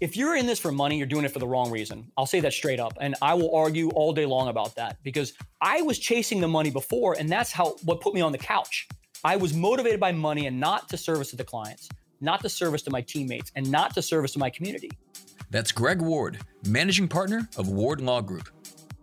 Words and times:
if 0.00 0.16
you're 0.16 0.36
in 0.36 0.46
this 0.46 0.58
for 0.58 0.70
money, 0.70 0.96
you're 0.96 1.06
doing 1.06 1.24
it 1.24 1.32
for 1.32 1.38
the 1.38 1.46
wrong 1.46 1.70
reason. 1.70 2.10
I'll 2.16 2.26
say 2.26 2.40
that 2.40 2.52
straight 2.52 2.78
up. 2.78 2.96
And 3.00 3.16
I 3.20 3.34
will 3.34 3.54
argue 3.54 3.90
all 3.90 4.12
day 4.12 4.26
long 4.26 4.48
about 4.48 4.74
that 4.76 4.96
because 5.02 5.34
I 5.60 5.82
was 5.82 5.98
chasing 5.98 6.40
the 6.40 6.48
money 6.48 6.70
before, 6.70 7.16
and 7.18 7.28
that's 7.28 7.50
how 7.50 7.76
what 7.84 8.00
put 8.00 8.14
me 8.14 8.20
on 8.20 8.32
the 8.32 8.38
couch. 8.38 8.88
I 9.24 9.36
was 9.36 9.54
motivated 9.54 9.98
by 9.98 10.12
money 10.12 10.46
and 10.46 10.60
not 10.60 10.88
to 10.90 10.96
service 10.96 11.30
to 11.30 11.36
the 11.36 11.44
clients, 11.44 11.88
not 12.20 12.40
to 12.42 12.48
service 12.48 12.82
to 12.82 12.90
my 12.90 13.00
teammates, 13.00 13.50
and 13.56 13.68
not 13.68 13.94
to 13.94 14.02
service 14.02 14.32
to 14.34 14.38
my 14.38 14.50
community. 14.50 14.90
That's 15.50 15.72
Greg 15.72 16.00
Ward, 16.00 16.38
managing 16.66 17.08
partner 17.08 17.48
of 17.56 17.68
Ward 17.68 18.00
Law 18.00 18.20
Group. 18.20 18.48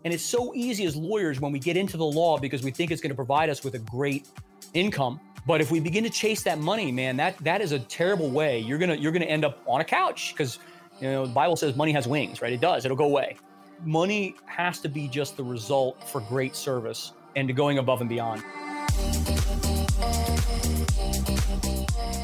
And 0.06 0.14
it's 0.14 0.24
so 0.24 0.54
easy 0.54 0.86
as 0.86 0.96
lawyers 0.96 1.42
when 1.42 1.52
we 1.52 1.60
get 1.60 1.76
into 1.76 1.98
the 1.98 2.06
law 2.06 2.38
because 2.38 2.64
we 2.64 2.72
think 2.72 2.92
it's 2.92 3.02
going 3.02 3.10
to 3.10 3.16
provide 3.16 3.50
us 3.50 3.64
with 3.64 3.74
a 3.74 3.80
great 3.80 4.28
income. 4.74 5.20
But 5.48 5.62
if 5.62 5.72
we 5.72 5.80
begin 5.80 6.04
to 6.04 6.10
chase 6.10 6.44
that 6.44 6.60
money, 6.60 6.92
man, 6.92 7.18
that 7.18 7.38
that 7.40 7.62
is 7.62 7.72
a 7.72 7.80
terrible 7.80 8.30
way. 8.30 8.60
You're 8.60 8.78
gonna 8.78 8.96
you're 8.96 9.12
gonna 9.12 9.26
end 9.26 9.46
up 9.46 9.62
on 9.68 9.82
a 9.82 9.84
couch 9.84 10.34
because 10.34 10.60
you 11.00 11.10
know 11.10 11.26
the 11.26 11.34
Bible 11.34 11.56
says 11.56 11.76
money 11.76 11.92
has 11.92 12.08
wings, 12.08 12.42
right? 12.42 12.54
It 12.54 12.62
does. 12.62 12.86
It'll 12.86 12.98
go 12.98 13.06
away. 13.06 13.38
Money 13.84 14.36
has 14.46 14.80
to 14.80 14.90
be 14.90 15.08
just 15.08 15.36
the 15.38 15.44
result 15.44 16.02
for 16.10 16.22
great 16.22 16.56
service 16.56 17.12
and 17.36 17.48
to 17.48 17.54
going 17.54 17.78
above 17.78 18.02
and 18.02 18.10
beyond. 18.10 18.44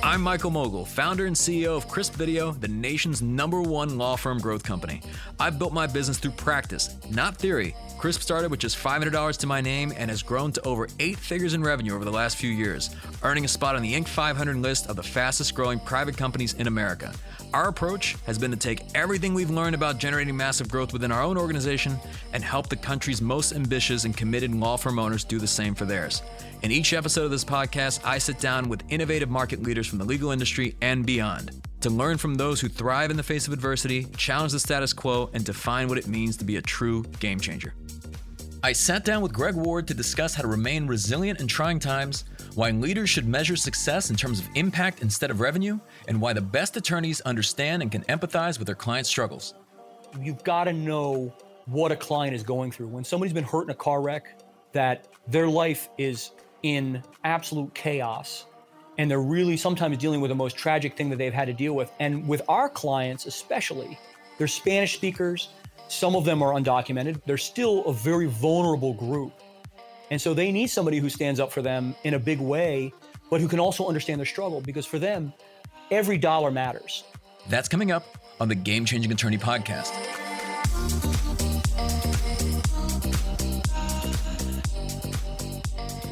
I'm 0.03 0.21
Michael 0.21 0.51
Mogill, 0.51 0.87
founder 0.87 1.25
and 1.25 1.35
CEO 1.35 1.77
of 1.77 1.87
Crisp 1.87 2.13
Video, 2.15 2.51
the 2.51 2.67
nation's 2.67 3.21
number 3.21 3.61
one 3.61 3.97
law 3.97 4.15
firm 4.15 4.39
growth 4.39 4.63
company. 4.63 5.01
I've 5.39 5.59
built 5.59 5.73
my 5.73 5.87
business 5.87 6.17
through 6.17 6.31
practice, 6.31 6.97
not 7.11 7.37
theory. 7.37 7.75
Crisp 7.97 8.21
started 8.21 8.49
with 8.49 8.59
just 8.59 8.77
$500 8.77 9.37
to 9.37 9.47
my 9.47 9.61
name 9.61 9.93
and 9.95 10.09
has 10.09 10.23
grown 10.23 10.51
to 10.53 10.67
over 10.67 10.87
eight 10.99 11.17
figures 11.17 11.53
in 11.53 11.61
revenue 11.61 11.95
over 11.95 12.03
the 12.03 12.11
last 12.11 12.37
few 12.37 12.49
years, 12.49 12.89
earning 13.23 13.45
a 13.45 13.47
spot 13.47 13.75
on 13.75 13.83
the 13.83 13.93
Inc. 13.93 14.07
500 14.07 14.57
list 14.57 14.87
of 14.87 14.95
the 14.95 15.03
fastest 15.03 15.53
growing 15.55 15.79
private 15.79 16.17
companies 16.17 16.55
in 16.55 16.67
America. 16.67 17.13
Our 17.53 17.67
approach 17.67 18.15
has 18.25 18.37
been 18.39 18.51
to 18.51 18.57
take 18.57 18.83
everything 18.95 19.33
we've 19.33 19.49
learned 19.49 19.75
about 19.75 19.97
generating 19.97 20.37
massive 20.37 20.69
growth 20.69 20.93
within 20.93 21.11
our 21.11 21.21
own 21.21 21.37
organization 21.37 21.97
and 22.31 22.41
help 22.43 22.69
the 22.69 22.77
country's 22.77 23.21
most 23.21 23.51
ambitious 23.53 24.05
and 24.05 24.15
committed 24.15 24.55
law 24.55 24.77
firm 24.77 24.97
owners 24.97 25.25
do 25.25 25.37
the 25.37 25.47
same 25.47 25.75
for 25.75 25.83
theirs. 25.83 26.21
In 26.61 26.71
each 26.71 26.93
episode 26.93 27.25
of 27.25 27.31
this 27.31 27.43
podcast, 27.43 27.99
I 28.05 28.19
sit 28.19 28.39
down 28.39 28.69
with 28.69 28.83
innovative 28.89 29.29
market 29.29 29.61
leaders 29.61 29.85
from 29.85 29.97
the 29.97 30.05
legal 30.05 30.31
industry 30.31 30.77
and 30.81 31.05
beyond 31.05 31.51
to 31.81 31.89
learn 31.89 32.17
from 32.17 32.35
those 32.35 32.61
who 32.61 32.69
thrive 32.69 33.11
in 33.11 33.17
the 33.17 33.23
face 33.23 33.47
of 33.47 33.53
adversity, 33.53 34.05
challenge 34.15 34.53
the 34.53 34.59
status 34.59 34.93
quo, 34.93 35.29
and 35.33 35.43
define 35.43 35.89
what 35.89 35.97
it 35.97 36.07
means 36.07 36.37
to 36.37 36.45
be 36.45 36.55
a 36.55 36.61
true 36.61 37.03
game 37.19 37.39
changer. 37.39 37.73
I 38.63 38.73
sat 38.73 39.03
down 39.03 39.23
with 39.23 39.33
Greg 39.33 39.55
Ward 39.55 39.87
to 39.87 39.95
discuss 39.95 40.35
how 40.35 40.43
to 40.43 40.47
remain 40.47 40.85
resilient 40.85 41.39
in 41.39 41.47
trying 41.47 41.79
times, 41.79 42.25
why 42.53 42.69
leaders 42.69 43.09
should 43.09 43.27
measure 43.27 43.55
success 43.55 44.11
in 44.11 44.15
terms 44.15 44.39
of 44.39 44.47
impact 44.53 45.01
instead 45.01 45.31
of 45.31 45.39
revenue, 45.39 45.79
and 46.07 46.21
why 46.21 46.31
the 46.33 46.41
best 46.41 46.77
attorneys 46.77 47.21
understand 47.21 47.81
and 47.81 47.91
can 47.91 48.03
empathize 48.03 48.59
with 48.59 48.67
their 48.67 48.75
clients' 48.75 49.09
struggles. 49.09 49.55
You've 50.21 50.43
got 50.43 50.65
to 50.65 50.73
know 50.73 51.33
what 51.65 51.91
a 51.91 51.95
client 51.95 52.35
is 52.35 52.43
going 52.43 52.71
through. 52.71 52.89
When 52.89 53.03
somebody's 53.03 53.33
been 53.33 53.43
hurt 53.43 53.63
in 53.63 53.71
a 53.71 53.75
car 53.75 53.99
wreck, 53.99 54.39
that 54.73 55.07
their 55.27 55.47
life 55.47 55.89
is 55.97 56.29
in 56.61 57.01
absolute 57.23 57.73
chaos 57.73 58.45
and 58.99 59.09
they're 59.09 59.21
really 59.21 59.57
sometimes 59.57 59.97
dealing 59.97 60.21
with 60.21 60.29
the 60.29 60.35
most 60.35 60.55
tragic 60.55 60.95
thing 60.95 61.09
that 61.09 61.15
they've 61.15 61.33
had 61.33 61.45
to 61.45 61.53
deal 61.53 61.73
with. 61.73 61.91
And 61.99 62.27
with 62.27 62.43
our 62.47 62.69
clients, 62.69 63.25
especially, 63.25 63.97
they're 64.37 64.47
Spanish 64.47 64.93
speakers. 64.93 65.49
Some 65.91 66.15
of 66.15 66.23
them 66.23 66.41
are 66.41 66.53
undocumented. 66.53 67.21
They're 67.25 67.37
still 67.37 67.83
a 67.83 67.91
very 67.91 68.25
vulnerable 68.25 68.93
group. 68.93 69.33
And 70.09 70.21
so 70.21 70.33
they 70.33 70.49
need 70.49 70.67
somebody 70.67 70.99
who 70.99 71.09
stands 71.09 71.37
up 71.37 71.51
for 71.51 71.61
them 71.61 71.95
in 72.05 72.13
a 72.13 72.19
big 72.19 72.39
way, 72.39 72.93
but 73.29 73.41
who 73.41 73.49
can 73.49 73.59
also 73.59 73.89
understand 73.89 74.17
their 74.17 74.25
struggle 74.25 74.61
because 74.61 74.85
for 74.85 74.99
them, 74.99 75.33
every 75.91 76.17
dollar 76.17 76.49
matters. 76.49 77.03
That's 77.49 77.67
coming 77.67 77.91
up 77.91 78.05
on 78.39 78.47
the 78.47 78.55
Game 78.55 78.85
Changing 78.85 79.11
Attorney 79.11 79.37
podcast. 79.37 79.91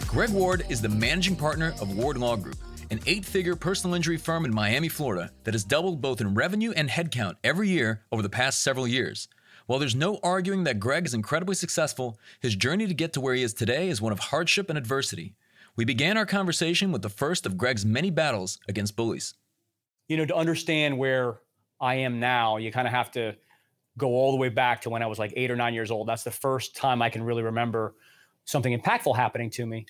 Greg 0.07 0.31
Ward 0.31 0.65
is 0.67 0.81
the 0.81 0.89
managing 0.89 1.37
partner 1.37 1.73
of 1.79 1.95
Ward 1.95 2.17
Law 2.17 2.35
Group, 2.35 2.57
an 2.91 2.99
eight 3.07 3.23
figure 3.23 3.55
personal 3.55 3.95
injury 3.95 4.17
firm 4.17 4.43
in 4.43 4.53
Miami, 4.53 4.89
Florida 4.89 5.31
that 5.45 5.53
has 5.53 5.63
doubled 5.63 6.01
both 6.01 6.19
in 6.19 6.33
revenue 6.33 6.73
and 6.75 6.89
headcount 6.89 7.35
every 7.45 7.69
year 7.69 8.03
over 8.11 8.21
the 8.21 8.27
past 8.27 8.61
several 8.61 8.85
years. 8.85 9.29
While 9.69 9.77
there's 9.77 9.93
no 9.93 10.19
arguing 10.23 10.63
that 10.63 10.79
Greg 10.79 11.05
is 11.05 11.13
incredibly 11.13 11.53
successful, 11.53 12.17
his 12.39 12.55
journey 12.55 12.87
to 12.87 12.93
get 12.95 13.13
to 13.13 13.21
where 13.21 13.35
he 13.35 13.43
is 13.43 13.53
today 13.53 13.89
is 13.89 14.01
one 14.01 14.11
of 14.11 14.17
hardship 14.17 14.67
and 14.67 14.79
adversity. 14.79 15.35
We 15.75 15.85
began 15.85 16.17
our 16.17 16.25
conversation 16.25 16.91
with 16.91 17.03
the 17.03 17.09
first 17.09 17.45
of 17.45 17.55
Greg's 17.55 17.85
many 17.85 18.09
battles 18.09 18.57
against 18.67 18.95
bullies. 18.95 19.35
You 20.07 20.17
know, 20.17 20.25
to 20.25 20.35
understand 20.35 20.97
where 20.97 21.41
I 21.79 21.93
am 21.97 22.19
now, 22.19 22.57
you 22.57 22.71
kind 22.71 22.87
of 22.87 22.93
have 22.95 23.11
to 23.11 23.35
go 23.95 24.07
all 24.07 24.31
the 24.31 24.37
way 24.37 24.49
back 24.49 24.81
to 24.81 24.89
when 24.89 25.03
I 25.03 25.05
was 25.05 25.19
like 25.19 25.33
eight 25.35 25.51
or 25.51 25.55
nine 25.55 25.75
years 25.75 25.91
old. 25.91 26.07
That's 26.07 26.23
the 26.23 26.31
first 26.31 26.75
time 26.75 27.03
I 27.03 27.11
can 27.11 27.21
really 27.21 27.43
remember 27.43 27.93
something 28.45 28.75
impactful 28.75 29.15
happening 29.15 29.51
to 29.51 29.67
me 29.67 29.85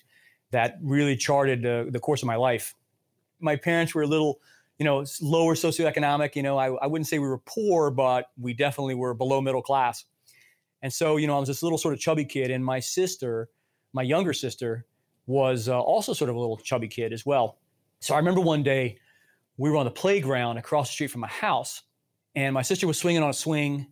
that 0.50 0.76
really 0.82 1.16
charted 1.16 1.64
uh, 1.64 1.84
the 1.88 2.00
course 2.00 2.20
of 2.22 2.26
my 2.26 2.36
life. 2.36 2.74
My 3.40 3.56
parents 3.56 3.94
were 3.94 4.02
a 4.02 4.06
little 4.06 4.40
you 4.80 4.84
know, 4.84 5.04
lower 5.20 5.54
socioeconomic. 5.54 6.34
You 6.34 6.42
know, 6.42 6.58
I, 6.58 6.72
I 6.76 6.86
wouldn't 6.86 7.06
say 7.06 7.18
we 7.18 7.28
were 7.28 7.42
poor, 7.44 7.90
but 7.90 8.30
we 8.40 8.54
definitely 8.54 8.94
were 8.94 9.12
below 9.12 9.40
middle 9.42 9.62
class. 9.62 10.06
And 10.82 10.90
so, 10.90 11.18
you 11.18 11.26
know, 11.26 11.36
I 11.36 11.38
was 11.38 11.48
this 11.48 11.62
little 11.62 11.76
sort 11.76 11.92
of 11.92 12.00
chubby 12.00 12.24
kid, 12.24 12.50
and 12.50 12.64
my 12.64 12.80
sister, 12.80 13.50
my 13.92 14.00
younger 14.00 14.32
sister, 14.32 14.86
was 15.26 15.68
uh, 15.68 15.78
also 15.78 16.14
sort 16.14 16.30
of 16.30 16.36
a 16.36 16.40
little 16.40 16.56
chubby 16.56 16.88
kid 16.88 17.12
as 17.12 17.26
well. 17.26 17.58
So 18.00 18.14
I 18.14 18.16
remember 18.16 18.40
one 18.40 18.62
day 18.62 18.96
we 19.58 19.70
were 19.70 19.76
on 19.76 19.84
the 19.84 19.90
playground 19.90 20.56
across 20.56 20.88
the 20.88 20.94
street 20.94 21.10
from 21.10 21.20
my 21.20 21.28
house, 21.28 21.82
and 22.34 22.54
my 22.54 22.62
sister 22.62 22.86
was 22.86 22.96
swinging 22.96 23.22
on 23.22 23.28
a 23.28 23.34
swing, 23.34 23.86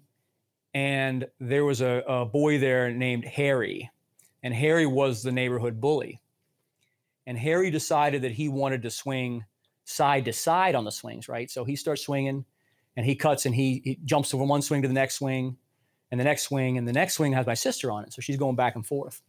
and 0.73 1.27
there 1.39 1.67
was 1.67 1.83
a, 1.83 2.03
a 2.09 2.25
boy 2.25 2.59
there 2.59 2.91
named 2.91 3.27
Harry, 3.27 3.91
and 4.43 4.55
Harry 4.55 4.87
was 4.87 5.23
the 5.23 5.33
neighborhood 5.33 5.83
bully. 5.83 6.19
And 7.27 7.37
Harry 7.37 7.71
decided 7.71 8.23
that 8.23 8.33
he 8.33 8.49
wanted 8.49 8.81
to 8.85 8.91
swing 8.91 9.45
side 9.89 10.27
to 10.27 10.33
side 10.35 10.75
on 10.75 10.85
the 10.85 10.93
swings, 10.93 11.29
right? 11.29 11.51
So 11.51 11.65
he 11.65 11.75
starts 11.75 12.03
swinging 12.03 12.45
and 12.95 13.07
he 13.07 13.17
cuts 13.17 13.47
and 13.47 13.55
he, 13.55 13.81
he 13.85 13.99
jumps 14.05 14.31
from 14.31 14.47
one 14.47 14.61
swing 14.61 14.83
to 14.83 14.89
the 14.89 14.95
next 14.95 15.15
swing 15.15 15.57
and 16.11 16.21
the 16.21 16.25
next 16.25 16.43
swing 16.43 16.77
and 16.77 16.87
the 16.87 16.93
next 16.93 17.15
swing 17.15 17.33
has 17.33 17.47
my 17.47 17.55
sister 17.55 17.91
on 17.91 18.05
it. 18.05 18.13
So 18.13 18.21
she's 18.21 18.37
going 18.37 18.55
back 18.55 18.75
and 18.75 18.85
forth. 18.85 19.23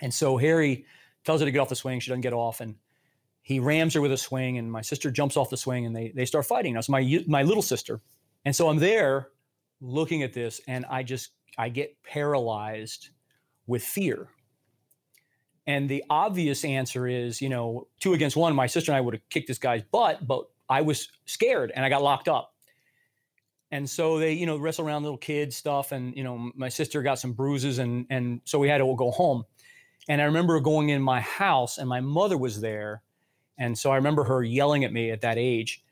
And 0.00 0.14
so 0.14 0.36
Harry 0.36 0.84
tells 1.24 1.40
her 1.40 1.44
to 1.44 1.50
get 1.50 1.58
off 1.58 1.68
the 1.68 1.74
swing. 1.74 1.98
She 1.98 2.10
doesn't 2.10 2.20
get 2.20 2.32
off 2.32 2.60
and 2.60 2.76
he 3.42 3.58
rams 3.58 3.94
her 3.94 4.00
with 4.00 4.12
a 4.12 4.16
swing 4.16 4.58
and 4.58 4.70
my 4.70 4.80
sister 4.80 5.10
jumps 5.10 5.36
off 5.36 5.50
the 5.50 5.56
swing 5.56 5.86
and 5.86 5.96
they, 5.96 6.12
they 6.14 6.24
start 6.24 6.46
fighting. 6.46 6.74
Now, 6.74 6.78
it's 6.78 6.88
my, 6.88 7.24
my 7.26 7.42
little 7.42 7.62
sister. 7.62 8.00
And 8.44 8.54
so 8.54 8.68
I'm 8.68 8.78
there 8.78 9.30
looking 9.80 10.22
at 10.22 10.32
this 10.32 10.60
and 10.68 10.86
I 10.88 11.02
just, 11.02 11.32
I 11.58 11.68
get 11.68 12.00
paralyzed 12.04 13.10
with 13.66 13.82
fear 13.82 14.28
and 15.66 15.88
the 15.88 16.04
obvious 16.08 16.64
answer 16.64 17.08
is, 17.08 17.42
you 17.42 17.48
know, 17.48 17.88
two 17.98 18.14
against 18.14 18.36
one, 18.36 18.54
my 18.54 18.66
sister 18.66 18.92
and 18.92 18.96
I 18.96 19.00
would 19.00 19.14
have 19.14 19.28
kicked 19.30 19.48
this 19.48 19.58
guy's 19.58 19.82
butt, 19.82 20.26
but 20.26 20.44
I 20.68 20.82
was 20.82 21.08
scared 21.26 21.72
and 21.74 21.84
I 21.84 21.88
got 21.88 22.02
locked 22.02 22.28
up. 22.28 22.54
And 23.72 23.90
so 23.90 24.18
they, 24.18 24.32
you 24.32 24.46
know, 24.46 24.58
wrestle 24.58 24.86
around 24.86 25.02
little 25.02 25.18
kids 25.18 25.56
stuff. 25.56 25.90
And, 25.90 26.16
you 26.16 26.22
know, 26.22 26.52
my 26.54 26.68
sister 26.68 27.02
got 27.02 27.18
some 27.18 27.32
bruises 27.32 27.78
and 27.78 28.06
and 28.10 28.40
so 28.44 28.60
we 28.60 28.68
had 28.68 28.78
to 28.78 28.94
go 28.96 29.10
home. 29.10 29.44
And 30.08 30.22
I 30.22 30.24
remember 30.24 30.60
going 30.60 30.90
in 30.90 31.02
my 31.02 31.20
house 31.20 31.78
and 31.78 31.88
my 31.88 32.00
mother 32.00 32.38
was 32.38 32.60
there. 32.60 33.02
And 33.58 33.76
so 33.76 33.90
I 33.90 33.96
remember 33.96 34.22
her 34.24 34.44
yelling 34.44 34.84
at 34.84 34.92
me 34.92 35.10
at 35.10 35.22
that 35.22 35.36
age 35.36 35.82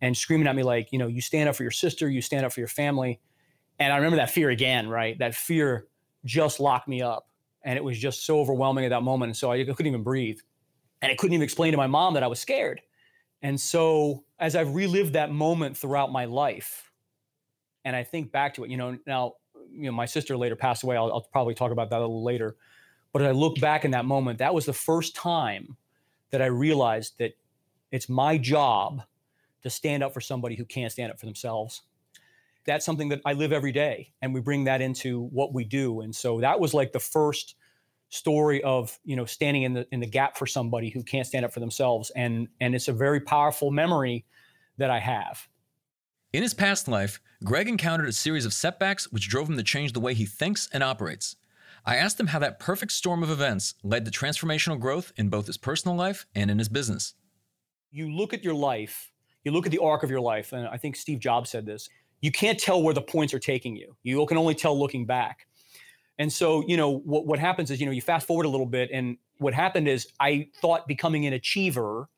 and 0.00 0.16
screaming 0.16 0.46
at 0.46 0.56
me 0.56 0.62
like, 0.62 0.90
you 0.90 0.98
know, 0.98 1.06
you 1.06 1.20
stand 1.20 1.50
up 1.50 1.56
for 1.56 1.64
your 1.64 1.70
sister, 1.70 2.08
you 2.08 2.22
stand 2.22 2.46
up 2.46 2.52
for 2.52 2.60
your 2.60 2.68
family. 2.68 3.20
And 3.78 3.92
I 3.92 3.96
remember 3.96 4.16
that 4.16 4.30
fear 4.30 4.48
again, 4.48 4.88
right? 4.88 5.18
That 5.18 5.34
fear 5.34 5.86
just 6.24 6.60
locked 6.60 6.88
me 6.88 7.02
up 7.02 7.27
and 7.64 7.76
it 7.76 7.84
was 7.84 7.98
just 7.98 8.24
so 8.24 8.40
overwhelming 8.40 8.84
at 8.84 8.90
that 8.90 9.02
moment. 9.02 9.30
And 9.30 9.36
so 9.36 9.52
I 9.52 9.64
couldn't 9.64 9.86
even 9.86 10.02
breathe. 10.02 10.38
And 11.02 11.12
I 11.12 11.14
couldn't 11.14 11.34
even 11.34 11.44
explain 11.44 11.72
to 11.72 11.76
my 11.76 11.86
mom 11.86 12.14
that 12.14 12.22
I 12.22 12.26
was 12.26 12.40
scared. 12.40 12.80
And 13.42 13.60
so 13.60 14.24
as 14.38 14.56
I've 14.56 14.74
relived 14.74 15.12
that 15.12 15.30
moment 15.30 15.76
throughout 15.76 16.10
my 16.10 16.24
life, 16.24 16.90
and 17.84 17.94
I 17.94 18.02
think 18.02 18.32
back 18.32 18.54
to 18.54 18.64
it, 18.64 18.70
you 18.70 18.76
know, 18.76 18.98
now, 19.06 19.34
you 19.70 19.84
know, 19.84 19.92
my 19.92 20.06
sister 20.06 20.36
later 20.36 20.56
passed 20.56 20.82
away. 20.82 20.96
I'll, 20.96 21.12
I'll 21.12 21.28
probably 21.32 21.54
talk 21.54 21.72
about 21.72 21.90
that 21.90 21.98
a 21.98 22.00
little 22.00 22.24
later. 22.24 22.56
But 23.12 23.22
I 23.22 23.30
look 23.30 23.60
back 23.60 23.84
in 23.84 23.92
that 23.92 24.04
moment, 24.04 24.38
that 24.38 24.52
was 24.52 24.66
the 24.66 24.72
first 24.72 25.14
time 25.14 25.76
that 26.30 26.42
I 26.42 26.46
realized 26.46 27.18
that 27.18 27.32
it's 27.90 28.08
my 28.08 28.36
job 28.36 29.02
to 29.62 29.70
stand 29.70 30.02
up 30.02 30.12
for 30.12 30.20
somebody 30.20 30.56
who 30.56 30.64
can't 30.64 30.92
stand 30.92 31.10
up 31.10 31.18
for 31.18 31.26
themselves 31.26 31.82
that's 32.68 32.84
something 32.84 33.08
that 33.08 33.22
I 33.24 33.32
live 33.32 33.50
every 33.50 33.72
day, 33.72 34.12
and 34.20 34.34
we 34.34 34.40
bring 34.40 34.64
that 34.64 34.82
into 34.82 35.22
what 35.32 35.54
we 35.54 35.64
do. 35.64 36.02
And 36.02 36.14
so 36.14 36.40
that 36.40 36.60
was 36.60 36.74
like 36.74 36.92
the 36.92 37.00
first 37.00 37.56
story 38.10 38.62
of 38.62 38.98
you 39.04 39.16
know 39.16 39.24
standing 39.24 39.62
in 39.62 39.72
the 39.72 39.86
in 39.90 40.00
the 40.00 40.06
gap 40.06 40.36
for 40.36 40.46
somebody 40.46 40.90
who 40.90 41.02
can't 41.02 41.26
stand 41.26 41.46
up 41.46 41.52
for 41.52 41.60
themselves, 41.60 42.10
and 42.14 42.46
and 42.60 42.74
it's 42.74 42.86
a 42.86 42.92
very 42.92 43.20
powerful 43.20 43.70
memory 43.70 44.26
that 44.76 44.90
I 44.90 44.98
have. 44.98 45.48
In 46.34 46.42
his 46.42 46.52
past 46.52 46.88
life, 46.88 47.20
Greg 47.42 47.68
encountered 47.68 48.08
a 48.08 48.12
series 48.12 48.44
of 48.44 48.52
setbacks 48.52 49.10
which 49.10 49.30
drove 49.30 49.48
him 49.48 49.56
to 49.56 49.62
change 49.62 49.94
the 49.94 50.00
way 50.00 50.12
he 50.12 50.26
thinks 50.26 50.68
and 50.70 50.82
operates. 50.82 51.36
I 51.86 51.96
asked 51.96 52.20
him 52.20 52.26
how 52.26 52.38
that 52.40 52.60
perfect 52.60 52.92
storm 52.92 53.22
of 53.22 53.30
events 53.30 53.76
led 53.82 54.04
to 54.04 54.10
transformational 54.10 54.78
growth 54.78 55.10
in 55.16 55.30
both 55.30 55.46
his 55.46 55.56
personal 55.56 55.96
life 55.96 56.26
and 56.34 56.50
in 56.50 56.58
his 56.58 56.68
business. 56.68 57.14
You 57.90 58.12
look 58.12 58.34
at 58.34 58.44
your 58.44 58.52
life, 58.52 59.10
you 59.42 59.52
look 59.52 59.64
at 59.64 59.72
the 59.72 59.78
arc 59.78 60.02
of 60.02 60.10
your 60.10 60.20
life, 60.20 60.52
and 60.52 60.68
I 60.68 60.76
think 60.76 60.96
Steve 60.96 61.18
Jobs 61.18 61.48
said 61.48 61.64
this 61.64 61.88
you 62.20 62.32
can't 62.32 62.58
tell 62.58 62.82
where 62.82 62.94
the 62.94 63.02
points 63.02 63.32
are 63.32 63.38
taking 63.38 63.76
you. 63.76 63.96
You 64.02 64.24
can 64.26 64.36
only 64.36 64.54
tell 64.54 64.78
looking 64.78 65.06
back. 65.06 65.46
And 66.18 66.32
so, 66.32 66.64
you 66.66 66.76
know, 66.76 66.98
what, 66.98 67.26
what 67.26 67.38
happens 67.38 67.70
is, 67.70 67.80
you 67.80 67.86
know, 67.86 67.92
you 67.92 68.02
fast 68.02 68.26
forward 68.26 68.44
a 68.44 68.48
little 68.48 68.66
bit, 68.66 68.90
and 68.92 69.16
what 69.38 69.54
happened 69.54 69.86
is 69.86 70.08
I 70.18 70.48
thought 70.60 70.88
becoming 70.88 71.26
an 71.26 71.32
achiever 71.32 72.08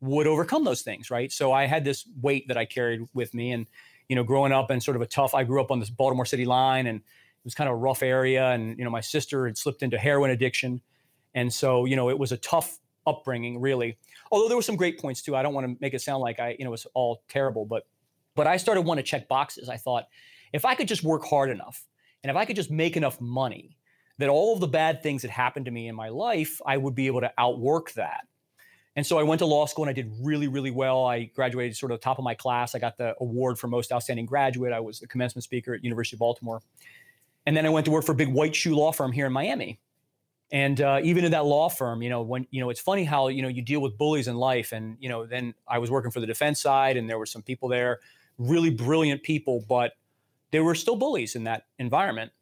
would 0.00 0.26
overcome 0.26 0.64
those 0.64 0.82
things, 0.82 1.10
right? 1.10 1.32
So 1.32 1.52
I 1.52 1.66
had 1.66 1.84
this 1.84 2.08
weight 2.20 2.46
that 2.48 2.56
I 2.56 2.64
carried 2.64 3.08
with 3.14 3.34
me, 3.34 3.52
and 3.52 3.66
you 4.08 4.14
know, 4.14 4.22
growing 4.22 4.52
up 4.52 4.70
in 4.70 4.80
sort 4.80 4.96
of 4.96 5.02
a 5.02 5.06
tough. 5.06 5.34
I 5.34 5.42
grew 5.42 5.60
up 5.60 5.72
on 5.72 5.80
this 5.80 5.90
Baltimore 5.90 6.24
City 6.24 6.44
line, 6.44 6.86
and 6.86 6.98
it 6.98 7.44
was 7.44 7.54
kind 7.54 7.68
of 7.68 7.74
a 7.74 7.78
rough 7.78 8.02
area, 8.02 8.50
and 8.50 8.78
you 8.78 8.84
know, 8.84 8.90
my 8.90 9.00
sister 9.00 9.46
had 9.46 9.58
slipped 9.58 9.82
into 9.82 9.98
heroin 9.98 10.30
addiction, 10.30 10.80
and 11.34 11.52
so 11.52 11.84
you 11.84 11.96
know, 11.96 12.08
it 12.08 12.18
was 12.18 12.30
a 12.30 12.36
tough 12.36 12.78
upbringing, 13.06 13.60
really. 13.60 13.98
Although 14.30 14.48
there 14.48 14.56
were 14.56 14.62
some 14.62 14.76
great 14.76 15.00
points 15.00 15.22
too. 15.22 15.34
I 15.34 15.42
don't 15.42 15.54
want 15.54 15.66
to 15.66 15.76
make 15.80 15.94
it 15.94 16.00
sound 16.00 16.20
like 16.22 16.38
I, 16.38 16.56
you 16.58 16.64
know, 16.64 16.70
it 16.70 16.72
was 16.72 16.86
all 16.94 17.22
terrible, 17.28 17.64
but 17.64 17.86
but 18.36 18.46
I 18.46 18.58
started 18.58 18.82
wanting 18.82 19.04
to 19.04 19.10
check 19.10 19.26
boxes. 19.26 19.68
I 19.68 19.76
thought 19.76 20.04
if 20.52 20.64
I 20.64 20.76
could 20.76 20.86
just 20.86 21.02
work 21.02 21.24
hard 21.24 21.50
enough 21.50 21.84
and 22.22 22.30
if 22.30 22.36
I 22.36 22.44
could 22.44 22.56
just 22.56 22.70
make 22.70 22.96
enough 22.96 23.20
money, 23.20 23.76
that 24.18 24.28
all 24.28 24.54
of 24.54 24.60
the 24.60 24.68
bad 24.68 25.02
things 25.02 25.22
that 25.22 25.30
happened 25.30 25.66
to 25.66 25.72
me 25.72 25.88
in 25.88 25.94
my 25.94 26.08
life, 26.08 26.60
I 26.64 26.76
would 26.76 26.94
be 26.94 27.08
able 27.08 27.20
to 27.20 27.32
outwork 27.36 27.92
that. 27.94 28.26
And 28.94 29.06
so 29.06 29.18
I 29.18 29.24
went 29.24 29.40
to 29.40 29.46
law 29.46 29.66
school 29.66 29.84
and 29.84 29.90
I 29.90 29.92
did 29.92 30.10
really, 30.22 30.48
really 30.48 30.70
well. 30.70 31.04
I 31.04 31.24
graduated 31.24 31.76
sort 31.76 31.92
of 31.92 32.00
top 32.00 32.18
of 32.18 32.24
my 32.24 32.34
class. 32.34 32.74
I 32.74 32.78
got 32.78 32.96
the 32.96 33.14
award 33.20 33.58
for 33.58 33.68
most 33.68 33.92
outstanding 33.92 34.24
graduate. 34.24 34.72
I 34.72 34.80
was 34.80 35.00
the 35.00 35.06
commencement 35.06 35.44
speaker 35.44 35.74
at 35.74 35.84
University 35.84 36.16
of 36.16 36.20
Baltimore. 36.20 36.62
And 37.44 37.54
then 37.54 37.66
I 37.66 37.68
went 37.68 37.84
to 37.86 37.90
work 37.90 38.04
for 38.04 38.12
a 38.12 38.16
big 38.16 38.32
white 38.32 38.56
shoe 38.56 38.74
law 38.74 38.92
firm 38.92 39.12
here 39.12 39.26
in 39.26 39.32
Miami. 39.32 39.78
And 40.50 40.80
uh, 40.80 41.00
even 41.02 41.24
in 41.24 41.32
that 41.32 41.44
law 41.44 41.68
firm, 41.68 42.02
you 42.02 42.08
know, 42.08 42.22
when 42.22 42.46
you 42.50 42.60
know, 42.60 42.70
it's 42.70 42.80
funny 42.80 43.04
how 43.04 43.28
you 43.28 43.42
know 43.42 43.48
you 43.48 43.62
deal 43.62 43.80
with 43.80 43.98
bullies 43.98 44.28
in 44.28 44.36
life. 44.36 44.72
And 44.72 44.96
you 45.00 45.08
know, 45.08 45.26
then 45.26 45.54
I 45.66 45.78
was 45.78 45.90
working 45.90 46.10
for 46.10 46.20
the 46.20 46.26
defense 46.26 46.62
side, 46.62 46.96
and 46.96 47.10
there 47.10 47.18
were 47.18 47.26
some 47.26 47.42
people 47.42 47.68
there, 47.68 47.98
really 48.38 48.70
brilliant 48.70 49.22
people, 49.22 49.64
but 49.68 49.92
there 50.50 50.64
were 50.64 50.74
still 50.74 50.96
bullies 50.96 51.34
in 51.34 51.44
that 51.44 51.64
environment. 51.78 52.32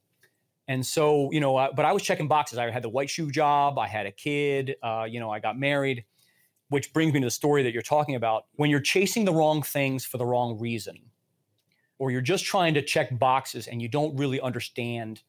And 0.66 0.84
so, 0.84 1.30
you 1.32 1.40
know, 1.40 1.56
uh, 1.56 1.68
but 1.74 1.84
I 1.84 1.92
was 1.92 2.02
checking 2.02 2.28
boxes. 2.28 2.58
I 2.58 2.70
had 2.70 2.82
the 2.82 2.88
white 2.88 3.10
shoe 3.10 3.30
job. 3.30 3.78
I 3.78 3.86
had 3.86 4.06
a 4.06 4.12
kid. 4.12 4.76
Uh, 4.82 5.06
you 5.08 5.20
know, 5.20 5.30
I 5.30 5.38
got 5.38 5.58
married, 5.58 6.04
which 6.68 6.92
brings 6.92 7.12
me 7.12 7.20
to 7.20 7.26
the 7.26 7.30
story 7.30 7.62
that 7.62 7.72
you're 7.72 7.82
talking 7.82 8.14
about. 8.14 8.46
When 8.56 8.70
you're 8.70 8.80
chasing 8.80 9.24
the 9.24 9.34
wrong 9.34 9.62
things 9.62 10.04
for 10.04 10.16
the 10.16 10.24
wrong 10.24 10.58
reason, 10.58 10.96
or 11.98 12.10
you're 12.10 12.20
just 12.20 12.44
trying 12.44 12.74
to 12.74 12.82
check 12.82 13.16
boxes 13.18 13.66
and 13.66 13.80
you 13.80 13.88
don't 13.88 14.16
really 14.16 14.40
understand, 14.40 15.22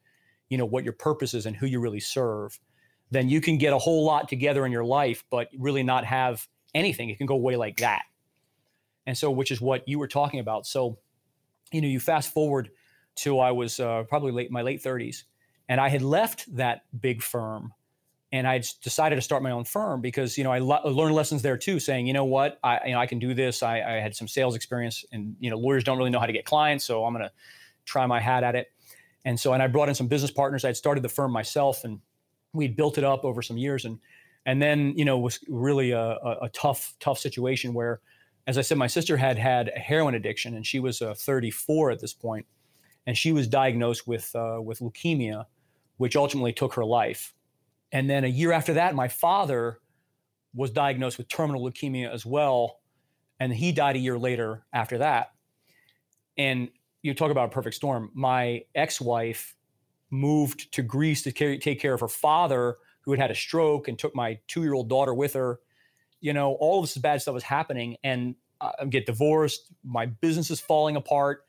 you 0.49 0.57
know, 0.57 0.65
what 0.65 0.83
your 0.83 0.93
purpose 0.93 1.33
is 1.33 1.45
and 1.45 1.55
who 1.55 1.65
you 1.65 1.79
really 1.79 1.99
serve, 1.99 2.59
then 3.11 3.29
you 3.29 3.41
can 3.41 3.57
get 3.57 3.73
a 3.73 3.77
whole 3.77 4.05
lot 4.05 4.27
together 4.27 4.65
in 4.65 4.71
your 4.71 4.85
life, 4.85 5.23
but 5.29 5.49
really 5.57 5.83
not 5.83 6.05
have 6.05 6.47
anything. 6.73 7.09
It 7.09 7.17
can 7.17 7.27
go 7.27 7.35
away 7.35 7.55
like 7.55 7.77
that. 7.77 8.03
And 9.05 9.17
so, 9.17 9.29
which 9.31 9.51
is 9.51 9.61
what 9.61 9.87
you 9.87 9.99
were 9.99 10.07
talking 10.07 10.39
about. 10.39 10.65
So, 10.65 10.97
you 11.71 11.81
know, 11.81 11.87
you 11.87 11.99
fast 11.99 12.33
forward 12.33 12.71
to 13.17 13.39
I 13.39 13.51
was 13.51 13.79
uh, 13.79 14.03
probably 14.03 14.31
late 14.31 14.51
my 14.51 14.61
late 14.61 14.83
30s, 14.83 15.23
and 15.69 15.79
I 15.79 15.89
had 15.89 16.01
left 16.01 16.53
that 16.55 16.83
big 16.99 17.21
firm, 17.21 17.73
and 18.31 18.47
I 18.47 18.61
decided 18.81 19.15
to 19.15 19.21
start 19.21 19.41
my 19.41 19.51
own 19.51 19.63
firm 19.63 20.01
because 20.01 20.37
you 20.37 20.43
know 20.43 20.51
I 20.51 20.59
lo- 20.59 20.81
learned 20.85 21.15
lessons 21.15 21.41
there 21.41 21.57
too, 21.57 21.79
saying 21.79 22.07
you 22.07 22.13
know 22.13 22.25
what 22.25 22.59
I 22.63 22.79
you 22.87 22.93
know 22.93 22.99
I 22.99 23.07
can 23.07 23.19
do 23.19 23.33
this. 23.33 23.63
I, 23.63 23.81
I 23.81 23.91
had 23.99 24.15
some 24.15 24.27
sales 24.27 24.55
experience, 24.55 25.05
and 25.11 25.35
you 25.39 25.49
know 25.49 25.57
lawyers 25.57 25.83
don't 25.83 25.97
really 25.97 26.09
know 26.09 26.19
how 26.19 26.25
to 26.25 26.33
get 26.33 26.45
clients, 26.45 26.83
so 26.83 27.05
I'm 27.05 27.13
to 27.15 27.31
try 27.85 28.05
my 28.05 28.19
hat 28.19 28.43
at 28.43 28.55
it. 28.55 28.71
And 29.23 29.39
so, 29.39 29.53
and 29.53 29.63
I 29.63 29.67
brought 29.67 29.89
in 29.89 29.95
some 29.95 30.07
business 30.07 30.31
partners. 30.31 30.63
I 30.63 30.69
had 30.69 30.77
started 30.77 31.03
the 31.03 31.09
firm 31.09 31.31
myself, 31.31 31.83
and 31.83 31.99
we'd 32.53 32.75
built 32.75 32.97
it 32.97 33.03
up 33.03 33.23
over 33.23 33.41
some 33.41 33.57
years, 33.57 33.85
and 33.85 33.99
and 34.45 34.61
then 34.61 34.93
you 34.97 35.05
know 35.05 35.17
was 35.17 35.39
really 35.47 35.91
a, 35.91 35.99
a, 35.99 36.37
a 36.43 36.49
tough 36.49 36.95
tough 36.99 37.17
situation 37.17 37.73
where 37.73 38.01
as 38.47 38.57
I 38.57 38.61
said, 38.61 38.77
my 38.77 38.87
sister 38.87 39.17
had 39.17 39.37
had 39.37 39.71
a 39.75 39.79
heroin 39.79 40.15
addiction, 40.15 40.53
and 40.55 40.65
she 40.65 40.79
was 40.79 41.01
uh, 41.01 41.13
34 41.15 41.91
at 41.91 41.99
this 41.99 42.13
point, 42.13 42.45
and 43.07 43.17
she 43.17 43.31
was 43.31 43.47
diagnosed 43.47 44.07
with 44.07 44.35
uh, 44.35 44.59
with 44.61 44.79
leukemia, 44.79 45.45
which 45.97 46.15
ultimately 46.15 46.53
took 46.53 46.73
her 46.75 46.85
life. 46.85 47.33
And 47.91 48.09
then 48.09 48.23
a 48.23 48.27
year 48.27 48.51
after 48.51 48.73
that, 48.73 48.95
my 48.95 49.07
father 49.07 49.79
was 50.53 50.71
diagnosed 50.71 51.17
with 51.17 51.27
terminal 51.27 51.63
leukemia 51.63 52.11
as 52.11 52.25
well, 52.25 52.79
and 53.39 53.53
he 53.53 53.71
died 53.71 53.95
a 53.95 53.99
year 53.99 54.17
later 54.17 54.65
after 54.73 54.99
that. 54.99 55.31
And 56.37 56.69
you 57.01 57.13
talk 57.13 57.31
about 57.31 57.45
a 57.45 57.51
perfect 57.51 57.75
storm. 57.75 58.11
My 58.13 58.63
ex-wife 58.73 59.55
moved 60.09 60.71
to 60.73 60.81
Greece 60.81 61.23
to 61.23 61.31
take 61.31 61.79
care 61.79 61.93
of 61.93 61.99
her 61.99 62.07
father, 62.07 62.77
who 63.01 63.11
had 63.11 63.19
had 63.19 63.31
a 63.31 63.35
stroke, 63.35 63.87
and 63.87 63.97
took 63.97 64.15
my 64.15 64.39
two-year-old 64.47 64.89
daughter 64.89 65.13
with 65.13 65.33
her. 65.33 65.59
You 66.25 66.33
know, 66.33 66.53
all 66.53 66.79
of 66.79 66.85
this 66.85 66.97
bad 66.97 67.21
stuff 67.21 67.33
was 67.33 67.43
happening, 67.43 67.97
and 68.03 68.35
I 68.59 68.85
get 68.89 69.05
divorced. 69.05 69.71
My 69.83 70.05
business 70.07 70.49
is 70.49 70.59
falling 70.59 70.95
apart 70.95 71.45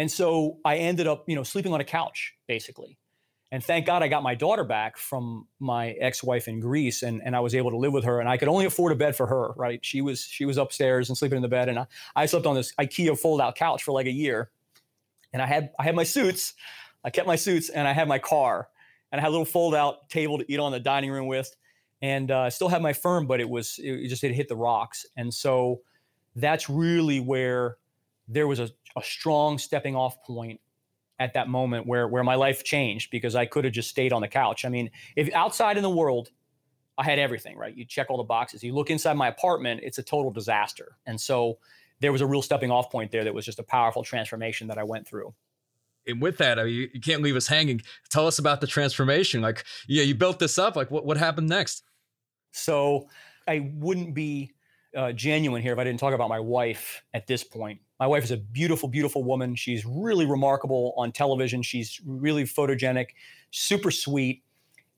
and 0.00 0.10
so 0.10 0.56
I 0.64 0.78
ended 0.78 1.06
up, 1.06 1.28
you 1.28 1.36
know, 1.36 1.42
sleeping 1.42 1.74
on 1.74 1.80
a 1.82 1.84
couch 1.84 2.34
basically. 2.48 2.96
And 3.52 3.62
thank 3.62 3.84
God 3.84 4.02
I 4.02 4.08
got 4.08 4.22
my 4.22 4.34
daughter 4.34 4.64
back 4.64 4.96
from 4.96 5.46
my 5.58 5.90
ex-wife 5.90 6.48
in 6.48 6.58
Greece 6.58 7.02
and, 7.02 7.20
and 7.22 7.36
I 7.36 7.40
was 7.40 7.54
able 7.54 7.70
to 7.72 7.76
live 7.76 7.92
with 7.92 8.04
her 8.04 8.18
and 8.18 8.26
I 8.26 8.38
could 8.38 8.48
only 8.48 8.64
afford 8.64 8.92
a 8.92 8.94
bed 8.94 9.14
for 9.14 9.26
her, 9.26 9.52
right? 9.58 9.78
She 9.84 10.00
was 10.00 10.22
she 10.22 10.46
was 10.46 10.56
upstairs 10.56 11.10
and 11.10 11.18
sleeping 11.18 11.36
in 11.36 11.42
the 11.42 11.48
bed 11.48 11.68
and 11.68 11.80
I, 11.80 11.86
I 12.16 12.24
slept 12.24 12.46
on 12.46 12.54
this 12.54 12.72
IKEA 12.80 13.18
fold-out 13.18 13.56
couch 13.56 13.82
for 13.82 13.92
like 13.92 14.06
a 14.06 14.10
year. 14.10 14.50
And 15.34 15.42
I 15.42 15.46
had 15.46 15.70
I 15.78 15.82
had 15.82 15.94
my 15.94 16.04
suits, 16.04 16.54
I 17.04 17.10
kept 17.10 17.26
my 17.26 17.36
suits 17.36 17.68
and 17.68 17.86
I 17.86 17.92
had 17.92 18.08
my 18.08 18.18
car 18.18 18.68
and 19.12 19.20
I 19.20 19.22
had 19.22 19.28
a 19.28 19.32
little 19.32 19.44
fold-out 19.44 20.08
table 20.08 20.38
to 20.38 20.50
eat 20.50 20.60
on 20.60 20.72
the 20.72 20.80
dining 20.80 21.10
room 21.10 21.26
with 21.26 21.54
and 22.02 22.30
uh, 22.30 22.50
still 22.50 22.68
had 22.68 22.82
my 22.82 22.92
firm, 22.92 23.26
but 23.26 23.40
it 23.40 23.48
was 23.48 23.78
it 23.82 24.08
just 24.08 24.24
it 24.24 24.32
hit 24.32 24.48
the 24.48 24.56
rocks. 24.56 25.06
And 25.16 25.32
so 25.32 25.80
that's 26.36 26.70
really 26.70 27.20
where 27.20 27.76
there 28.28 28.46
was 28.46 28.60
a, 28.60 28.70
a 28.96 29.02
strong 29.02 29.58
stepping 29.58 29.96
off 29.96 30.22
point 30.22 30.60
at 31.18 31.34
that 31.34 31.48
moment 31.48 31.86
where 31.86 32.08
where 32.08 32.24
my 32.24 32.34
life 32.34 32.64
changed 32.64 33.10
because 33.10 33.34
I 33.34 33.44
could 33.44 33.64
have 33.64 33.74
just 33.74 33.90
stayed 33.90 34.12
on 34.12 34.22
the 34.22 34.28
couch. 34.28 34.64
I 34.64 34.68
mean, 34.68 34.90
if 35.16 35.32
outside 35.34 35.76
in 35.76 35.82
the 35.82 35.90
world, 35.90 36.30
I 36.96 37.04
had 37.04 37.18
everything, 37.18 37.56
right? 37.56 37.74
You 37.74 37.84
check 37.84 38.08
all 38.10 38.16
the 38.16 38.22
boxes. 38.22 38.62
You 38.62 38.74
look 38.74 38.90
inside 38.90 39.16
my 39.16 39.28
apartment, 39.28 39.80
it's 39.82 39.98
a 39.98 40.02
total 40.02 40.30
disaster. 40.30 40.96
And 41.06 41.20
so 41.20 41.58
there 42.00 42.12
was 42.12 42.20
a 42.20 42.26
real 42.26 42.42
stepping 42.42 42.70
off 42.70 42.90
point 42.90 43.10
there 43.10 43.24
that 43.24 43.34
was 43.34 43.44
just 43.44 43.58
a 43.58 43.62
powerful 43.62 44.02
transformation 44.02 44.68
that 44.68 44.78
I 44.78 44.84
went 44.84 45.06
through. 45.06 45.34
And 46.06 46.20
with 46.20 46.38
that, 46.38 46.58
I 46.58 46.64
mean, 46.64 46.90
you 46.94 47.00
can't 47.00 47.22
leave 47.22 47.36
us 47.36 47.46
hanging. 47.46 47.82
Tell 48.08 48.26
us 48.26 48.38
about 48.38 48.60
the 48.60 48.66
transformation. 48.66 49.42
Like, 49.42 49.64
yeah, 49.86 50.02
you 50.02 50.14
built 50.14 50.38
this 50.38 50.58
up. 50.58 50.76
Like, 50.76 50.90
what, 50.90 51.04
what 51.04 51.18
happened 51.18 51.48
next? 51.48 51.84
So 52.52 53.08
I 53.46 53.70
wouldn't 53.74 54.14
be 54.14 54.52
uh, 54.96 55.12
genuine 55.12 55.62
here 55.62 55.72
if 55.72 55.78
I 55.78 55.84
didn't 55.84 56.00
talk 56.00 56.14
about 56.14 56.28
my 56.28 56.40
wife 56.40 57.02
at 57.14 57.26
this 57.26 57.44
point. 57.44 57.80
My 57.98 58.06
wife 58.06 58.24
is 58.24 58.30
a 58.30 58.36
beautiful, 58.36 58.88
beautiful 58.88 59.22
woman. 59.22 59.54
She's 59.54 59.84
really 59.84 60.26
remarkable 60.26 60.94
on 60.96 61.12
television. 61.12 61.62
She's 61.62 62.00
really 62.04 62.44
photogenic, 62.44 63.08
super 63.50 63.90
sweet, 63.90 64.42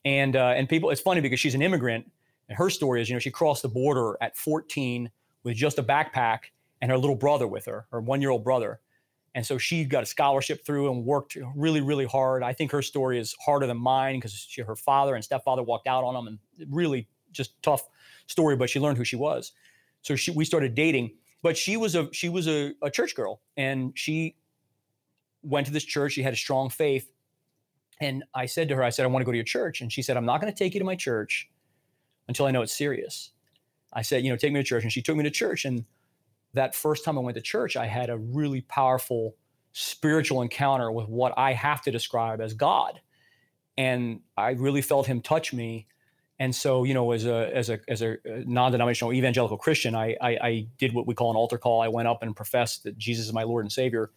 and 0.05 0.37
uh, 0.37 0.55
and 0.57 0.69
people. 0.69 0.91
It's 0.91 1.01
funny 1.01 1.21
because 1.21 1.41
she's 1.41 1.55
an 1.55 1.63
immigrant, 1.63 2.11
and 2.49 2.57
her 2.57 2.71
story 2.71 3.03
is, 3.03 3.09
you 3.09 3.15
know, 3.15 3.21
she 3.21 3.31
crossed 3.31 3.63
the 3.63 3.69
border 3.69 4.17
at 4.21 4.37
14 4.37 5.11
with 5.43 5.57
just 5.57 5.79
a 5.79 5.83
backpack 5.83 6.39
and 6.81 6.91
her 6.91 6.99
little 6.99 7.17
brother 7.17 7.47
with 7.47 7.67
her, 7.67 7.87
her 7.91 8.01
one-year-old 8.01 8.45
brother, 8.45 8.81
and 9.35 9.45
so 9.45 9.59
she 9.59 9.85
got 9.85 10.03
a 10.03 10.07
scholarship 10.07 10.65
through 10.65 10.93
and 10.93 11.05
worked 11.05 11.37
really, 11.57 11.81
really 11.81 12.07
hard. 12.07 12.43
I 12.43 12.53
think 12.53 12.71
her 12.71 12.83
story 12.83 13.19
is 13.19 13.35
harder 13.45 13.67
than 13.67 13.79
mine 13.79 14.17
because 14.19 14.49
her 14.65 14.77
father 14.77 15.15
and 15.15 15.25
stepfather 15.25 15.63
walked 15.63 15.89
out 15.89 16.05
on 16.05 16.15
them, 16.15 16.27
and 16.29 16.73
really 16.73 17.09
just 17.33 17.61
tough 17.63 17.89
story. 18.27 18.57
But 18.57 18.71
she 18.71 18.81
learned 18.81 18.99
who 18.99 19.05
she 19.05 19.17
was. 19.17 19.53
So 20.03 20.17
she, 20.17 20.31
we 20.33 20.45
started 20.45 20.75
dating, 20.75 21.13
but 21.43 21.57
she 21.57 21.77
was 21.77 21.95
a 21.95 22.13
she 22.13 22.29
was 22.29 22.49
a, 22.49 22.73
a 22.83 22.91
church 22.91 23.15
girl, 23.15 23.41
and 23.57 23.93
she 23.95 24.37
went 25.43 25.67
to 25.67 25.73
this 25.73 25.85
church. 25.85 26.13
She 26.13 26.23
had 26.23 26.33
a 26.33 26.37
strong 26.37 26.71
faith, 26.71 27.11
and 28.01 28.25
I 28.35 28.47
said 28.47 28.69
to 28.69 28.77
her, 28.77 28.83
I 28.83 28.91
said, 28.91 29.05
I 29.05 29.09
want 29.09 29.23
to 29.23 29.27
go 29.27 29.33
to 29.33 29.39
your 29.39 29.45
church, 29.45 29.81
and 29.81 29.93
she 29.93 30.03
said, 30.03 30.17
I'm 30.17 30.27
not 30.27 30.41
going 30.41 30.53
to 30.53 30.59
take 30.59 30.75
you 30.75 30.81
to 30.81 30.87
my 30.87 30.97
church 30.97 31.49
until 32.29 32.47
I 32.47 32.51
know 32.51 32.63
it's 32.63 32.77
serious. 32.77 33.31
I 33.93 34.03
said, 34.03 34.25
you 34.25 34.31
know, 34.31 34.37
take 34.37 34.53
me 34.53 34.61
to 34.61 34.65
church, 34.65 34.83
and 34.83 34.93
she 34.93 35.03
took 35.03 35.17
me 35.17 35.25
to 35.25 35.31
church, 35.31 35.65
and 35.65 35.85
that 36.55 36.75
first 36.75 37.05
time 37.05 37.19
I 37.19 37.21
went 37.21 37.37
to 37.37 37.43
church, 37.43 37.77
I 37.77 37.87
had 37.87 38.11
a 38.11 38.19
really 38.19 38.61
powerful 38.63 39.37
spiritual 39.73 40.43
encounter 40.43 40.93
with 40.93 41.09
what 41.09 41.33
I 41.37 41.53
have 41.55 41.83
to 41.83 41.91
describe 41.91 42.41
as 42.41 42.55
God. 42.55 43.01
And 43.79 44.21
I 44.37 44.51
really 44.51 44.83
felt 44.83 45.07
him 45.07 45.23
touch 45.23 45.53
me 45.53 45.87
and 46.39 46.55
so, 46.55 46.85
you 46.85 46.95
know, 46.95 47.13
as 47.13 47.27
a 47.27 47.55
as 47.55 47.71
a 47.71 47.79
as 47.89 48.03
a 48.03 48.13
uh, 48.13 48.43
non-denominational 48.47 49.13
evangelical 49.13 49.57
Christian, 49.57 49.95
I, 49.95 50.17
I, 50.21 50.31
I 50.43 50.67
did 50.79 50.95
what 50.95 51.07
we 51.07 51.15
call 51.15 51.31
an 51.31 51.37
altar 51.37 51.59
call. 51.59 51.81
I 51.81 51.89
went 51.89 52.09
up 52.09 52.23
and 52.23 52.35
professed 52.35 52.85
that 52.85 52.99
Jesus 52.99 53.27
is 53.27 53.33
my 53.33 53.43
Lord 53.43 53.65
and 53.65 53.73
Savior. 53.73 54.11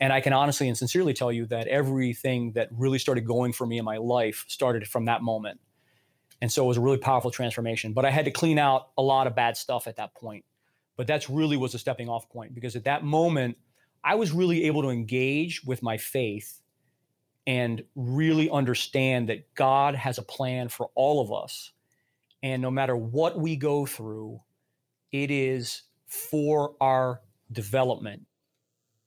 And 0.00 0.12
I 0.12 0.20
can 0.20 0.32
honestly 0.32 0.66
and 0.66 0.76
sincerely 0.76 1.14
tell 1.14 1.30
you 1.30 1.46
that 1.46 1.68
everything 1.68 2.52
that 2.52 2.68
really 2.72 2.98
started 2.98 3.24
going 3.24 3.52
for 3.52 3.66
me 3.66 3.78
in 3.78 3.84
my 3.84 3.98
life 3.98 4.44
started 4.48 4.88
from 4.88 5.04
that 5.04 5.22
moment. 5.22 5.60
And 6.40 6.50
so 6.50 6.64
it 6.64 6.66
was 6.66 6.76
a 6.76 6.80
really 6.80 6.98
powerful 6.98 7.30
transformation. 7.30 7.92
But 7.92 8.04
I 8.04 8.10
had 8.10 8.24
to 8.24 8.32
clean 8.32 8.58
out 8.58 8.88
a 8.98 9.02
lot 9.02 9.28
of 9.28 9.36
bad 9.36 9.56
stuff 9.56 9.86
at 9.86 9.96
that 9.96 10.12
point. 10.14 10.44
But 10.96 11.06
that's 11.06 11.30
really 11.30 11.56
was 11.56 11.74
a 11.74 11.78
stepping 11.78 12.08
off 12.08 12.28
point 12.28 12.52
because 12.52 12.74
at 12.74 12.82
that 12.84 13.04
moment, 13.04 13.56
I 14.02 14.16
was 14.16 14.32
really 14.32 14.64
able 14.64 14.82
to 14.82 14.88
engage 14.88 15.62
with 15.64 15.84
my 15.84 15.96
faith 15.96 16.60
and 17.46 17.82
really 17.94 18.48
understand 18.50 19.28
that 19.28 19.54
God 19.54 19.94
has 19.94 20.18
a 20.18 20.22
plan 20.22 20.68
for 20.68 20.90
all 20.94 21.20
of 21.20 21.32
us. 21.32 21.72
And 22.42 22.62
no 22.62 22.70
matter 22.70 22.96
what 22.96 23.38
we 23.38 23.56
go 23.56 23.86
through, 23.86 24.40
it 25.10 25.30
is 25.30 25.82
for 26.06 26.74
our 26.80 27.20
development. 27.50 28.26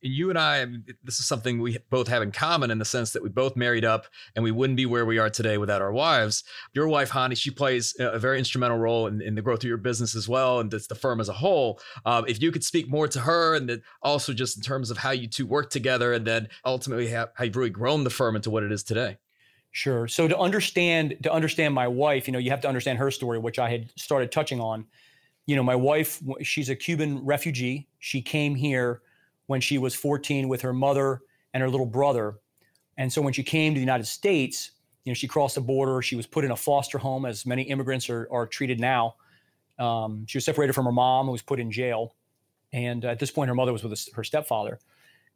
You 0.06 0.30
and 0.30 0.38
I, 0.38 0.66
this 1.04 1.20
is 1.20 1.26
something 1.26 1.60
we 1.60 1.80
both 1.90 2.08
have 2.08 2.22
in 2.22 2.32
common 2.32 2.70
in 2.70 2.78
the 2.78 2.86
sense 2.86 3.12
that 3.12 3.24
we 3.24 3.30
both 3.30 3.56
married 3.56 3.84
up 3.84 4.06
and 4.36 4.44
we 4.44 4.52
wouldn't 4.52 4.78
be 4.78 4.86
where 4.86 5.06
we 5.06 5.18
are 5.18 5.30
today 5.30 5.58
without 5.58 5.82
our 5.82 5.92
wives. 5.92 6.44
Your 6.74 6.88
wife, 6.88 7.10
Jany, 7.10 7.36
she 7.36 7.50
plays 7.50 7.96
a 8.00 8.20
very 8.20 8.38
instrumental 8.38 8.78
role 8.78 9.08
in, 9.08 9.22
in 9.22 9.34
the 9.34 9.42
growth 9.42 9.60
of 9.60 9.68
your 9.68 9.78
business 9.78 10.16
as 10.16 10.30
well, 10.30 10.60
and 10.60 10.70
the 10.70 10.80
firm 10.96 11.20
as 11.20 11.30
a 11.30 11.34
whole. 11.34 11.80
Um, 12.06 12.26
if 12.28 12.42
you 12.42 12.52
could 12.52 12.64
speak 12.64 12.88
more 12.88 13.08
to 13.08 13.20
her 13.22 13.56
and 13.56 13.82
also 14.04 14.32
just 14.32 14.58
in 14.58 14.64
terms 14.64 14.92
of 14.92 14.98
how 14.98 15.12
you 15.12 15.28
two 15.28 15.48
work 15.48 15.72
together 15.72 16.14
and 16.14 16.26
then 16.26 16.50
ultimately 16.64 17.08
how, 17.08 17.30
how 17.34 17.46
you've 17.46 17.56
really 17.56 17.70
grown 17.72 18.04
the 18.04 18.10
firm 18.12 18.36
into 18.36 18.52
what 18.52 18.64
it 18.64 18.72
is 18.72 18.84
today. 18.84 19.18
Sure. 19.72 20.08
So 20.08 20.28
to 20.28 20.38
understand 20.38 21.18
to 21.24 21.34
understand 21.34 21.74
my 21.74 21.88
wife, 21.88 22.28
you 22.28 22.32
know, 22.32 22.40
you 22.40 22.52
have 22.52 22.62
to 22.62 22.68
understand 22.68 23.00
her 23.00 23.12
story, 23.12 23.40
which 23.40 23.60
I 23.60 23.70
had 23.70 23.92
started 23.98 24.32
touching 24.32 24.62
on. 24.62 24.86
You 25.48 25.56
know, 25.56 25.64
my 25.64 25.76
wife, 25.76 26.22
she's 26.44 26.70
a 26.70 26.76
Cuban 26.76 27.26
refugee. 27.26 27.88
She 28.00 28.22
came 28.22 28.56
here 28.56 29.02
when 29.48 29.62
she 29.62 29.78
was 29.78 29.96
14 29.96 30.48
with 30.48 30.62
her 30.62 30.74
mother 30.74 31.22
and 31.54 31.62
her 31.62 31.70
little 31.70 31.86
brother. 31.86 32.40
And 32.98 33.12
so 33.12 33.22
when 33.22 33.34
she 33.34 33.44
came 33.44 33.74
to 33.74 33.78
the 33.78 33.84
United 33.84 34.08
States, 34.08 34.72
you 35.04 35.12
know, 35.12 35.16
she 35.16 35.28
crossed 35.28 35.56
the 35.56 35.62
border. 35.62 36.02
She 36.02 36.16
was 36.16 36.25
put 36.25 36.44
in 36.44 36.52
a 36.52 36.56
foster 36.56 36.98
home, 36.98 37.25
as 37.25 37.46
many 37.46 37.64
immigrants 37.64 38.10
are, 38.10 38.28
are 38.32 38.48
treated 38.48 38.80
now. 38.80 39.16
Um, 39.78 40.25
she 40.28 40.38
was 40.38 40.46
separated 40.46 40.74
from 40.74 40.86
her 40.86 40.92
mom, 40.92 41.28
who 41.28 41.32
was 41.32 41.42
put 41.42 41.60
in 41.60 41.72
jail. 41.72 42.16
And 42.74 43.06
at 43.06 43.20
this 43.20 43.32
point, 43.32 43.50
her 43.50 43.56
mother 43.56 43.72
was 43.72 43.84
with 43.84 44.10
her 44.16 44.24
stepfather. 44.24 44.80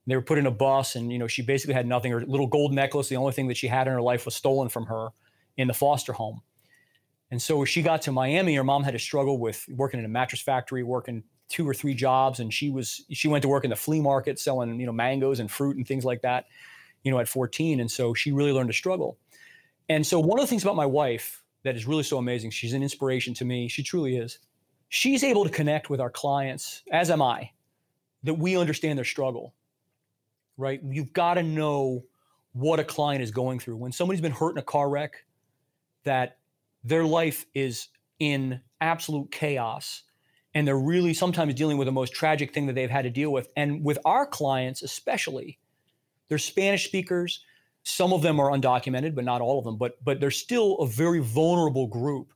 They 0.08 0.16
were 0.16 0.24
put 0.24 0.40
in 0.40 0.48
a 0.48 0.52
bus, 0.52 0.96
and 0.96 1.12
you 1.12 1.20
know, 1.20 1.28
she 1.28 1.44
basically 1.44 1.76
had 1.76 1.86
nothing. 1.86 2.12
Her 2.12 2.26
little 2.26 2.48
gold 2.48 2.74
necklace, 2.74 3.10
the 3.10 3.18
only 3.18 3.32
thing 3.32 3.48
that 3.48 3.58
she 3.58 3.68
had 3.68 3.86
in 3.86 3.94
her 3.94 4.02
life, 4.02 4.26
was 4.26 4.36
stolen 4.36 4.68
from 4.68 4.88
her 4.88 5.10
in 5.58 5.68
the 5.68 5.74
foster 5.74 6.14
home. 6.14 6.42
And 7.30 7.40
so, 7.40 7.62
as 7.62 7.70
she 7.70 7.84
got 7.84 8.02
to 8.04 8.12
Miami, 8.12 8.56
her 8.56 8.64
mom 8.64 8.84
had 8.84 8.94
to 8.94 9.00
struggle 9.00 9.38
with 9.38 9.64
working 9.70 10.00
in 10.00 10.06
a 10.06 10.10
mattress 10.10 10.42
factory, 10.42 10.82
working 10.82 11.24
two 11.50 11.68
or 11.68 11.74
three 11.74 11.94
jobs 11.94 12.40
and 12.40 12.54
she 12.54 12.70
was 12.70 13.04
she 13.12 13.28
went 13.28 13.42
to 13.42 13.48
work 13.48 13.64
in 13.64 13.70
the 13.70 13.76
flea 13.76 14.00
market 14.00 14.40
selling 14.40 14.80
you 14.80 14.86
know 14.86 14.92
mangoes 14.92 15.40
and 15.40 15.50
fruit 15.50 15.76
and 15.76 15.88
things 15.88 16.06
like 16.06 16.22
that 16.22 16.46
you 17.04 17.12
know 17.12 17.20
at 17.20 17.28
14 17.28 17.80
and 17.80 17.90
so 17.90 18.14
she 18.14 18.32
really 18.32 18.52
learned 18.52 18.70
to 18.70 18.76
struggle. 18.76 19.18
And 19.90 20.06
so 20.06 20.20
one 20.20 20.40
of 20.40 20.44
the 20.44 20.48
things 20.48 20.62
about 20.62 20.76
my 20.76 20.86
wife 20.86 21.44
that 21.64 21.76
is 21.76 21.88
really 21.88 22.04
so 22.04 22.18
amazing 22.18 22.52
she's 22.52 22.74
an 22.74 22.84
inspiration 22.84 23.34
to 23.34 23.46
me 23.46 23.68
she 23.68 23.84
truly 23.84 24.18
is 24.18 24.40
she's 24.90 25.24
able 25.24 25.44
to 25.44 25.50
connect 25.50 25.90
with 25.90 26.00
our 26.00 26.10
clients 26.10 26.84
as 26.92 27.12
am 27.12 27.22
i 27.22 27.52
that 28.24 28.36
we 28.36 28.56
understand 28.56 28.98
their 28.98 29.06
struggle 29.06 29.54
right? 30.60 30.82
You've 30.84 31.14
got 31.14 31.36
to 31.36 31.44
know 31.44 32.04
what 32.52 32.80
a 32.80 32.84
client 32.84 33.24
is 33.24 33.32
going 33.32 33.60
through. 33.60 33.78
When 33.78 33.92
somebody's 33.92 34.22
been 34.22 34.34
hurt 34.34 34.52
in 34.52 34.58
a 34.58 34.64
car 34.64 34.90
wreck 34.90 35.24
that 36.04 36.38
their 36.84 37.06
life 37.06 37.46
is 37.56 37.88
in 38.20 38.60
absolute 38.82 39.32
chaos 39.32 40.04
and 40.54 40.68
they're 40.68 40.78
really 40.78 41.14
sometimes 41.14 41.54
dealing 41.54 41.78
with 41.78 41.86
the 41.86 41.92
most 41.92 42.14
tragic 42.14 42.54
thing 42.54 42.66
that 42.68 42.74
they've 42.74 42.90
had 42.90 43.04
to 43.04 43.10
deal 43.10 43.32
with. 43.32 43.48
And 43.56 43.84
with 43.84 44.00
our 44.06 44.26
clients, 44.26 44.82
especially, 44.82 45.60
they're 46.28 46.38
Spanish 46.38 46.86
speakers. 46.86 47.44
Some 47.84 48.14
of 48.14 48.22
them 48.22 48.40
are 48.40 48.52
undocumented, 48.52 49.16
but 49.16 49.26
not 49.26 49.42
all 49.42 49.60
of 49.60 49.66
them. 49.66 49.78
But 49.78 50.04
but 50.04 50.20
they're 50.20 50.32
still 50.32 50.78
a 50.78 50.88
very 50.88 51.20
vulnerable 51.20 51.88
group, 51.88 52.34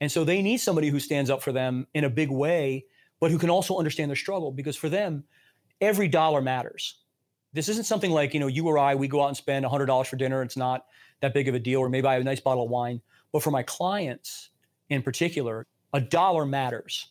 and 0.00 0.10
so 0.10 0.24
they 0.24 0.42
need 0.42 0.58
somebody 0.58 0.88
who 0.88 1.00
stands 1.00 1.30
up 1.30 1.42
for 1.42 1.52
them 1.52 1.86
in 1.94 2.04
a 2.04 2.10
big 2.10 2.30
way, 2.30 2.84
but 3.20 3.30
who 3.30 3.38
can 3.38 3.50
also 3.50 3.78
understand 3.78 4.10
their 4.10 4.16
struggle. 4.16 4.52
Because 4.52 4.76
for 4.76 4.88
them, 4.88 5.24
every 5.80 6.08
dollar 6.08 6.40
matters. 6.40 7.00
This 7.52 7.70
isn't 7.70 7.84
something 7.84 8.10
like 8.10 8.34
you 8.34 8.40
know 8.40 8.48
you 8.48 8.66
or 8.68 8.78
I 8.78 8.94
we 8.94 9.08
go 9.08 9.22
out 9.22 9.28
and 9.28 9.36
spend 9.36 9.64
hundred 9.64 9.86
dollars 9.86 10.08
for 10.08 10.16
dinner. 10.16 10.42
It's 10.42 10.56
not 10.56 10.86
that 11.20 11.32
big 11.32 11.48
of 11.48 11.54
a 11.54 11.58
deal, 11.58 11.80
or 11.80 11.88
maybe 11.88 12.06
I 12.06 12.12
have 12.12 12.22
a 12.22 12.24
nice 12.24 12.40
bottle 12.40 12.64
of 12.64 12.70
wine. 12.70 13.00
But 13.32 13.42
for 13.42 13.50
my 13.50 13.62
clients 13.62 14.50
in 14.90 15.02
particular, 15.02 15.66
a 15.92 16.00
dollar 16.00 16.44
matters 16.44 17.08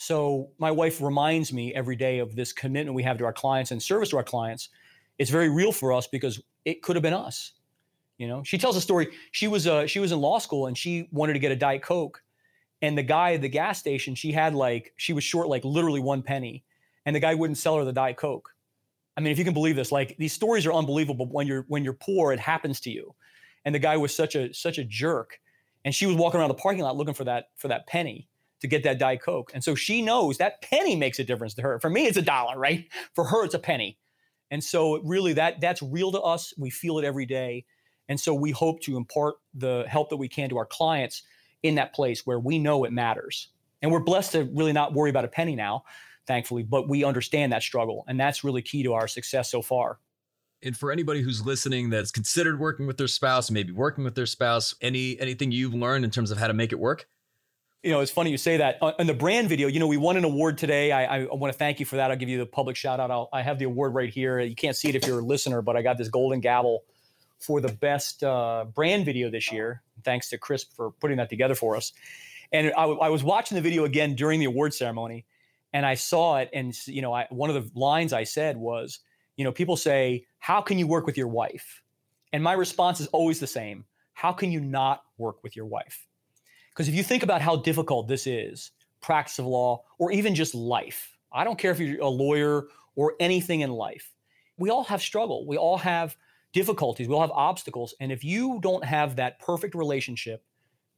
so 0.00 0.48
my 0.56 0.70
wife 0.70 1.02
reminds 1.02 1.52
me 1.52 1.74
every 1.74 1.94
day 1.94 2.20
of 2.20 2.34
this 2.34 2.54
commitment 2.54 2.94
we 2.94 3.02
have 3.02 3.18
to 3.18 3.24
our 3.26 3.34
clients 3.34 3.70
and 3.70 3.82
service 3.82 4.08
to 4.08 4.16
our 4.16 4.24
clients. 4.24 4.70
It's 5.18 5.28
very 5.28 5.50
real 5.50 5.72
for 5.72 5.92
us 5.92 6.06
because 6.06 6.40
it 6.64 6.80
could 6.80 6.96
have 6.96 7.02
been 7.02 7.12
us. 7.12 7.52
You 8.16 8.26
know, 8.26 8.42
she 8.42 8.56
tells 8.56 8.78
a 8.78 8.80
story. 8.80 9.08
She 9.32 9.46
was 9.46 9.66
uh, 9.66 9.86
she 9.86 9.98
was 9.98 10.10
in 10.10 10.18
law 10.18 10.38
school 10.38 10.68
and 10.68 10.78
she 10.78 11.06
wanted 11.12 11.34
to 11.34 11.38
get 11.38 11.52
a 11.52 11.56
diet 11.56 11.82
coke, 11.82 12.22
and 12.80 12.96
the 12.96 13.02
guy 13.02 13.34
at 13.34 13.42
the 13.42 13.48
gas 13.50 13.78
station 13.78 14.14
she 14.14 14.32
had 14.32 14.54
like 14.54 14.94
she 14.96 15.12
was 15.12 15.22
short 15.22 15.48
like 15.48 15.66
literally 15.66 16.00
one 16.00 16.22
penny, 16.22 16.64
and 17.04 17.14
the 17.14 17.20
guy 17.20 17.34
wouldn't 17.34 17.58
sell 17.58 17.76
her 17.76 17.84
the 17.84 17.92
diet 17.92 18.16
coke. 18.16 18.54
I 19.18 19.20
mean, 19.20 19.32
if 19.32 19.38
you 19.38 19.44
can 19.44 19.52
believe 19.52 19.76
this, 19.76 19.92
like 19.92 20.16
these 20.18 20.32
stories 20.32 20.64
are 20.64 20.72
unbelievable. 20.72 21.26
When 21.26 21.46
you're 21.46 21.66
when 21.68 21.84
you're 21.84 21.92
poor, 21.92 22.32
it 22.32 22.40
happens 22.40 22.80
to 22.80 22.90
you, 22.90 23.14
and 23.66 23.74
the 23.74 23.78
guy 23.78 23.98
was 23.98 24.16
such 24.16 24.34
a 24.34 24.54
such 24.54 24.78
a 24.78 24.84
jerk, 24.84 25.38
and 25.84 25.94
she 25.94 26.06
was 26.06 26.16
walking 26.16 26.40
around 26.40 26.48
the 26.48 26.54
parking 26.54 26.84
lot 26.84 26.96
looking 26.96 27.12
for 27.12 27.24
that 27.24 27.50
for 27.58 27.68
that 27.68 27.86
penny 27.86 28.29
to 28.60 28.68
get 28.68 28.82
that 28.84 28.98
Diet 28.98 29.22
Coke. 29.22 29.50
And 29.54 29.64
so 29.64 29.74
she 29.74 30.02
knows 30.02 30.38
that 30.38 30.62
penny 30.62 30.96
makes 30.96 31.18
a 31.18 31.24
difference 31.24 31.54
to 31.54 31.62
her. 31.62 31.78
For 31.78 31.90
me, 31.90 32.06
it's 32.06 32.16
a 32.16 32.22
dollar, 32.22 32.58
right? 32.58 32.86
For 33.14 33.24
her, 33.24 33.44
it's 33.44 33.54
a 33.54 33.58
penny. 33.58 33.98
And 34.50 34.62
so 34.62 35.00
really 35.02 35.32
that 35.34 35.60
that's 35.60 35.82
real 35.82 36.12
to 36.12 36.20
us. 36.20 36.52
We 36.58 36.70
feel 36.70 36.98
it 36.98 37.04
every 37.04 37.26
day. 37.26 37.64
And 38.08 38.18
so 38.18 38.34
we 38.34 38.50
hope 38.50 38.80
to 38.82 38.96
impart 38.96 39.36
the 39.54 39.84
help 39.88 40.10
that 40.10 40.16
we 40.16 40.28
can 40.28 40.48
to 40.50 40.58
our 40.58 40.66
clients 40.66 41.22
in 41.62 41.76
that 41.76 41.94
place 41.94 42.26
where 42.26 42.40
we 42.40 42.58
know 42.58 42.84
it 42.84 42.92
matters. 42.92 43.48
And 43.82 43.92
we're 43.92 44.00
blessed 44.00 44.32
to 44.32 44.50
really 44.52 44.72
not 44.72 44.92
worry 44.92 45.10
about 45.10 45.24
a 45.24 45.28
penny 45.28 45.54
now, 45.54 45.84
thankfully, 46.26 46.62
but 46.62 46.88
we 46.88 47.04
understand 47.04 47.52
that 47.52 47.62
struggle. 47.62 48.04
And 48.08 48.18
that's 48.18 48.42
really 48.42 48.62
key 48.62 48.82
to 48.82 48.94
our 48.94 49.06
success 49.06 49.50
so 49.50 49.62
far. 49.62 49.98
And 50.62 50.76
for 50.76 50.92
anybody 50.92 51.22
who's 51.22 51.46
listening 51.46 51.88
that's 51.88 52.10
considered 52.10 52.60
working 52.60 52.86
with 52.86 52.98
their 52.98 53.08
spouse, 53.08 53.50
maybe 53.50 53.72
working 53.72 54.04
with 54.04 54.14
their 54.14 54.26
spouse, 54.26 54.74
any 54.82 55.18
anything 55.18 55.52
you've 55.52 55.72
learned 55.72 56.04
in 56.04 56.10
terms 56.10 56.30
of 56.30 56.36
how 56.36 56.48
to 56.48 56.52
make 56.52 56.72
it 56.72 56.78
work? 56.78 57.08
You 57.82 57.90
know, 57.90 58.00
it's 58.00 58.10
funny 58.10 58.30
you 58.30 58.36
say 58.36 58.58
that. 58.58 58.78
On 58.82 59.06
the 59.06 59.14
brand 59.14 59.48
video, 59.48 59.66
you 59.66 59.80
know, 59.80 59.86
we 59.86 59.96
won 59.96 60.16
an 60.16 60.24
award 60.24 60.58
today. 60.58 60.92
I, 60.92 61.22
I 61.22 61.34
want 61.34 61.52
to 61.52 61.58
thank 61.58 61.80
you 61.80 61.86
for 61.86 61.96
that. 61.96 62.10
I'll 62.10 62.16
give 62.16 62.28
you 62.28 62.38
the 62.38 62.46
public 62.46 62.76
shout 62.76 63.00
out. 63.00 63.10
I'll, 63.10 63.30
I 63.32 63.40
have 63.40 63.58
the 63.58 63.64
award 63.64 63.94
right 63.94 64.10
here. 64.10 64.38
You 64.40 64.54
can't 64.54 64.76
see 64.76 64.88
it 64.90 64.94
if 64.94 65.06
you're 65.06 65.20
a 65.20 65.24
listener, 65.24 65.62
but 65.62 65.76
I 65.76 65.82
got 65.82 65.96
this 65.96 66.08
golden 66.08 66.40
gavel 66.40 66.84
for 67.38 67.60
the 67.62 67.72
best 67.72 68.22
uh, 68.22 68.66
brand 68.74 69.06
video 69.06 69.30
this 69.30 69.50
year. 69.50 69.82
Thanks 70.04 70.28
to 70.30 70.38
Chris 70.38 70.64
for 70.64 70.90
putting 70.92 71.16
that 71.16 71.30
together 71.30 71.54
for 71.54 71.74
us. 71.74 71.92
And 72.52 72.72
I, 72.76 72.84
I 72.84 73.08
was 73.08 73.24
watching 73.24 73.54
the 73.54 73.62
video 73.62 73.84
again 73.84 74.14
during 74.14 74.40
the 74.40 74.46
award 74.46 74.74
ceremony, 74.74 75.24
and 75.72 75.86
I 75.86 75.94
saw 75.94 76.38
it. 76.38 76.50
And 76.52 76.76
you 76.86 77.00
know, 77.00 77.14
I, 77.14 77.26
one 77.30 77.48
of 77.48 77.54
the 77.54 77.78
lines 77.78 78.12
I 78.12 78.24
said 78.24 78.56
was, 78.58 78.98
you 79.36 79.44
know, 79.44 79.52
people 79.52 79.76
say, 79.76 80.26
"How 80.38 80.60
can 80.60 80.78
you 80.78 80.86
work 80.86 81.06
with 81.06 81.16
your 81.16 81.28
wife?" 81.28 81.82
And 82.32 82.42
my 82.42 82.52
response 82.52 83.00
is 83.00 83.06
always 83.08 83.40
the 83.40 83.46
same: 83.46 83.84
How 84.12 84.32
can 84.32 84.52
you 84.52 84.60
not 84.60 85.02
work 85.16 85.42
with 85.42 85.56
your 85.56 85.66
wife? 85.66 86.06
Because 86.80 86.88
if 86.88 86.94
you 86.94 87.02
think 87.02 87.22
about 87.22 87.42
how 87.42 87.56
difficult 87.56 88.08
this 88.08 88.26
is, 88.26 88.70
practice 89.02 89.38
of 89.38 89.44
law, 89.44 89.84
or 89.98 90.12
even 90.12 90.34
just 90.34 90.54
life, 90.54 91.14
I 91.30 91.44
don't 91.44 91.58
care 91.58 91.72
if 91.72 91.78
you're 91.78 92.00
a 92.00 92.08
lawyer 92.08 92.68
or 92.96 93.16
anything 93.20 93.60
in 93.60 93.70
life, 93.70 94.14
we 94.56 94.70
all 94.70 94.84
have 94.84 95.02
struggle. 95.02 95.46
We 95.46 95.58
all 95.58 95.76
have 95.76 96.16
difficulties. 96.54 97.06
We 97.06 97.12
all 97.12 97.20
have 97.20 97.32
obstacles. 97.32 97.92
And 98.00 98.10
if 98.10 98.24
you 98.24 98.60
don't 98.62 98.82
have 98.82 99.16
that 99.16 99.40
perfect 99.40 99.74
relationship, 99.74 100.42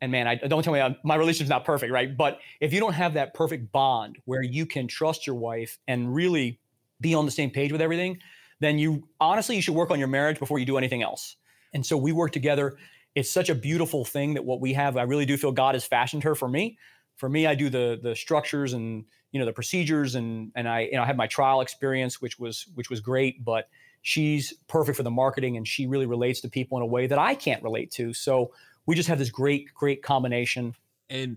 and 0.00 0.12
man, 0.12 0.28
I 0.28 0.36
don't 0.36 0.62
tell 0.62 0.72
me 0.72 0.80
I'm, 0.80 0.94
my 1.02 1.16
relationship's 1.16 1.50
not 1.50 1.64
perfect, 1.64 1.92
right? 1.92 2.16
But 2.16 2.38
if 2.60 2.72
you 2.72 2.78
don't 2.78 2.94
have 2.94 3.14
that 3.14 3.34
perfect 3.34 3.72
bond 3.72 4.18
where 4.24 4.40
you 4.40 4.66
can 4.66 4.86
trust 4.86 5.26
your 5.26 5.34
wife 5.34 5.80
and 5.88 6.14
really 6.14 6.60
be 7.00 7.12
on 7.12 7.24
the 7.24 7.32
same 7.32 7.50
page 7.50 7.72
with 7.72 7.80
everything, 7.80 8.20
then 8.60 8.78
you 8.78 9.08
honestly 9.20 9.56
you 9.56 9.62
should 9.62 9.74
work 9.74 9.90
on 9.90 9.98
your 9.98 10.06
marriage 10.06 10.38
before 10.38 10.60
you 10.60 10.64
do 10.64 10.78
anything 10.78 11.02
else. 11.02 11.34
And 11.72 11.84
so 11.84 11.96
we 11.96 12.12
work 12.12 12.30
together 12.30 12.76
it's 13.14 13.30
such 13.30 13.48
a 13.48 13.54
beautiful 13.54 14.04
thing 14.04 14.34
that 14.34 14.44
what 14.44 14.60
we 14.60 14.72
have. 14.72 14.96
I 14.96 15.02
really 15.02 15.26
do 15.26 15.36
feel 15.36 15.52
God 15.52 15.74
has 15.74 15.84
fashioned 15.84 16.24
her 16.24 16.34
for 16.34 16.48
me. 16.48 16.78
For 17.16 17.28
me, 17.28 17.46
I 17.46 17.54
do 17.54 17.68
the 17.68 17.98
the 18.02 18.16
structures 18.16 18.72
and 18.72 19.04
you 19.30 19.40
know 19.40 19.46
the 19.46 19.52
procedures 19.52 20.14
and 20.14 20.50
and 20.54 20.68
I 20.68 20.80
you 20.80 20.92
know 20.92 21.02
I 21.02 21.06
had 21.06 21.16
my 21.16 21.26
trial 21.26 21.60
experience, 21.60 22.20
which 22.20 22.38
was 22.38 22.66
which 22.74 22.90
was 22.90 23.00
great. 23.00 23.44
But 23.44 23.68
she's 24.02 24.54
perfect 24.66 24.96
for 24.96 25.02
the 25.02 25.10
marketing, 25.10 25.56
and 25.56 25.66
she 25.66 25.86
really 25.86 26.06
relates 26.06 26.40
to 26.40 26.48
people 26.48 26.78
in 26.78 26.82
a 26.82 26.86
way 26.86 27.06
that 27.06 27.18
I 27.18 27.34
can't 27.34 27.62
relate 27.62 27.90
to. 27.92 28.12
So 28.14 28.52
we 28.86 28.94
just 28.94 29.08
have 29.08 29.18
this 29.18 29.30
great 29.30 29.72
great 29.74 30.02
combination. 30.02 30.74
And 31.10 31.36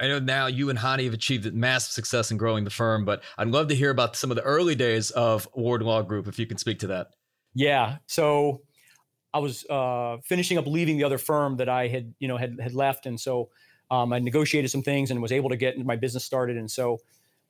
I 0.00 0.08
know 0.08 0.18
now 0.18 0.46
you 0.46 0.70
and 0.70 0.78
Jany 0.78 1.04
have 1.04 1.14
achieved 1.14 1.52
massive 1.54 1.92
success 1.92 2.30
in 2.30 2.36
growing 2.36 2.64
the 2.64 2.70
firm, 2.70 3.04
but 3.04 3.22
I'd 3.38 3.48
love 3.48 3.68
to 3.68 3.74
hear 3.74 3.90
about 3.90 4.16
some 4.16 4.30
of 4.30 4.36
the 4.36 4.42
early 4.42 4.74
days 4.74 5.10
of 5.12 5.48
Ward 5.54 5.82
Law 5.82 6.02
Group, 6.02 6.26
if 6.26 6.38
you 6.38 6.46
can 6.46 6.58
speak 6.58 6.80
to 6.80 6.88
that. 6.88 7.08
Yeah. 7.54 7.98
So 8.06 8.62
I 9.34 9.38
was 9.38 9.66
uh, 9.68 10.18
finishing 10.24 10.56
up 10.58 10.66
leaving 10.66 10.96
the 10.96 11.04
other 11.04 11.18
firm 11.18 11.56
that 11.56 11.68
I 11.68 11.88
had, 11.88 12.14
you 12.20 12.28
know, 12.28 12.36
had 12.36 12.58
had 12.60 12.72
left, 12.72 13.04
and 13.04 13.20
so 13.20 13.50
um, 13.90 14.12
I 14.12 14.20
negotiated 14.20 14.70
some 14.70 14.82
things 14.82 15.10
and 15.10 15.20
was 15.20 15.32
able 15.32 15.50
to 15.50 15.56
get 15.56 15.76
my 15.84 15.96
business 15.96 16.24
started. 16.24 16.56
And 16.56 16.70
so 16.70 16.98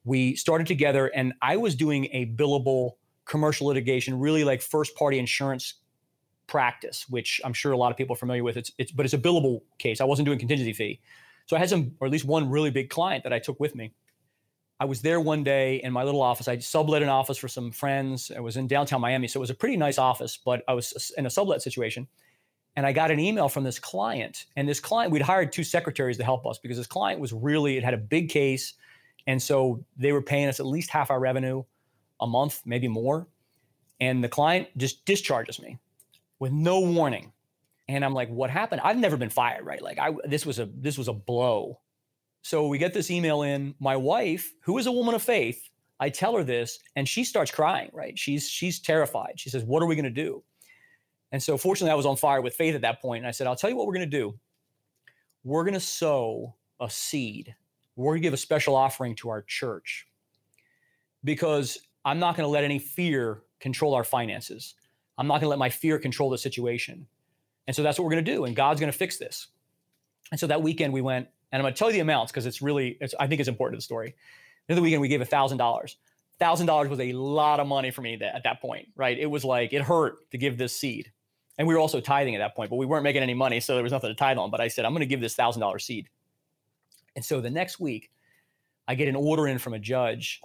we 0.05 0.35
started 0.35 0.67
together, 0.67 1.09
and 1.15 1.35
I 1.43 1.59
was 1.59 1.75
doing 1.75 2.09
a 2.13 2.27
billable 2.27 2.93
commercial 3.27 3.67
litigation, 3.67 4.19
really 4.19 4.45
like 4.45 4.63
first 4.63 4.97
party 4.97 5.19
insurance 5.19 5.75
practice, 6.47 7.07
which 7.09 7.41
I'm 7.45 7.53
sure 7.53 7.73
a 7.73 7.77
lot 7.77 7.91
of 7.91 7.97
people 7.97 8.15
are 8.15 8.19
familiar 8.19 8.43
with. 8.43 8.57
It's 8.57 8.73
it's 8.79 8.91
but 8.91 9.05
it's 9.05 9.15
a 9.15 9.19
billable 9.19 9.61
case. 9.79 10.01
I 10.01 10.05
wasn't 10.05 10.27
doing 10.27 10.39
contingency 10.39 10.73
fee, 10.73 11.01
so 11.47 11.57
I 11.57 11.59
had 11.59 11.69
some, 11.69 11.97
or 12.01 12.07
at 12.07 12.13
least 12.13 12.25
one 12.25 12.51
really 12.51 12.71
big 12.71 12.89
client 12.89 13.25
that 13.25 13.33
I 13.33 13.39
took 13.39 13.61
with 13.61 13.75
me. 13.75 13.93
I 14.85 14.87
was 14.87 15.01
there 15.01 15.19
one 15.19 15.43
day 15.43 15.81
in 15.83 15.95
my 15.95 16.03
little 16.03 16.21
office. 16.21 16.47
I 16.47 16.59
sublet 16.59 17.03
an 17.03 17.09
office 17.09 17.39
for 17.39 17.49
some 17.49 17.73
friends. 17.73 18.31
I 18.37 18.41
was 18.41 18.59
in 18.59 18.67
downtown 18.67 19.01
Miami, 19.01 19.29
so 19.29 19.39
it 19.39 19.41
was 19.41 19.49
a 19.49 19.55
pretty 19.55 19.79
nice 19.79 19.97
office, 19.97 20.37
but 20.37 20.63
I 20.69 20.75
was 20.75 21.11
in 21.17 21.25
a 21.25 21.31
sublet 21.31 21.63
situation. 21.63 22.07
And 22.77 22.85
I 22.85 22.93
got 22.93 23.11
an 23.11 23.19
email 23.19 23.49
from 23.49 23.65
this 23.65 23.79
client. 23.79 24.45
And 24.57 24.69
this 24.69 24.81
client, 24.81 25.11
we'd 25.11 25.23
hired 25.23 25.53
two 25.53 25.65
secretaries 25.65 26.19
to 26.19 26.25
help 26.25 26.47
us 26.47 26.59
because 26.59 26.77
this 26.77 26.87
client 26.87 27.19
was 27.19 27.33
really, 27.33 27.79
it 27.79 27.83
had 27.83 27.95
a 27.95 27.97
big 27.97 28.29
case. 28.29 28.75
And 29.27 29.43
so 29.43 29.83
they 29.97 30.13
were 30.13 30.21
paying 30.21 30.49
us 30.49 30.61
at 30.61 30.67
least 30.67 30.91
half 30.91 31.11
our 31.11 31.19
revenue. 31.19 31.65
a 32.21 32.27
month, 32.27 32.61
maybe 32.67 32.89
more. 32.89 33.27
And 34.01 34.23
the 34.23 34.29
client 34.29 34.69
just 34.77 35.07
discharges 35.07 35.61
me 35.61 35.79
with 36.39 36.53
no 36.53 36.81
warning. 36.81 37.33
And 37.89 38.05
I'm 38.05 38.13
like, 38.13 38.29
what 38.29 38.51
happened? 38.51 38.83
I've 38.85 38.99
never 38.99 39.17
been 39.17 39.31
fired, 39.31 39.65
right? 39.65 39.81
Like 39.81 39.99
I 39.99 40.15
this 40.25 40.45
was 40.45 40.59
a 40.59 40.67
this 40.67 40.99
was 40.99 41.09
a 41.09 41.13
blow. 41.13 41.81
So 42.45 42.67
we 42.67 42.77
get 42.77 42.93
this 42.93 43.11
email 43.11 43.41
in. 43.41 43.75
My 43.81 43.97
wife, 43.97 44.53
who 44.61 44.77
is 44.77 44.87
a 44.87 44.93
woman 44.93 45.15
of 45.15 45.23
faith, 45.23 45.71
I 45.99 46.11
tell 46.11 46.37
her 46.37 46.45
this 46.45 46.79
and 46.95 47.09
she 47.09 47.25
starts 47.25 47.51
crying, 47.51 47.89
right? 47.95 48.19
She's 48.19 48.51
she's 48.51 48.81
terrified. 48.81 49.41
She 49.41 49.49
says, 49.49 49.65
"What 49.65 49.83
are 49.83 49.87
we 49.87 49.95
going 49.95 50.05
to 50.05 50.11
do?" 50.11 50.45
And 51.33 51.43
so 51.43 51.57
fortunately 51.57 51.93
I 51.93 51.95
was 51.95 52.05
on 52.05 52.17
fire 52.17 52.43
with 52.43 52.55
faith 52.55 52.75
at 52.75 52.83
that 52.83 53.01
point 53.01 53.21
and 53.21 53.27
I 53.27 53.31
said, 53.31 53.47
"I'll 53.47 53.57
tell 53.57 53.71
you 53.71 53.77
what 53.77 53.87
we're 53.87 53.95
going 53.95 54.11
to 54.11 54.19
do. 54.19 54.39
We're 55.43 55.65
going 55.65 55.73
to 55.73 55.81
sow 55.81 56.55
a 56.81 56.91
seed. 56.91 57.55
We're 57.97 58.13
going 58.13 58.21
to 58.21 58.27
give 58.27 58.35
a 58.35 58.37
special 58.37 58.77
offering 58.77 59.17
to 59.17 59.31
our 59.31 59.41
church." 59.41 60.07
Because 61.25 61.79
I'm 62.05 62.19
not 62.19 62.37
going 62.37 62.47
to 62.47 62.51
let 62.53 62.63
any 62.63 62.79
fear 62.79 63.43
control 63.59 63.95
our 63.95 64.05
finances. 64.05 64.75
I'm 65.17 65.27
not 65.27 65.35
going 65.35 65.45
to 65.45 65.49
let 65.49 65.59
my 65.59 65.71
fear 65.71 65.99
control 65.99 66.29
the 66.29 66.37
situation. 66.37 67.07
And 67.67 67.75
so 67.75 67.83
that's 67.83 67.99
what 67.99 68.05
we're 68.05 68.11
going 68.11 68.25
to 68.27 68.33
do. 68.33 68.45
And 68.45 68.55
God's 68.55 68.81
going 68.81 68.93
to 68.93 68.99
fix 68.99 69.17
this. 69.17 69.47
And 70.31 70.39
so 70.39 70.47
that 70.49 70.63
weekend 70.63 70.93
we 70.93 71.01
went, 71.01 71.29
and 71.55 71.61
I'm 71.61 71.63
going 71.63 71.73
to 71.75 71.79
tell 71.79 71.87
you 71.87 71.95
the 71.95 72.01
amounts 72.01 72.33
because 72.33 72.47
it's 72.47 72.61
really, 72.61 72.99
it's, 73.01 73.15
I 73.21 73.29
think 73.29 73.39
it's 73.39 73.49
important 73.49 73.77
to 73.77 73.79
the 73.79 73.85
story. 73.85 74.17
The 74.67 74.75
other 74.75 74.83
weekend 74.83 75.01
we 75.01 75.07
gave 75.07 75.21
a 75.21 75.25
thousand 75.25 75.59
dollars. 75.59 75.99
Thousand 76.41 76.67
dollars 76.67 76.89
was 76.89 76.99
a 76.99 77.13
lot 77.13 77.61
of 77.61 77.69
money 77.69 77.93
for 77.93 78.03
me 78.03 78.17
that, 78.17 78.35
at 78.35 78.43
that 78.43 78.61
point, 78.61 78.89
right? 78.97 79.17
It 79.17 79.27
was 79.27 79.45
like 79.45 79.73
it 79.73 79.81
hurt 79.81 80.29
to 80.33 80.37
give 80.37 80.59
this 80.59 80.77
seed, 80.77 81.13
and 81.57 81.69
we 81.69 81.73
were 81.73 81.79
also 81.79 82.01
tithing 82.01 82.35
at 82.35 82.39
that 82.39 82.57
point, 82.57 82.71
but 82.71 82.77
we 82.77 82.87
weren't 82.87 83.05
making 83.05 83.23
any 83.23 83.35
money, 83.35 83.61
so 83.61 83.75
there 83.75 83.85
was 83.85 83.93
nothing 83.93 84.11
to 84.11 84.17
tithe 84.17 84.37
on. 84.37 84.51
But 84.51 84.61
I 84.61 84.67
said 84.67 84.85
I'm 84.85 84.91
going 84.91 85.01
to 85.03 85.07
give 85.07 85.21
this 85.21 85.37
thousand 85.37 85.61
dollar 85.61 85.79
seed, 85.79 86.09
and 87.15 87.25
so 87.25 87.41
the 87.41 87.51
next 87.51 87.79
week, 87.79 88.11
I 88.89 88.97
get 88.97 89.07
an 89.07 89.15
order 89.15 89.47
in 89.47 89.59
from 89.59 89.75
a 89.75 89.79
judge 89.79 90.41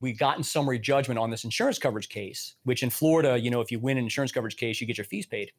we 0.00 0.12
got 0.12 0.36
in 0.36 0.44
summary 0.44 0.78
judgment 0.78 1.18
on 1.18 1.30
this 1.30 1.42
insurance 1.42 1.80
coverage 1.80 2.08
case, 2.08 2.54
which 2.62 2.84
in 2.84 2.90
Florida, 2.90 3.36
you 3.36 3.50
know, 3.50 3.60
if 3.60 3.72
you 3.72 3.80
win 3.80 3.98
an 3.98 4.04
insurance 4.04 4.30
coverage 4.30 4.56
case, 4.56 4.80
you 4.80 4.86
get 4.86 4.96
your 4.96 5.04
fees 5.04 5.26
paid. 5.26 5.50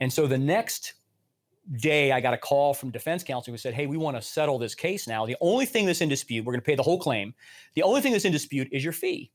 And 0.00 0.12
so 0.12 0.26
the 0.26 0.36
next 0.36 0.92
day, 1.72 2.12
I 2.12 2.20
got 2.20 2.34
a 2.34 2.38
call 2.38 2.74
from 2.74 2.90
defense 2.90 3.24
counsel 3.24 3.52
who 3.52 3.58
said, 3.58 3.74
Hey, 3.74 3.86
we 3.86 3.96
want 3.96 4.16
to 4.16 4.22
settle 4.22 4.58
this 4.58 4.74
case 4.74 5.06
now. 5.06 5.26
The 5.26 5.36
only 5.40 5.66
thing 5.66 5.86
that's 5.86 6.00
in 6.00 6.08
dispute, 6.08 6.44
we're 6.44 6.52
going 6.52 6.60
to 6.60 6.66
pay 6.66 6.74
the 6.74 6.82
whole 6.82 6.98
claim. 6.98 7.34
The 7.74 7.82
only 7.82 8.00
thing 8.00 8.12
that's 8.12 8.24
in 8.24 8.32
dispute 8.32 8.68
is 8.72 8.84
your 8.84 8.92
fee. 8.92 9.30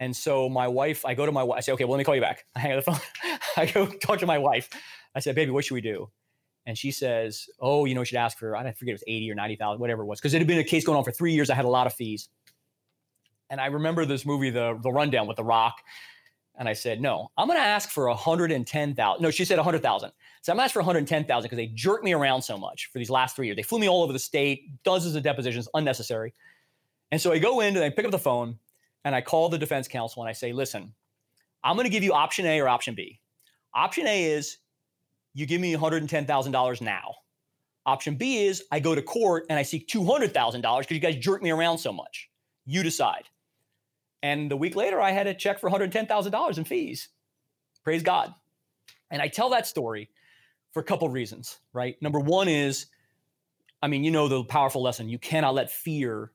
And 0.00 0.14
so 0.14 0.48
my 0.48 0.66
wife, 0.66 1.04
I 1.04 1.14
go 1.14 1.26
to 1.26 1.32
my 1.32 1.42
wife, 1.42 1.58
I 1.58 1.60
say, 1.60 1.72
Okay, 1.72 1.84
well, 1.84 1.92
let 1.92 1.98
me 1.98 2.04
call 2.04 2.14
you 2.14 2.20
back. 2.20 2.44
I 2.56 2.60
hang 2.60 2.72
up 2.72 2.84
the 2.84 2.90
phone. 2.90 3.00
I 3.56 3.66
go 3.66 3.86
talk 3.86 4.18
to 4.20 4.26
my 4.26 4.38
wife. 4.38 4.68
I 5.14 5.20
said, 5.20 5.34
Baby, 5.34 5.50
what 5.50 5.64
should 5.64 5.74
we 5.74 5.80
do? 5.80 6.10
And 6.66 6.78
she 6.78 6.90
says, 6.90 7.48
Oh, 7.60 7.84
you 7.84 7.94
know, 7.94 8.00
we 8.00 8.06
should 8.06 8.18
ask 8.18 8.38
for, 8.38 8.56
I 8.56 8.62
forget 8.72 8.92
it 8.92 8.94
was 8.94 9.04
80 9.06 9.30
or 9.30 9.34
90,000, 9.34 9.80
whatever 9.80 10.02
it 10.02 10.06
was, 10.06 10.20
because 10.20 10.34
it 10.34 10.38
had 10.38 10.46
been 10.46 10.58
a 10.58 10.64
case 10.64 10.84
going 10.84 10.98
on 10.98 11.04
for 11.04 11.12
three 11.12 11.32
years. 11.32 11.50
I 11.50 11.54
had 11.54 11.64
a 11.64 11.68
lot 11.68 11.86
of 11.86 11.92
fees. 11.92 12.28
And 13.50 13.60
I 13.60 13.66
remember 13.66 14.06
this 14.06 14.24
movie, 14.24 14.50
The 14.50 14.78
The 14.82 14.90
Rundown 14.90 15.26
with 15.26 15.36
The 15.36 15.44
Rock. 15.44 15.74
And 16.58 16.68
I 16.68 16.74
said, 16.74 17.00
no, 17.00 17.30
I'm 17.38 17.48
going 17.48 17.58
to 17.58 17.64
ask 17.64 17.90
for 17.90 18.08
110,000. 18.08 19.22
No, 19.22 19.30
she 19.30 19.44
said 19.44 19.56
100,000. 19.56 20.12
So 20.42 20.52
I'm 20.52 20.56
going 20.56 20.62
to 20.62 20.64
ask 20.64 20.72
for 20.72 20.80
110,000 20.80 21.42
because 21.42 21.56
they 21.56 21.68
jerked 21.68 22.04
me 22.04 22.12
around 22.12 22.42
so 22.42 22.58
much 22.58 22.90
for 22.92 22.98
these 22.98 23.10
last 23.10 23.36
three 23.36 23.46
years. 23.46 23.56
They 23.56 23.62
flew 23.62 23.78
me 23.78 23.88
all 23.88 24.02
over 24.02 24.12
the 24.12 24.18
state, 24.18 24.82
dozens 24.82 25.14
of 25.14 25.22
depositions, 25.22 25.68
unnecessary. 25.74 26.34
And 27.10 27.20
so 27.20 27.32
I 27.32 27.38
go 27.38 27.60
in 27.60 27.76
and 27.76 27.84
I 27.84 27.90
pick 27.90 28.04
up 28.04 28.10
the 28.10 28.18
phone 28.18 28.58
and 29.04 29.14
I 29.14 29.20
call 29.20 29.48
the 29.48 29.58
defense 29.58 29.88
counsel 29.88 30.22
and 30.22 30.28
I 30.28 30.32
say, 30.32 30.52
listen, 30.52 30.92
I'm 31.64 31.76
going 31.76 31.84
to 31.84 31.90
give 31.90 32.02
you 32.02 32.12
option 32.12 32.44
A 32.46 32.60
or 32.60 32.68
option 32.68 32.94
B. 32.94 33.20
Option 33.74 34.06
A 34.06 34.24
is 34.24 34.58
you 35.34 35.46
give 35.46 35.60
me 35.60 35.74
$110,000 35.74 36.80
now. 36.80 37.14
Option 37.86 38.14
B 38.14 38.44
is 38.44 38.64
I 38.70 38.78
go 38.78 38.94
to 38.94 39.02
court 39.02 39.46
and 39.48 39.58
I 39.58 39.62
seek 39.62 39.88
$200,000 39.88 40.78
because 40.80 40.90
you 40.90 41.00
guys 41.00 41.16
jerk 41.16 41.42
me 41.42 41.50
around 41.50 41.78
so 41.78 41.92
much. 41.92 42.30
You 42.64 42.82
decide. 42.82 43.24
And 44.22 44.50
the 44.50 44.56
week 44.56 44.76
later, 44.76 45.00
I 45.00 45.10
had 45.10 45.26
a 45.26 45.34
check 45.34 45.58
for 45.60 45.68
$110,000 45.68 46.58
in 46.58 46.64
fees. 46.64 47.08
Praise 47.82 48.02
God. 48.02 48.32
And 49.10 49.20
I 49.20 49.28
tell 49.28 49.50
that 49.50 49.66
story 49.66 50.10
for 50.72 50.80
a 50.80 50.84
couple 50.84 51.06
of 51.06 51.12
reasons, 51.12 51.58
right? 51.72 52.00
Number 52.00 52.20
one 52.20 52.48
is, 52.48 52.86
I 53.82 53.88
mean, 53.88 54.04
you 54.04 54.10
know 54.10 54.28
the 54.28 54.44
powerful 54.44 54.82
lesson. 54.82 55.08
You 55.08 55.18
cannot 55.18 55.54
let 55.54 55.70
fear 55.70 56.32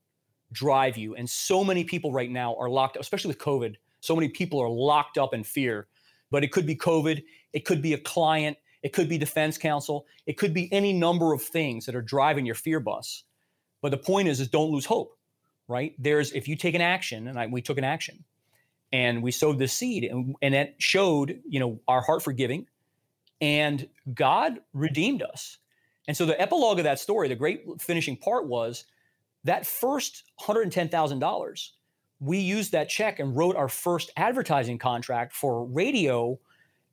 drive 0.51 0.97
you. 0.97 1.15
And 1.15 1.29
so 1.29 1.63
many 1.63 1.83
people 1.83 2.11
right 2.11 2.29
now 2.29 2.55
are 2.55 2.69
locked, 2.69 2.97
up, 2.97 3.01
especially 3.01 3.29
with 3.29 3.39
COVID. 3.39 3.75
So 4.01 4.15
many 4.15 4.29
people 4.29 4.61
are 4.61 4.69
locked 4.69 5.17
up 5.17 5.33
in 5.33 5.43
fear. 5.43 5.87
But 6.29 6.43
it 6.43 6.51
could 6.51 6.65
be 6.65 6.75
COVID, 6.75 7.23
it 7.53 7.63
could 7.65 7.81
be 7.81 7.93
a 7.93 7.97
client, 7.97 8.57
it 8.83 8.91
could 8.91 9.07
be 9.07 9.17
defense 9.17 9.57
counsel, 9.57 10.05
it 10.25 10.37
could 10.37 10.53
be 10.53 10.71
any 10.73 10.91
number 10.91 11.33
of 11.33 11.41
things 11.41 11.85
that 11.85 11.95
are 11.95 12.01
driving 12.01 12.45
your 12.45 12.55
fear 12.55 12.81
bus. 12.81 13.23
But 13.81 13.91
the 13.91 13.97
point 13.97 14.27
is, 14.27 14.41
is 14.41 14.49
don't 14.49 14.71
lose 14.71 14.85
hope 14.85 15.16
right? 15.67 15.93
There's 15.97 16.31
if 16.31 16.47
you 16.47 16.55
take 16.55 16.75
an 16.75 16.81
action, 16.81 17.27
and 17.27 17.37
I, 17.37 17.47
we 17.47 17.61
took 17.61 17.77
an 17.77 17.83
action, 17.83 18.23
and 18.93 19.21
we 19.21 19.31
sowed 19.31 19.59
the 19.59 19.67
seed, 19.67 20.05
and, 20.05 20.35
and 20.41 20.55
it 20.55 20.75
showed, 20.77 21.41
you 21.47 21.59
know, 21.59 21.79
our 21.87 22.01
heart 22.01 22.23
for 22.23 22.31
giving, 22.31 22.67
and 23.41 23.87
God 24.13 24.59
redeemed 24.73 25.21
us. 25.21 25.57
And 26.07 26.15
so 26.15 26.25
the 26.25 26.39
epilogue 26.39 26.79
of 26.79 26.85
that 26.85 26.99
story, 26.99 27.27
the 27.27 27.35
great 27.35 27.65
finishing 27.81 28.15
part 28.15 28.47
was 28.47 28.85
that 29.43 29.65
first 29.65 30.23
$110,000, 30.41 31.69
we 32.19 32.39
used 32.39 32.71
that 32.71 32.89
check 32.89 33.19
and 33.19 33.35
wrote 33.35 33.55
our 33.55 33.67
first 33.67 34.11
advertising 34.15 34.77
contract 34.77 35.33
for 35.33 35.65
radio. 35.65 36.39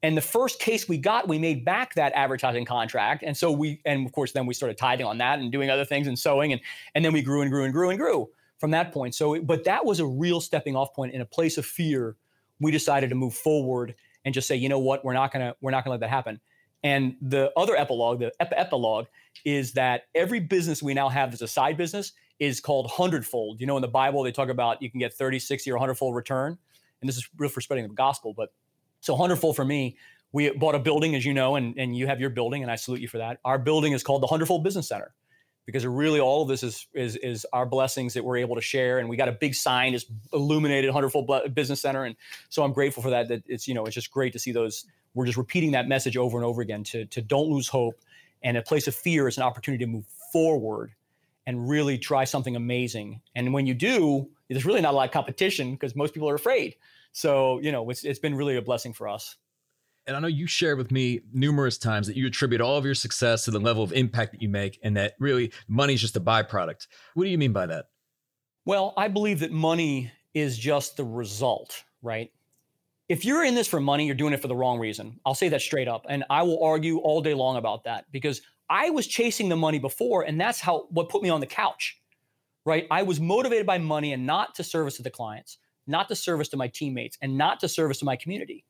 And 0.03 0.17
the 0.17 0.21
first 0.21 0.61
case 0.61 0.89
we 0.89 0.99
got, 0.99 1.29
we 1.29 1.39
made 1.39 1.65
back 1.65 1.95
that 1.95 2.13
advertising 2.15 2.67
contract. 2.67 3.23
And 3.25 3.37
so 3.37 3.51
we, 3.51 3.81
and 3.87 4.05
of 4.05 4.13
course, 4.13 4.33
then 4.33 4.45
we 4.47 4.53
started 4.53 4.77
tithing 4.77 5.07
on 5.07 5.19
that 5.19 5.39
and 5.39 5.51
doing 5.51 5.71
other 5.71 5.85
things 5.85 6.09
and 6.09 6.19
sowing. 6.19 6.53
And, 6.53 6.61
and 6.95 7.05
then 7.05 7.13
we 7.13 7.23
grew 7.23 7.41
and 7.41 7.51
grew 7.51 7.65
and 7.65 7.73
grew 7.73 7.91
and 7.91 7.99
grew 7.99 8.29
from 8.65 8.71
that 8.71 8.93
point. 8.93 9.15
So, 9.15 9.39
but 9.43 9.65
that 9.65 9.85
was 9.85 10.01
a 10.01 10.07
real 10.07 10.41
stepping 10.41 10.75
off 10.75 10.95
point 10.95 11.13
in 11.13 11.21
a 11.21 11.27
place 11.27 11.59
of 11.59 11.67
fear. 11.67 12.17
We 12.61 12.71
decided 12.71 13.11
to 13.11 13.15
move 13.15 13.35
forward 13.35 13.95
and 14.25 14.33
just 14.33 14.49
say, 14.49 14.57
you 14.57 14.71
know 14.71 14.79
what, 14.79 15.05
we're 15.05 15.13
not 15.13 15.35
gonna 15.35 15.55
we're 15.61 15.71
not 15.71 15.85
gonna 15.85 15.93
let 15.93 16.01
that 16.01 16.09
happen. 16.09 16.41
And 16.83 17.15
the 17.21 17.53
other 17.59 17.77
epilogue, 17.77 18.21
the 18.21 18.33
ep- 18.41 18.55
epilogue, 18.57 19.05
is 19.45 19.73
that 19.73 20.05
every 20.15 20.41
business 20.41 20.83
we 20.83 20.95
now 20.95 21.11
have 21.11 21.35
as 21.35 21.43
a 21.43 21.47
side 21.47 21.77
business 21.77 22.13
is 22.39 22.59
called 22.59 22.91
hundredfold. 22.91 23.61
You 23.61 23.67
know, 23.67 23.77
in 23.77 23.83
the 23.83 23.87
Bible, 23.87 24.23
they 24.23 24.33
talk 24.33 24.49
about 24.49 24.81
you 24.81 24.91
can 24.91 24.99
get 24.99 25.13
30, 25.13 25.41
60, 25.41 25.71
or 25.71 25.77
hundredfold 25.77 26.15
return. 26.15 26.57
And 27.03 27.07
this 27.07 27.19
is 27.19 27.29
real 27.37 27.51
for 27.51 27.61
spreading 27.61 27.87
the 27.87 27.93
gospel. 27.93 28.33
But 28.33 28.51
so 29.01 29.15
hundredfold 29.15 29.57
for 29.57 29.65
me, 29.67 29.99
we 30.33 30.49
bought 30.53 30.75
a 30.75 30.79
building, 30.79 31.15
as 31.15 31.27
you 31.27 31.35
know, 31.35 31.57
and, 31.57 31.79
and 31.79 31.95
you 31.95 32.07
have 32.07 32.19
your 32.19 32.31
building, 32.31 32.63
and 32.63 32.73
I 32.73 32.77
salute 32.77 33.03
you 33.03 33.09
for 33.09 33.19
that. 33.19 33.41
Our 33.45 33.59
building 33.59 33.93
is 33.93 34.03
called 34.03 34.23
the 34.23 34.27
Hundredfold 34.27 34.65
Business 34.65 34.89
Center 34.89 35.13
because 35.67 35.87
really 35.87 36.21
all 36.21 36.43
of 36.43 36.49
this 36.49 36.63
is 36.63 36.87
is 36.95 37.17
is 37.17 37.47
our 37.53 37.67
blessings 37.67 38.15
that 38.15 38.25
we're 38.25 38.37
able 38.37 38.55
to 38.55 38.61
share. 38.61 38.99
And 38.99 39.09
we 39.09 39.17
got 39.17 39.29
a 39.29 39.33
big 39.33 39.55
sign 39.55 39.93
just 39.93 40.11
illuminated 40.33 40.91
hundredfold 40.91 41.55
business 41.55 41.81
center. 41.81 42.05
And 42.05 42.17
so 42.49 42.63
i'm 42.63 42.73
grateful 42.73 43.03
for 43.03 43.11
that 43.11 43.29
that 43.29 43.43
it's 43.47 43.67
you 43.67 43.75
know 43.75 43.85
it's 43.85 43.95
just 43.95 44.11
great 44.11 44.33
to 44.33 44.39
see 44.39 44.53
those 44.53 44.85
we're 45.15 45.27
just 45.27 45.39
repeating 45.39 45.73
that 45.73 45.89
message 45.89 46.17
over 46.17 46.37
and 46.37 46.45
over 46.45 46.61
again 46.61 46.85
to 46.85 47.07
to 47.07 47.23
don't 47.23 47.49
lose 47.49 47.69
hope 47.69 48.01
and 48.43 48.57
a 48.57 48.63
place 48.63 48.87
of 48.87 48.95
fear 48.95 49.27
is 49.29 49.37
an 49.37 49.43
opportunity 49.43 49.85
to 49.85 49.91
move 49.91 50.07
forward 50.33 50.93
and 51.47 51.69
really 51.69 51.99
try 51.99 52.25
something 52.25 52.57
amazing. 52.57 53.21
And 53.35 53.53
when 53.53 53.67
you 53.67 53.75
do 53.75 54.29
there's 54.49 54.67
really 54.67 54.83
not 54.83 54.93
a 54.93 54.97
lot 54.97 55.07
of 55.07 55.13
competition 55.13 55.73
because 55.73 55.97
most 55.97 56.13
people 56.13 56.29
are 56.29 56.35
afraid. 56.35 56.77
So 57.13 57.61
you 57.61 57.73
know 57.73 57.89
it's, 57.91 58.05
it's 58.05 58.19
been 58.19 58.35
really 58.35 58.57
a 58.57 58.63
blessing 58.63 58.93
for 58.93 59.09
us 59.09 59.37
and 60.07 60.17
I 60.17 60.21
know 60.21 60.27
you 60.27 60.47
shared 60.47 60.79
with 60.79 60.91
me 60.91 61.21
numerous 61.33 61.79
times 61.79 62.07
that 62.07 62.17
you 62.17 62.27
attribute 62.27 62.61
all 62.61 62.77
of 62.77 62.85
your 62.85 62.95
success 62.95 63.45
to 63.45 63.51
the 63.51 63.59
level 63.59 63.83
of 63.83 63.93
impact 63.93 64.33
that 64.33 64.43
you 64.43 64.49
make 64.49 64.79
and 64.83 64.97
that 64.97 65.15
really 65.19 65.53
money 65.69 65.95
is 65.95 66.01
just 66.01 66.17
a 66.17 66.21
byproduct. 66.21 66.87
What 67.15 67.25
do 67.25 67.31
you 67.31 67.39
mean 67.39 67.53
by 67.53 67.67
that? 67.67 67.87
Well, 68.67 68.95
I 68.97 69.09
believe 69.09 69.41
that 69.41 69.53
money 69.53 70.11
is 70.35 70.59
just 70.59 70.97
the 70.97 71.05
result, 71.05 71.85
right? 72.03 72.31
If 73.09 73.25
you're 73.25 73.45
in 73.45 73.55
this 73.55 73.69
for 73.69 73.81
money, 73.81 74.07
you're 74.07 74.15
doing 74.15 74.33
it 74.33 74.41
for 74.41 74.49
the 74.49 74.57
wrong 74.57 74.79
reason. 74.79 75.21
I'll 75.27 75.35
say 75.35 75.49
that 75.51 75.61
straight 75.61 75.89
up. 75.89 76.07
And 76.09 76.25
I 76.31 76.43
will 76.43 76.63
argue 76.63 76.99
all 76.99 77.21
day 77.21 77.35
long 77.35 77.57
about 77.57 77.85
that 77.85 78.07
because 78.11 78.41
I 78.71 78.91
was 78.91 79.07
chasing 79.07 79.51
the 79.51 79.57
money 79.57 79.79
before, 79.79 80.23
and 80.23 80.41
that's 80.41 80.61
how 80.61 80.87
what 80.91 81.11
put 81.11 81.23
me 81.23 81.29
on 81.29 81.41
the 81.41 81.47
couch, 81.47 82.01
right? 82.65 82.87
I 82.91 83.03
was 83.03 83.21
motivated 83.21 83.67
by 83.67 83.77
money 83.77 84.15
and 84.15 84.27
not 84.27 84.55
to 84.55 84.65
service 84.65 84.97
to 84.97 85.03
the 85.03 85.11
clients, 85.11 85.59
not 85.87 86.09
to 86.09 86.17
service 86.17 86.49
to 86.49 86.57
my 86.57 86.69
teammates, 86.69 87.19
and 87.21 87.37
not 87.37 87.61
to 87.61 87.69
service 87.69 87.99
to 87.99 88.07
my 88.07 88.17
community. 88.17 88.65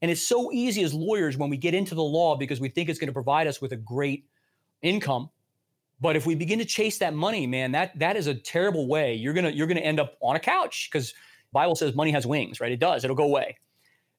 And 0.00 0.10
it's 0.10 0.22
so 0.22 0.52
easy 0.52 0.82
as 0.82 0.94
lawyers 0.94 1.36
when 1.36 1.50
we 1.50 1.56
get 1.56 1.74
into 1.74 1.94
the 1.94 2.02
law 2.02 2.36
because 2.36 2.60
we 2.60 2.68
think 2.68 2.88
it's 2.88 2.98
going 2.98 3.08
to 3.08 3.12
provide 3.12 3.46
us 3.46 3.60
with 3.60 3.72
a 3.72 3.76
great 3.76 4.24
income. 4.82 5.30
But 6.00 6.14
if 6.14 6.26
we 6.26 6.34
begin 6.34 6.60
to 6.60 6.64
chase 6.64 6.98
that 6.98 7.14
money, 7.14 7.46
man, 7.46 7.72
that 7.72 7.98
that 7.98 8.16
is 8.16 8.28
a 8.28 8.34
terrible 8.34 8.86
way. 8.86 9.14
You're 9.14 9.34
gonna 9.34 9.50
you're 9.50 9.66
gonna 9.66 9.80
end 9.80 9.98
up 9.98 10.16
on 10.20 10.36
a 10.36 10.40
couch 10.40 10.88
because 10.90 11.12
Bible 11.52 11.74
says 11.74 11.94
money 11.94 12.12
has 12.12 12.26
wings, 12.26 12.60
right? 12.60 12.70
It 12.70 12.78
does. 12.78 13.02
It'll 13.02 13.16
go 13.16 13.24
away. 13.24 13.56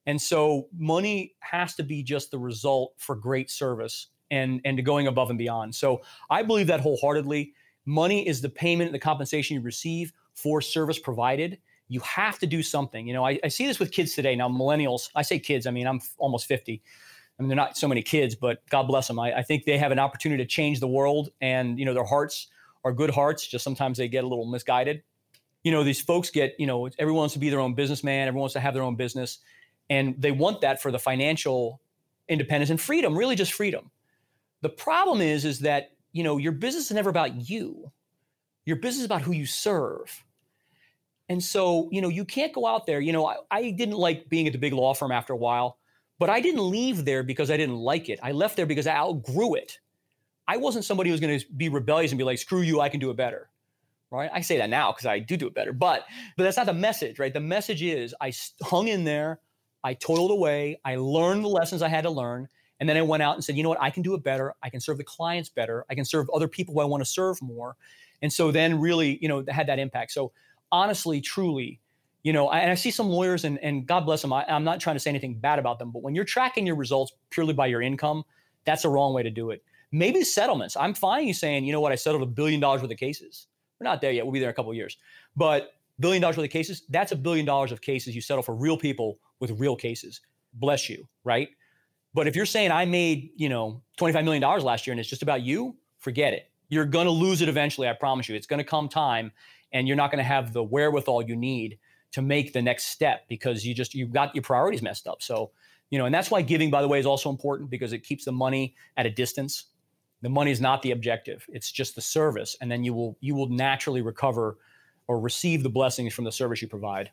And 0.06 0.22
so 0.22 0.68
money 0.78 1.36
has 1.40 1.76
to 1.76 1.84
be 1.84 2.04
just 2.04 2.32
the 2.32 2.40
result 2.40 2.94
for 2.98 3.16
great 3.16 3.50
service 3.50 4.08
and 4.30 4.60
and 4.66 4.76
to 4.76 4.84
going 4.84 5.08
above 5.08 5.30
and 5.30 5.40
beyond. 5.40 5.74
So 5.74 6.02
I 6.30 6.44
believe 6.44 6.68
that 6.68 6.82
wholeheartedly. 6.82 7.54
Money 7.86 8.28
is 8.28 8.42
the 8.42 8.50
payment, 8.50 8.92
the 8.92 9.00
compensation 9.00 9.56
you 9.56 9.62
receive 9.62 10.12
for 10.36 10.62
service 10.62 11.00
provided 11.00 11.60
you 11.90 12.00
have 12.02 12.40
to 12.40 12.48
do 12.48 12.64
something. 12.64 13.08
You 13.08 13.14
know, 13.14 13.26
I, 13.26 13.40
I, 13.44 13.48
see 13.48 13.66
this 13.66 13.80
with 13.80 13.92
kids 13.92 14.14
today. 14.14 14.36
Now, 14.36 14.48
millennials, 14.48 15.10
I 15.16 15.24
say 15.24 15.40
kids, 15.40 15.66
I 15.66 15.72
mean, 15.72 15.88
I'm 15.88 15.98
f- 15.98 16.14
almost 16.20 16.46
50. 16.46 16.82
I 17.38 17.42
mean, 17.42 17.50
they're 17.50 17.56
not 17.56 17.78
so 17.78 17.88
many 17.88 18.04
kids, 18.04 18.36
but 18.36 18.62
God 18.70 18.84
bless 18.84 19.08
them. 19.08 19.20
I, 19.20 19.40
I, 19.40 19.42
think 19.42 19.66
they 19.66 19.78
have 19.78 19.92
an 19.92 19.98
opportunity 19.98 20.44
to 20.44 20.48
change 20.48 20.80
the 20.80 20.88
world 20.88 21.30
and, 21.42 21.80
you 21.80 21.86
know, 21.86 21.94
their 21.96 22.06
hearts 22.06 22.48
are 22.86 22.94
good 22.94 23.10
hearts. 23.10 23.48
Just 23.48 23.64
sometimes 23.64 23.98
they 23.98 24.08
get 24.08 24.24
a 24.24 24.28
little 24.28 24.46
misguided. 24.46 25.02
you 25.64 25.72
know, 25.72 25.84
these 25.84 26.00
folks 26.00 26.30
get, 26.30 26.56
you 26.60 26.68
know, 26.68 26.88
everyone 27.00 27.22
wants 27.22 27.34
to 27.34 27.40
be 27.40 27.50
their 27.50 27.60
own 27.60 27.74
businessman, 27.74 28.28
everyone 28.28 28.42
wants 28.42 28.54
to 28.54 28.60
have 28.60 28.74
their 28.74 28.84
own 28.84 28.96
business. 28.96 29.40
And 29.90 30.16
they 30.22 30.32
want 30.32 30.62
that 30.62 30.82
for 30.82 30.92
the 30.92 31.00
financial 31.00 31.82
independence 32.28 32.70
and 32.70 32.80
freedom, 32.80 33.18
really 33.18 33.36
just 33.36 33.54
freedom. 33.54 33.90
The 34.62 34.70
problem 34.70 35.22
is, 35.22 35.46
is 35.46 35.60
that, 35.60 35.92
you 36.12 36.24
know, 36.24 36.38
your 36.38 36.52
business 36.52 36.86
is 36.86 36.92
never 36.92 37.10
about 37.10 37.50
you. 37.50 37.92
Your 38.66 38.76
business 38.76 39.00
is 39.00 39.06
about 39.06 39.24
who 39.24 39.32
you 39.32 39.48
serve. 39.48 40.24
And 41.30 41.44
so, 41.44 41.90
you 41.92 42.02
know, 42.02 42.10
you 42.10 42.26
can't 42.26 42.52
go 42.52 42.66
out 42.66 42.86
there. 42.88 43.00
You 43.00 43.14
know, 43.14 43.28
I, 43.28 43.38
I, 43.52 43.72
didn't 43.72 43.98
like 43.98 44.30
being 44.30 44.48
at 44.48 44.54
the 44.54 44.60
big 44.60 44.74
law 44.74 44.96
firm 44.96 45.12
after 45.12 45.32
a 45.32 45.38
while, 45.38 45.78
but 46.18 46.30
I 46.30 46.42
didn't 46.42 46.68
leave 46.70 47.06
there 47.06 47.22
because 47.22 47.52
I 47.52 47.58
didn't 47.58 47.78
like 47.78 48.10
it. 48.10 48.20
I 48.24 48.32
left 48.32 48.56
there 48.58 48.66
because 48.66 48.88
I 48.88 48.96
outgrew 48.96 49.54
it. 49.54 49.80
I 50.48 50.58
wasn't 50.58 50.86
somebody 50.86 51.10
who 51.10 51.14
was 51.14 51.22
going 51.22 51.40
to 51.40 51.46
be 51.56 51.70
rebellious 51.70 52.12
and 52.12 52.18
be 52.18 52.24
like, 52.24 52.40
screw 52.40 52.62
you, 52.62 52.82
I 52.82 52.90
can 52.90 53.00
do 53.00 53.12
it 53.12 53.18
better 53.18 53.50
right? 54.12 54.30
I 54.34 54.42
say 54.42 54.58
that 54.58 54.70
now 54.70 54.92
because 54.92 55.06
I 55.06 55.20
do 55.20 55.38
do 55.38 55.48
it 55.48 55.54
better, 55.54 55.74
but 55.74 56.06
but 56.38 56.44
that's 56.44 56.58
not 56.58 56.66
the 56.66 56.74
message, 56.74 57.20
right? 57.20 57.34
The 57.34 57.40
message 57.40 57.84
is 57.84 58.16
I 58.20 58.32
hung 58.62 58.88
in 58.88 59.04
there, 59.04 59.40
I 59.84 59.94
toiled 59.94 60.32
away, 60.32 60.80
I 60.84 60.96
learned 60.96 61.44
the 61.44 61.50
lessons 61.50 61.82
I 61.82 61.90
had 61.90 62.04
to 62.04 62.10
learn, 62.10 62.48
and 62.80 62.88
then 62.88 62.98
I 62.98 63.02
went 63.02 63.24
out 63.24 63.36
and 63.36 63.44
said, 63.44 63.56
you 63.56 63.64
know 63.64 63.70
what, 63.70 63.82
I 63.82 63.90
can 63.90 64.04
do 64.04 64.16
it 64.16 64.24
better. 64.24 64.56
I 64.64 64.70
can 64.70 64.80
serve 64.80 64.98
the 64.98 65.04
clients 65.04 65.50
better. 65.50 65.86
I 65.90 65.96
can 65.96 66.06
serve 66.06 66.30
other 66.34 66.48
people 66.48 66.74
who 66.74 66.82
I 66.82 66.86
want 66.86 67.02
to 67.02 67.10
serve 67.10 67.42
more, 67.42 67.76
and 68.22 68.32
so 68.32 68.52
then 68.52 68.80
really, 68.80 69.20
you 69.22 69.28
know, 69.28 69.44
had 69.48 69.68
that 69.68 69.80
impact. 69.80 70.12
So 70.12 70.32
honestly, 70.72 71.22
truly. 71.22 71.80
You 72.24 72.34
know, 72.34 72.52
and 72.52 72.70
I 72.70 72.76
see 72.76 72.92
some 72.92 73.08
lawyers, 73.08 73.46
and, 73.46 73.58
and 73.60 73.88
God 73.88 74.02
bless 74.02 74.22
them. 74.22 74.34
I, 74.34 74.46
I'm 74.50 74.66
not 74.66 74.82
trying 74.82 74.98
to 74.98 75.00
say 75.00 75.10
anything 75.10 75.36
bad 75.36 75.58
about 75.58 75.80
them, 75.80 75.90
but 75.92 76.02
when 76.02 76.16
you're 76.16 76.26
tracking 76.26 76.68
your 76.68 76.76
results 76.76 77.14
purely 77.30 77.54
by 77.54 77.68
your 77.68 77.82
income, 77.82 78.24
that's 78.66 78.84
a 78.84 78.90
wrong 78.90 79.14
way 79.14 79.24
to 79.24 79.30
do 79.30 79.52
it. 79.52 79.64
Maybe 79.94 80.24
settlements. 80.24 80.76
I'm 80.76 80.94
fine 80.94 81.28
you 81.28 81.34
saying, 81.34 81.64
you 81.64 81.72
know 81.72 81.80
what, 81.80 81.94
I 81.94 81.96
settled 81.96 82.22
a 82.22 82.26
billion 82.26 82.60
dollars 82.60 82.82
worth 82.82 82.92
of 82.92 82.98
cases 82.98 83.48
we're 83.80 83.86
not 83.86 84.02
there 84.02 84.12
yet. 84.12 84.26
We'll 84.26 84.34
be 84.34 84.40
there 84.40 84.50
in 84.50 84.54
a 84.54 84.56
couple 84.56 84.72
of 84.72 84.78
years. 84.78 84.98
But 85.36 85.74
billion 86.00 86.22
dollars 86.22 86.38
worth 86.38 86.46
of 86.46 86.52
cases, 86.52 86.84
that's 86.90 87.12
a 87.12 87.16
billion 87.16 87.46
dollars 87.46 87.72
of 87.72 87.82
cases 87.82 88.16
you 88.16 88.22
settle 88.22 88.44
for 88.44 88.56
real 88.56 88.78
people 88.78 89.20
with 89.40 89.52
real 89.60 89.76
cases. 89.76 90.22
Bless 90.54 90.90
you, 90.90 91.08
right? 91.24 91.50
But 92.14 92.28
if 92.28 92.36
you're 92.36 92.46
saying 92.46 92.72
I 92.72 92.86
made, 92.86 93.32
you 93.36 93.50
know, 93.50 93.82
$25 94.00 94.24
million 94.24 94.42
last 94.42 94.86
year 94.86 94.92
and 94.92 95.00
it's 95.00 95.10
just 95.10 95.22
about 95.22 95.42
you, 95.42 95.76
forget 96.00 96.34
it. 96.34 96.50
You're 96.70 96.86
going 96.86 97.06
to 97.06 97.12
lose 97.12 97.42
it 97.42 97.50
eventually. 97.50 97.88
I 97.88 97.94
promise 97.94 98.28
you. 98.28 98.36
It's 98.36 98.48
going 98.48 98.60
to 98.60 98.64
come 98.64 98.90
time 98.90 99.32
and 99.72 99.88
you're 99.88 99.98
not 99.98 100.12
going 100.12 100.20
to 100.20 100.24
have 100.24 100.54
the 100.54 100.64
wherewithal 100.64 101.24
you 101.24 101.36
need 101.36 101.78
to 102.12 102.22
make 102.22 102.54
the 102.54 102.62
next 102.62 102.86
step 102.86 103.26
because 103.28 103.66
you 103.66 103.74
just, 103.74 103.94
you've 103.94 104.12
got 104.12 104.34
your 104.34 104.42
priorities 104.42 104.82
messed 104.82 105.08
up. 105.08 105.22
So, 105.22 105.52
you 105.90 105.98
know, 105.98 106.06
and 106.06 106.14
that's 106.14 106.32
why 106.32 106.42
giving, 106.42 106.72
by 106.72 106.82
the 106.82 106.88
way, 106.88 107.00
is 107.00 107.06
also 107.06 107.30
important 107.30 107.70
because 107.70 107.94
it 107.94 108.00
keeps 108.00 108.26
the 108.26 108.32
money 108.32 108.76
at 108.98 109.06
a 109.06 109.10
distance. 109.10 109.66
The 110.22 110.30
money 110.30 110.52
is 110.52 110.60
not 110.60 110.82
the 110.82 110.92
objective 110.92 111.46
it's 111.50 111.72
just 111.72 111.96
the 111.96 112.02
service 112.02 112.58
and 112.60 112.70
then 112.70 112.84
you 112.84 112.94
will 112.94 113.18
you 113.22 113.36
will 113.36 113.48
naturally 113.48 114.02
recover 114.02 114.58
or 115.08 115.20
receive 115.20 115.64
the 115.64 115.70
blessings 115.70 116.14
from 116.14 116.26
the 116.26 116.32
service 116.32 116.62
you 116.62 116.68
provide. 116.68 117.10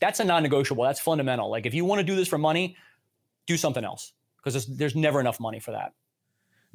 That's 0.00 0.20
a 0.20 0.24
non-negotiable 0.24 0.84
that's 0.84 1.00
fundamental. 1.00 1.50
Like 1.50 1.66
if 1.66 1.74
you 1.74 1.84
want 1.84 1.98
to 1.98 2.04
do 2.04 2.14
this 2.14 2.28
for 2.28 2.38
money 2.38 2.76
do 3.46 3.56
something 3.56 3.84
else 3.84 4.12
because 4.36 4.52
there's, 4.54 4.78
there's 4.78 4.96
never 4.96 5.20
enough 5.20 5.40
money 5.40 5.58
for 5.58 5.72
that 5.72 5.92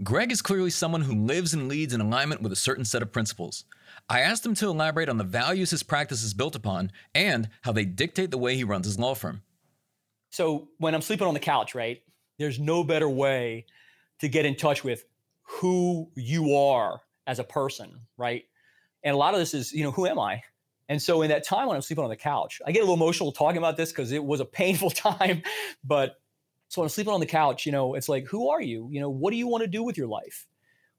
Greg 0.03 0.31
is 0.31 0.41
clearly 0.41 0.69
someone 0.69 1.01
who 1.01 1.25
lives 1.25 1.53
and 1.53 1.67
leads 1.67 1.93
in 1.93 2.01
alignment 2.01 2.41
with 2.41 2.51
a 2.51 2.55
certain 2.55 2.85
set 2.85 3.01
of 3.01 3.11
principles. 3.11 3.65
I 4.09 4.21
asked 4.21 4.45
him 4.45 4.55
to 4.55 4.67
elaborate 4.67 5.09
on 5.09 5.17
the 5.17 5.23
values 5.23 5.71
his 5.71 5.83
practice 5.83 6.23
is 6.23 6.33
built 6.33 6.55
upon 6.55 6.91
and 7.13 7.49
how 7.61 7.71
they 7.71 7.85
dictate 7.85 8.31
the 8.31 8.37
way 8.37 8.55
he 8.55 8.63
runs 8.63 8.85
his 8.85 8.97
law 8.97 9.13
firm. 9.13 9.43
So, 10.31 10.69
when 10.77 10.95
I'm 10.95 11.01
sleeping 11.01 11.27
on 11.27 11.33
the 11.33 11.39
couch, 11.39 11.75
right, 11.75 12.01
there's 12.39 12.59
no 12.59 12.83
better 12.83 13.09
way 13.09 13.65
to 14.19 14.29
get 14.29 14.45
in 14.45 14.55
touch 14.55 14.83
with 14.83 15.03
who 15.43 16.09
you 16.15 16.55
are 16.55 17.01
as 17.27 17.39
a 17.39 17.43
person, 17.43 18.01
right? 18.17 18.45
And 19.03 19.13
a 19.13 19.17
lot 19.17 19.33
of 19.33 19.39
this 19.39 19.53
is, 19.53 19.73
you 19.73 19.83
know, 19.83 19.91
who 19.91 20.07
am 20.07 20.19
I? 20.19 20.41
And 20.89 21.01
so 21.01 21.21
in 21.21 21.29
that 21.29 21.45
time 21.45 21.67
when 21.67 21.75
I'm 21.75 21.81
sleeping 21.81 22.03
on 22.03 22.09
the 22.09 22.15
couch, 22.15 22.61
I 22.65 22.71
get 22.71 22.79
a 22.79 22.83
little 22.83 22.95
emotional 22.95 23.31
talking 23.31 23.57
about 23.57 23.77
this 23.77 23.91
because 23.91 24.11
it 24.11 24.23
was 24.23 24.39
a 24.39 24.45
painful 24.45 24.89
time. 24.91 25.43
But 25.83 26.20
so 26.71 26.79
when 26.79 26.85
I'm 26.85 26.89
sleeping 26.89 27.11
on 27.11 27.19
the 27.19 27.25
couch, 27.25 27.65
you 27.65 27.73
know, 27.73 27.95
it's 27.95 28.07
like, 28.07 28.25
who 28.27 28.47
are 28.47 28.61
you? 28.61 28.87
You 28.89 29.01
know, 29.01 29.09
what 29.09 29.31
do 29.31 29.37
you 29.37 29.45
want 29.45 29.61
to 29.61 29.67
do 29.67 29.83
with 29.83 29.97
your 29.97 30.07
life? 30.07 30.47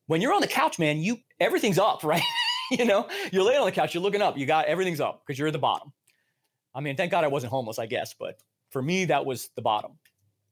When 0.04 0.20
you're 0.20 0.35
on 0.35 0.42
the 0.42 0.46
couch, 0.46 0.78
man, 0.78 0.98
you 0.98 1.16
everything's 1.40 1.78
up, 1.78 2.04
right? 2.04 2.22
you 2.70 2.85
know, 2.85 3.08
you're 3.32 3.42
laying 3.42 3.58
on 3.58 3.64
the 3.64 3.72
couch, 3.72 3.94
you're 3.94 4.02
looking 4.02 4.20
up, 4.20 4.37
you 4.37 4.44
got 4.44 4.66
everything's 4.66 5.00
up 5.00 5.22
because 5.24 5.38
you're 5.38 5.48
at 5.48 5.52
the 5.54 5.58
bottom. 5.58 5.90
I 6.74 6.80
mean, 6.80 6.94
thank 6.94 7.11
God 7.11 7.24
I 7.24 7.28
wasn't 7.28 7.52
homeless, 7.52 7.78
I 7.78 7.87
guess, 7.87 8.12
but 8.12 8.38
for 8.68 8.82
me, 8.82 9.06
that 9.06 9.24
was 9.24 9.48
the 9.56 9.62
bottom. 9.62 9.92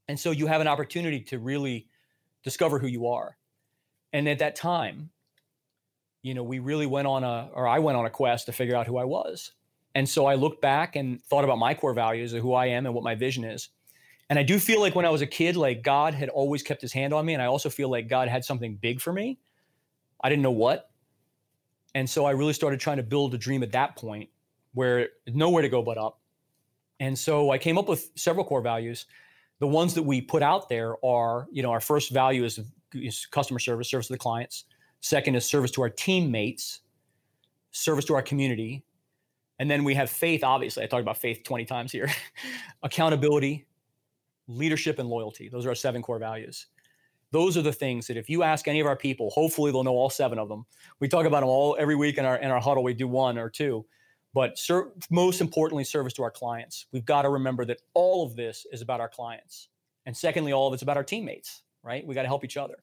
And 0.08 0.18
so 0.18 0.30
you 0.30 0.46
have 0.46 0.62
an 0.62 0.68
opportunity 0.68 1.20
to 1.24 1.38
really 1.38 1.86
discover 2.42 2.78
who 2.78 2.86
you 2.86 3.08
are. 3.08 3.36
And 4.14 4.26
at 4.26 4.38
that 4.38 4.56
time, 4.56 5.10
you 6.22 6.32
know, 6.32 6.42
we 6.42 6.60
really 6.60 6.86
went 6.86 7.06
on 7.06 7.24
a, 7.24 7.50
or 7.52 7.68
I 7.68 7.80
went 7.80 7.98
on 7.98 8.06
a 8.06 8.10
quest 8.10 8.46
to 8.46 8.52
figure 8.52 8.74
out 8.74 8.86
who 8.86 8.96
I 8.96 9.04
was. 9.04 9.52
And 9.94 10.08
so 10.08 10.24
I 10.24 10.36
looked 10.36 10.62
back 10.62 10.96
and 10.96 11.22
thought 11.24 11.44
about 11.44 11.58
my 11.58 11.74
core 11.74 11.92
values 11.92 12.32
of 12.32 12.40
who 12.40 12.54
I 12.54 12.66
am 12.68 12.86
and 12.86 12.94
what 12.94 13.04
my 13.04 13.14
vision 13.14 13.44
is. 13.44 13.68
And 14.30 14.38
I 14.38 14.44
do 14.44 14.60
feel 14.60 14.80
like 14.80 14.94
when 14.94 15.04
I 15.04 15.10
was 15.10 15.22
a 15.22 15.26
kid, 15.26 15.56
like 15.56 15.82
God 15.82 16.14
had 16.14 16.28
always 16.28 16.62
kept 16.62 16.80
his 16.80 16.92
hand 16.92 17.12
on 17.12 17.26
me. 17.26 17.34
And 17.34 17.42
I 17.42 17.46
also 17.46 17.68
feel 17.68 17.90
like 17.90 18.08
God 18.08 18.28
had 18.28 18.44
something 18.44 18.76
big 18.76 19.00
for 19.00 19.12
me. 19.12 19.40
I 20.22 20.28
didn't 20.28 20.42
know 20.42 20.52
what. 20.52 20.88
And 21.96 22.08
so 22.08 22.24
I 22.24 22.30
really 22.30 22.52
started 22.52 22.78
trying 22.78 22.98
to 22.98 23.02
build 23.02 23.34
a 23.34 23.38
dream 23.38 23.64
at 23.64 23.72
that 23.72 23.96
point 23.96 24.30
where 24.72 25.08
nowhere 25.26 25.62
to 25.62 25.68
go 25.68 25.82
but 25.82 25.98
up. 25.98 26.20
And 27.00 27.18
so 27.18 27.50
I 27.50 27.58
came 27.58 27.76
up 27.76 27.88
with 27.88 28.10
several 28.14 28.44
core 28.44 28.60
values. 28.60 29.06
The 29.58 29.66
ones 29.66 29.94
that 29.94 30.02
we 30.04 30.20
put 30.20 30.42
out 30.42 30.68
there 30.68 31.04
are, 31.04 31.48
you 31.50 31.62
know, 31.62 31.72
our 31.72 31.80
first 31.80 32.10
value 32.12 32.44
is 32.44 32.60
is 32.94 33.26
customer 33.26 33.58
service, 33.58 33.90
service 33.90 34.06
to 34.08 34.12
the 34.12 34.18
clients. 34.18 34.64
Second 35.00 35.34
is 35.34 35.44
service 35.44 35.70
to 35.72 35.82
our 35.82 35.90
teammates, 35.90 36.80
service 37.72 38.04
to 38.06 38.14
our 38.14 38.22
community. 38.22 38.84
And 39.58 39.70
then 39.70 39.84
we 39.84 39.94
have 39.94 40.10
faith, 40.10 40.42
obviously. 40.44 40.82
I 40.82 40.86
talked 40.86 41.02
about 41.02 41.18
faith 41.18 41.42
20 41.44 41.64
times 41.64 41.92
here. 41.92 42.10
Accountability, 42.82 43.66
leadership, 44.50 44.98
and 44.98 45.08
loyalty. 45.08 45.48
Those 45.48 45.66
are 45.66 45.70
our 45.70 45.74
seven 45.74 46.02
core 46.02 46.18
values. 46.18 46.66
Those 47.32 47.56
are 47.56 47.62
the 47.62 47.72
things 47.72 48.06
that 48.08 48.16
if 48.16 48.28
you 48.28 48.42
ask 48.42 48.66
any 48.66 48.80
of 48.80 48.86
our 48.86 48.96
people, 48.96 49.30
hopefully 49.30 49.70
they'll 49.70 49.84
know 49.84 49.92
all 49.92 50.10
seven 50.10 50.38
of 50.38 50.48
them. 50.48 50.66
We 50.98 51.08
talk 51.08 51.26
about 51.26 51.40
them 51.40 51.48
all 51.48 51.76
every 51.78 51.94
week 51.94 52.18
in 52.18 52.24
our 52.24 52.36
in 52.36 52.50
our 52.50 52.60
huddle. 52.60 52.82
We 52.82 52.94
do 52.94 53.08
one 53.08 53.38
or 53.38 53.48
two. 53.48 53.86
But 54.32 54.58
ser- 54.58 54.92
most 55.10 55.40
importantly, 55.40 55.84
service 55.84 56.12
to 56.14 56.22
our 56.22 56.30
clients. 56.30 56.86
We've 56.92 57.04
got 57.04 57.22
to 57.22 57.30
remember 57.30 57.64
that 57.64 57.82
all 57.94 58.24
of 58.24 58.36
this 58.36 58.66
is 58.72 58.80
about 58.80 59.00
our 59.00 59.08
clients. 59.08 59.68
And 60.06 60.16
secondly, 60.16 60.52
all 60.52 60.68
of 60.68 60.72
it's 60.74 60.82
about 60.82 60.96
our 60.96 61.04
teammates 61.04 61.62
right? 61.82 62.06
We 62.06 62.14
got 62.14 62.22
to 62.22 62.28
help 62.28 62.44
each 62.44 62.56
other. 62.56 62.76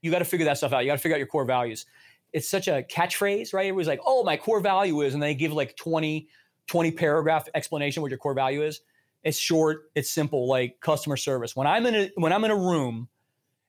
You 0.00 0.10
got 0.10 0.18
to 0.18 0.24
figure 0.24 0.46
that 0.46 0.58
stuff 0.58 0.72
out. 0.72 0.80
You 0.80 0.90
got 0.90 0.96
to 0.96 1.02
figure 1.02 1.14
out 1.14 1.20
your 1.20 1.28
core 1.28 1.44
values. 1.44 1.86
It's 2.32 2.48
such 2.48 2.68
a 2.68 2.82
catchphrase, 2.82 3.52
right? 3.52 3.66
It 3.66 3.72
was 3.72 3.86
like, 3.86 4.00
oh, 4.04 4.24
my 4.24 4.36
core 4.36 4.60
value 4.60 5.02
is, 5.02 5.14
and 5.14 5.22
they 5.22 5.34
give 5.34 5.52
like 5.52 5.76
20, 5.76 6.28
20 6.66 6.90
paragraph 6.92 7.48
explanation 7.54 8.02
what 8.02 8.10
your 8.10 8.18
core 8.18 8.34
value 8.34 8.62
is. 8.62 8.80
It's 9.24 9.38
short, 9.38 9.90
it's 9.94 10.10
simple, 10.10 10.48
like 10.48 10.80
customer 10.80 11.16
service. 11.16 11.54
When 11.54 11.66
I'm 11.66 11.86
in 11.86 11.94
a 11.94 12.10
when 12.16 12.32
I'm 12.32 12.44
in 12.44 12.50
a 12.50 12.56
room 12.56 13.08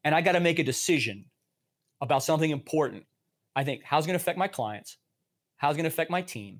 and 0.04 0.16
I 0.16 0.22
got 0.22 0.34
to 0.34 0.40
make 0.40 0.60
a 0.60 0.64
decision 0.64 1.26
about 2.02 2.24
something 2.24 2.50
important, 2.50 3.06
I 3.56 3.64
think, 3.64 3.84
how's 3.84 4.06
it 4.06 4.08
going 4.08 4.18
to 4.18 4.22
affect 4.22 4.38
my 4.38 4.48
clients? 4.48 4.98
How's 5.58 5.76
it 5.76 5.78
going 5.78 5.90
to 5.90 5.94
affect 5.94 6.10
my 6.10 6.22
team? 6.22 6.60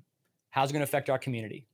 How's 0.50 0.70
it 0.70 0.72
going 0.72 0.80
to 0.80 0.84
affect 0.84 1.10
our 1.10 1.18
community? 1.18 1.66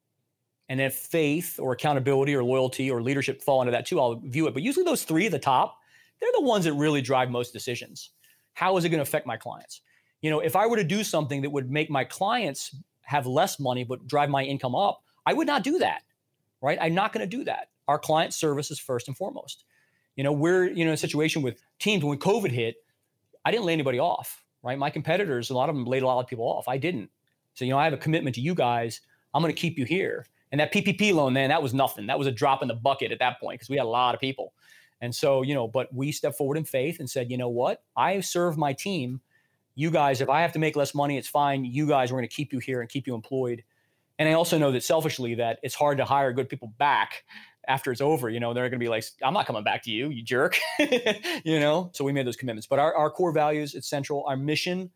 And 0.71 0.81
if 0.81 0.95
faith 0.95 1.59
or 1.61 1.73
accountability 1.73 2.35
or 2.35 2.43
loyalty 2.43 2.91
or 2.91 3.03
leadership 3.03 3.43
fall 3.43 3.61
into 3.61 3.73
that 3.73 3.87
too, 3.87 4.01
I'll 4.01 4.17
view 4.17 4.47
it. 4.47 4.55
But 4.55 4.63
usually 4.63 4.85
those 4.85 5.03
three 5.03 5.27
at 5.27 5.33
the 5.33 5.39
top, 5.39 5.77
they're 6.21 6.31
the 6.33 6.43
ones 6.43 6.65
that 6.65 6.73
really 6.75 7.03
drive 7.03 7.31
most 7.31 7.53
decisions. 7.53 8.11
How 8.55 8.77
is 8.77 8.85
it 8.85 8.89
going 8.89 8.99
to 8.99 9.03
affect 9.03 9.27
my 9.27 9.37
clients? 9.37 9.83
You 10.23 10.31
know, 10.31 10.41
if 10.41 10.55
I 10.55 10.67
were 10.67 10.77
to 10.77 10.85
do 10.85 11.03
something 11.03 11.43
that 11.43 11.51
would 11.51 11.71
make 11.71 11.91
my 11.91 12.05
clients 12.05 12.75
have 13.03 13.27
less 13.27 13.59
money 13.59 13.85
but 13.85 14.07
drive 14.07 14.31
my 14.31 14.45
income 14.45 14.75
up, 14.75 15.03
I 15.27 15.33
would 15.33 15.47
not 15.47 15.65
do 15.65 15.79
that. 15.79 16.03
Right? 16.63 16.79
I'm 16.81 16.95
not 16.95 17.13
going 17.13 17.29
to 17.29 17.37
do 17.37 17.45
that. 17.45 17.69
Our 17.89 17.99
client 17.99 18.35
service 18.35 18.71
is 18.71 18.79
first 18.79 19.09
and 19.09 19.17
foremost. 19.17 19.65
You 20.17 20.25
know, 20.25 20.33
we're 20.33 20.67
you 20.67 20.85
know 20.85 20.91
in 20.91 20.95
a 20.95 20.99
situation 20.99 21.43
with 21.43 21.61
teams 21.79 22.05
when 22.05 22.19
COVID 22.19 22.51
hit, 22.51 22.77
I 23.45 23.51
didn't 23.51 23.67
lay 23.67 23.73
anybody 23.73 23.99
off. 23.99 24.45
Right? 24.63 24.79
My 24.79 24.91
competitors, 24.91 25.51
a 25.51 25.55
lot 25.55 25.71
of 25.71 25.75
them 25.75 25.87
laid 25.87 26.03
a 26.03 26.07
lot 26.07 26.21
of 26.21 26.27
people 26.27 26.45
off. 26.45 26.69
I 26.69 26.77
didn't. 26.77 27.11
So 27.55 27.65
you 27.65 27.71
know, 27.71 27.79
I 27.79 27.85
have 27.85 27.95
a 27.95 27.99
commitment 27.99 28.35
to 28.37 28.41
you 28.41 28.55
guys. 28.55 29.01
I'm 29.33 29.43
going 29.43 29.55
to 29.55 29.61
keep 29.61 29.79
you 29.79 29.85
here. 29.85 30.27
And 30.53 30.61
that 30.61 30.73
PPP 30.73 31.15
loan, 31.15 31.33
man, 31.33 31.49
that 31.51 31.63
was 31.63 31.73
nothing. 31.73 32.07
That 32.07 32.19
was 32.19 32.27
a 32.27 32.33
drop 32.33 32.63
in 32.63 32.69
the 32.69 32.75
bucket 32.75 33.13
at 33.13 33.21
that 33.21 33.39
point 33.41 33.61
because 33.61 33.69
we 33.69 33.77
had 33.77 33.85
a 33.85 33.89
lot 33.89 34.15
of 34.15 34.21
people. 34.21 34.53
And 35.01 35.15
so, 35.15 35.43
you 35.43 35.55
know, 35.55 35.69
but 35.69 35.93
we 35.95 36.13
stepped 36.13 36.37
forward 36.37 36.59
in 36.59 36.65
faith 36.65 36.99
and 36.99 37.09
said, 37.09 37.31
you 37.31 37.39
know 37.39 37.49
what? 37.49 37.83
I 37.97 38.21
serve 38.21 38.59
my 38.59 38.73
team. 38.73 39.21
You 39.77 39.91
guys, 39.91 40.21
if 40.21 40.29
I 40.29 40.43
have 40.43 40.53
to 40.53 40.59
make 40.59 40.77
less 40.77 40.95
money, 40.95 41.17
it's 41.17 41.29
fine. 41.29 41.65
You 41.65 41.87
guys, 41.87 42.13
we're 42.13 42.19
going 42.19 42.29
to 42.29 42.35
keep 42.35 42.53
you 42.53 42.59
here 42.59 42.81
and 42.81 42.91
keep 42.91 43.07
you 43.07 43.15
employed. 43.15 43.63
And 44.21 44.29
I 44.29 44.35
also 44.35 44.59
know 44.59 44.71
that 44.73 44.85
selfishly 44.85 45.37
that 45.37 45.61
it's 45.63 45.75
hard 45.75 45.97
to 45.97 46.05
hire 46.05 46.31
good 46.35 46.51
people 46.51 46.69
back 46.77 47.25
after 47.67 47.91
it's 47.91 48.03
over. 48.03 48.29
You 48.29 48.39
know, 48.39 48.53
they're 48.53 48.65
going 48.65 48.79
to 48.79 48.85
be 48.85 48.91
like, 48.91 49.05
I'm 49.23 49.33
not 49.33 49.47
coming 49.47 49.65
back 49.65 49.83
to 49.85 49.91
you, 49.91 50.11
you 50.11 50.23
jerk. 50.23 50.59
you 50.79 51.59
know, 51.59 51.91
so 51.95 52.05
we 52.05 52.13
made 52.13 52.27
those 52.27 52.37
commitments. 52.37 52.67
But 52.67 52.79
our, 52.79 52.95
our 52.95 53.11
core 53.11 53.33
values, 53.33 53.75
it's 53.75 53.89
central. 53.89 54.23
Our 54.27 54.37
mission, 54.37 54.91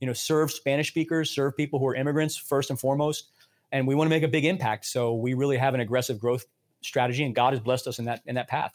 you 0.00 0.06
know, 0.06 0.14
serve 0.14 0.50
Spanish 0.50 0.88
speakers, 0.88 1.30
serve 1.30 1.54
people 1.58 1.78
who 1.78 1.86
are 1.88 1.94
immigrants 1.94 2.38
first 2.38 2.70
and 2.70 2.80
foremost. 2.80 3.30
And 3.70 3.86
we 3.86 3.94
want 3.94 4.06
to 4.06 4.10
make 4.10 4.22
a 4.22 4.28
big 4.28 4.46
impact. 4.46 4.86
So 4.86 5.12
we 5.12 5.34
really 5.34 5.58
have 5.58 5.74
an 5.74 5.80
aggressive 5.80 6.18
growth 6.18 6.46
strategy, 6.80 7.22
and 7.22 7.34
God 7.34 7.52
has 7.52 7.60
blessed 7.60 7.86
us 7.86 7.98
in 7.98 8.06
that 8.06 8.22
in 8.24 8.36
that 8.36 8.48
path. 8.48 8.72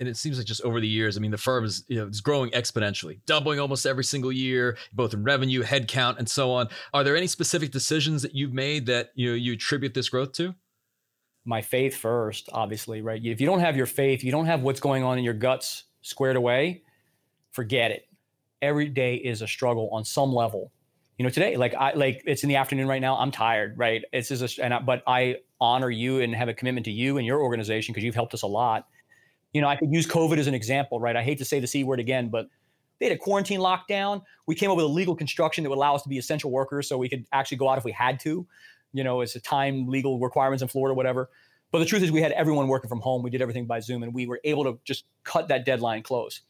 And 0.00 0.08
it 0.08 0.16
seems 0.16 0.38
like 0.38 0.46
just 0.46 0.62
over 0.62 0.80
the 0.80 0.88
years, 0.88 1.16
I 1.16 1.20
mean, 1.20 1.30
the 1.30 1.38
firm 1.38 1.64
is 1.64 1.84
you 1.88 1.96
know 1.96 2.06
is 2.06 2.20
growing 2.20 2.50
exponentially, 2.50 3.20
doubling 3.26 3.58
almost 3.58 3.86
every 3.86 4.04
single 4.04 4.30
year, 4.30 4.76
both 4.92 5.12
in 5.12 5.24
revenue, 5.24 5.62
headcount, 5.62 6.18
and 6.18 6.28
so 6.28 6.52
on. 6.52 6.68
Are 6.94 7.02
there 7.02 7.16
any 7.16 7.26
specific 7.26 7.72
decisions 7.72 8.22
that 8.22 8.34
you've 8.34 8.52
made 8.52 8.86
that 8.86 9.10
you 9.14 9.30
know 9.30 9.34
you 9.34 9.54
attribute 9.54 9.94
this 9.94 10.08
growth 10.08 10.32
to? 10.32 10.54
My 11.44 11.62
faith 11.62 11.96
first, 11.96 12.48
obviously, 12.52 13.00
right? 13.00 13.24
If 13.24 13.40
you 13.40 13.46
don't 13.46 13.60
have 13.60 13.76
your 13.76 13.86
faith, 13.86 14.22
you 14.22 14.30
don't 14.30 14.46
have 14.46 14.62
what's 14.62 14.80
going 14.80 15.02
on 15.02 15.18
in 15.18 15.24
your 15.24 15.34
guts 15.34 15.84
squared 16.02 16.36
away, 16.36 16.82
forget 17.52 17.90
it. 17.90 18.06
Every 18.60 18.88
day 18.88 19.16
is 19.16 19.42
a 19.42 19.48
struggle 19.48 19.88
on 19.92 20.04
some 20.04 20.32
level. 20.32 20.72
You 21.16 21.24
know, 21.24 21.30
today, 21.30 21.56
like 21.56 21.74
I 21.74 21.94
like 21.94 22.22
it's 22.24 22.44
in 22.44 22.48
the 22.48 22.56
afternoon 22.56 22.86
right 22.86 23.00
now. 23.00 23.16
I'm 23.16 23.32
tired, 23.32 23.76
right? 23.76 24.04
It's 24.12 24.28
just 24.28 24.58
a, 24.58 24.64
and 24.64 24.74
I, 24.74 24.78
but 24.78 25.02
I 25.08 25.38
honor 25.60 25.90
you 25.90 26.20
and 26.20 26.32
have 26.36 26.48
a 26.48 26.54
commitment 26.54 26.84
to 26.84 26.92
you 26.92 27.18
and 27.18 27.26
your 27.26 27.40
organization 27.40 27.92
because 27.92 28.04
you've 28.04 28.14
helped 28.14 28.34
us 28.34 28.42
a 28.42 28.46
lot 28.46 28.86
you 29.52 29.60
know, 29.60 29.68
I 29.68 29.76
could 29.76 29.92
use 29.92 30.06
COVID 30.06 30.38
as 30.38 30.46
an 30.46 30.54
example, 30.54 31.00
right? 31.00 31.16
I 31.16 31.22
hate 31.22 31.38
to 31.38 31.44
say 31.44 31.60
the 31.60 31.66
C 31.66 31.84
word 31.84 32.00
again, 32.00 32.28
but 32.28 32.48
they 32.98 33.06
had 33.06 33.14
a 33.14 33.18
quarantine 33.18 33.60
lockdown. 33.60 34.22
We 34.46 34.54
came 34.54 34.70
up 34.70 34.76
with 34.76 34.84
a 34.84 34.88
legal 34.88 35.14
construction 35.14 35.64
that 35.64 35.70
would 35.70 35.78
allow 35.78 35.94
us 35.94 36.02
to 36.02 36.08
be 36.08 36.18
essential 36.18 36.50
workers 36.50 36.88
so 36.88 36.98
we 36.98 37.08
could 37.08 37.24
actually 37.32 37.58
go 37.58 37.68
out 37.68 37.78
if 37.78 37.84
we 37.84 37.92
had 37.92 38.18
to, 38.20 38.46
you 38.92 39.04
know, 39.04 39.20
it's 39.20 39.36
a 39.36 39.40
time 39.40 39.86
legal 39.86 40.18
requirements 40.18 40.62
in 40.62 40.68
Florida, 40.68 40.94
whatever. 40.94 41.30
But 41.70 41.80
the 41.80 41.84
truth 41.84 42.02
is, 42.02 42.10
we 42.10 42.22
had 42.22 42.32
everyone 42.32 42.68
working 42.68 42.88
from 42.88 43.00
home. 43.00 43.22
We 43.22 43.30
did 43.30 43.42
everything 43.42 43.66
by 43.66 43.80
Zoom, 43.80 44.02
and 44.02 44.14
we 44.14 44.26
were 44.26 44.40
able 44.44 44.64
to 44.64 44.78
just 44.84 45.04
cut 45.24 45.48
that 45.48 45.66
deadline 45.66 46.02
close. 46.02 46.40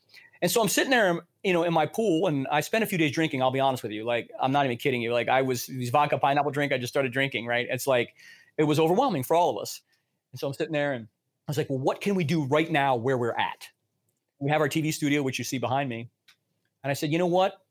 And 0.40 0.50
so 0.50 0.62
I'm 0.62 0.68
sitting 0.68 0.90
there, 0.90 1.20
you 1.42 1.52
know, 1.52 1.64
in 1.64 1.74
my 1.74 1.86
pool, 1.86 2.28
and 2.28 2.46
I 2.52 2.60
spent 2.60 2.84
a 2.84 2.86
few 2.86 2.98
days 2.98 3.10
drinking. 3.10 3.42
I'll 3.42 3.50
be 3.50 3.58
honest 3.58 3.82
with 3.82 3.90
you, 3.90 4.04
like 4.04 4.30
I'm 4.40 4.52
not 4.52 4.64
even 4.64 4.78
kidding 4.78 5.02
you. 5.02 5.12
Like 5.12 5.28
I 5.28 5.42
was 5.42 5.66
these 5.66 5.90
vodka 5.90 6.18
pineapple 6.18 6.52
drink. 6.52 6.72
I 6.72 6.78
just 6.78 6.92
started 6.92 7.12
drinking. 7.12 7.46
Right? 7.46 7.66
It's 7.68 7.88
like 7.88 8.14
it 8.56 8.64
was 8.64 8.78
overwhelming 8.78 9.24
for 9.24 9.34
all 9.34 9.50
of 9.50 9.60
us. 9.60 9.80
And 10.32 10.38
so 10.38 10.46
I'm 10.46 10.54
sitting 10.54 10.72
there, 10.72 10.92
and 10.92 11.08
I 11.48 11.50
was 11.50 11.56
like, 11.56 11.70
well, 11.70 11.78
what 11.78 12.02
can 12.02 12.14
we 12.14 12.24
do 12.24 12.44
right 12.44 12.70
now 12.70 12.94
where 12.94 13.16
we're 13.16 13.32
at? 13.32 13.66
We 14.38 14.50
have 14.50 14.60
our 14.60 14.68
TV 14.68 14.92
studio, 14.92 15.22
which 15.22 15.38
you 15.38 15.44
see 15.44 15.56
behind 15.56 15.88
me. 15.88 16.10
And 16.84 16.90
I 16.90 16.94
said, 16.94 17.10
you 17.10 17.16
know 17.16 17.26
what? 17.26 17.62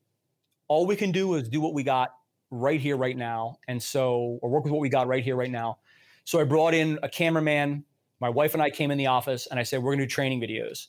All 0.67 0.87
we 0.87 0.95
can 0.95 1.11
do 1.11 1.35
is 1.35 1.47
do 1.47 1.61
what 1.61 1.75
we 1.75 1.83
got 1.83 2.15
right 2.49 2.81
here, 2.81 2.97
right 2.97 3.15
now. 3.15 3.59
And 3.67 3.81
so, 3.81 4.39
or 4.41 4.49
work 4.49 4.63
with 4.63 4.73
what 4.73 4.81
we 4.81 4.89
got 4.89 5.07
right 5.07 5.23
here, 5.23 5.35
right 5.35 5.51
now. 5.51 5.77
So 6.23 6.39
I 6.39 6.43
brought 6.43 6.73
in 6.73 6.97
a 7.03 7.09
cameraman. 7.09 7.85
My 8.19 8.29
wife 8.29 8.55
and 8.55 8.63
I 8.63 8.71
came 8.71 8.89
in 8.89 8.97
the 8.97 9.05
office 9.05 9.45
and 9.45 9.59
I 9.59 9.63
said, 9.63 9.83
we're 9.83 9.91
going 9.91 9.99
to 9.99 10.05
do 10.05 10.09
training 10.09 10.41
videos. 10.41 10.87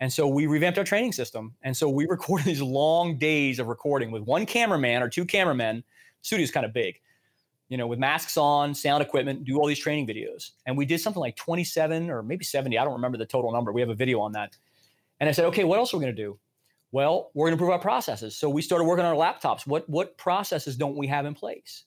And 0.00 0.12
so 0.12 0.28
we 0.28 0.46
revamped 0.46 0.78
our 0.78 0.84
training 0.84 1.12
system. 1.12 1.54
And 1.62 1.74
so 1.74 1.88
we 1.88 2.06
recorded 2.10 2.44
these 2.44 2.60
long 2.60 3.16
days 3.16 3.58
of 3.58 3.68
recording 3.68 4.10
with 4.10 4.22
one 4.24 4.44
cameraman 4.44 5.02
or 5.02 5.08
two 5.08 5.24
cameramen. 5.24 5.76
The 5.76 5.82
studio's 6.26 6.50
kind 6.50 6.66
of 6.66 6.74
big 6.74 7.00
you 7.68 7.76
know, 7.76 7.86
with 7.86 7.98
masks 7.98 8.36
on, 8.36 8.74
sound 8.74 9.02
equipment, 9.02 9.44
do 9.44 9.58
all 9.58 9.66
these 9.66 9.78
training 9.78 10.06
videos. 10.06 10.50
And 10.66 10.76
we 10.76 10.86
did 10.86 11.00
something 11.00 11.20
like 11.20 11.36
27 11.36 12.10
or 12.10 12.22
maybe 12.22 12.44
70. 12.44 12.78
I 12.78 12.84
don't 12.84 12.94
remember 12.94 13.18
the 13.18 13.26
total 13.26 13.52
number. 13.52 13.72
We 13.72 13.80
have 13.80 13.90
a 13.90 13.94
video 13.94 14.20
on 14.20 14.32
that. 14.32 14.56
And 15.20 15.28
I 15.28 15.32
said, 15.32 15.46
okay, 15.46 15.64
what 15.64 15.78
else 15.78 15.92
are 15.92 15.96
we 15.96 16.04
going 16.04 16.14
to 16.14 16.22
do? 16.22 16.38
Well, 16.92 17.30
we're 17.34 17.46
going 17.46 17.52
to 17.52 17.54
improve 17.54 17.70
our 17.70 17.78
processes. 17.78 18.36
So 18.36 18.48
we 18.48 18.62
started 18.62 18.84
working 18.84 19.04
on 19.04 19.16
our 19.16 19.34
laptops. 19.34 19.66
What 19.66 19.88
what 19.88 20.16
processes 20.16 20.76
don't 20.76 20.96
we 20.96 21.06
have 21.08 21.26
in 21.26 21.34
place? 21.34 21.84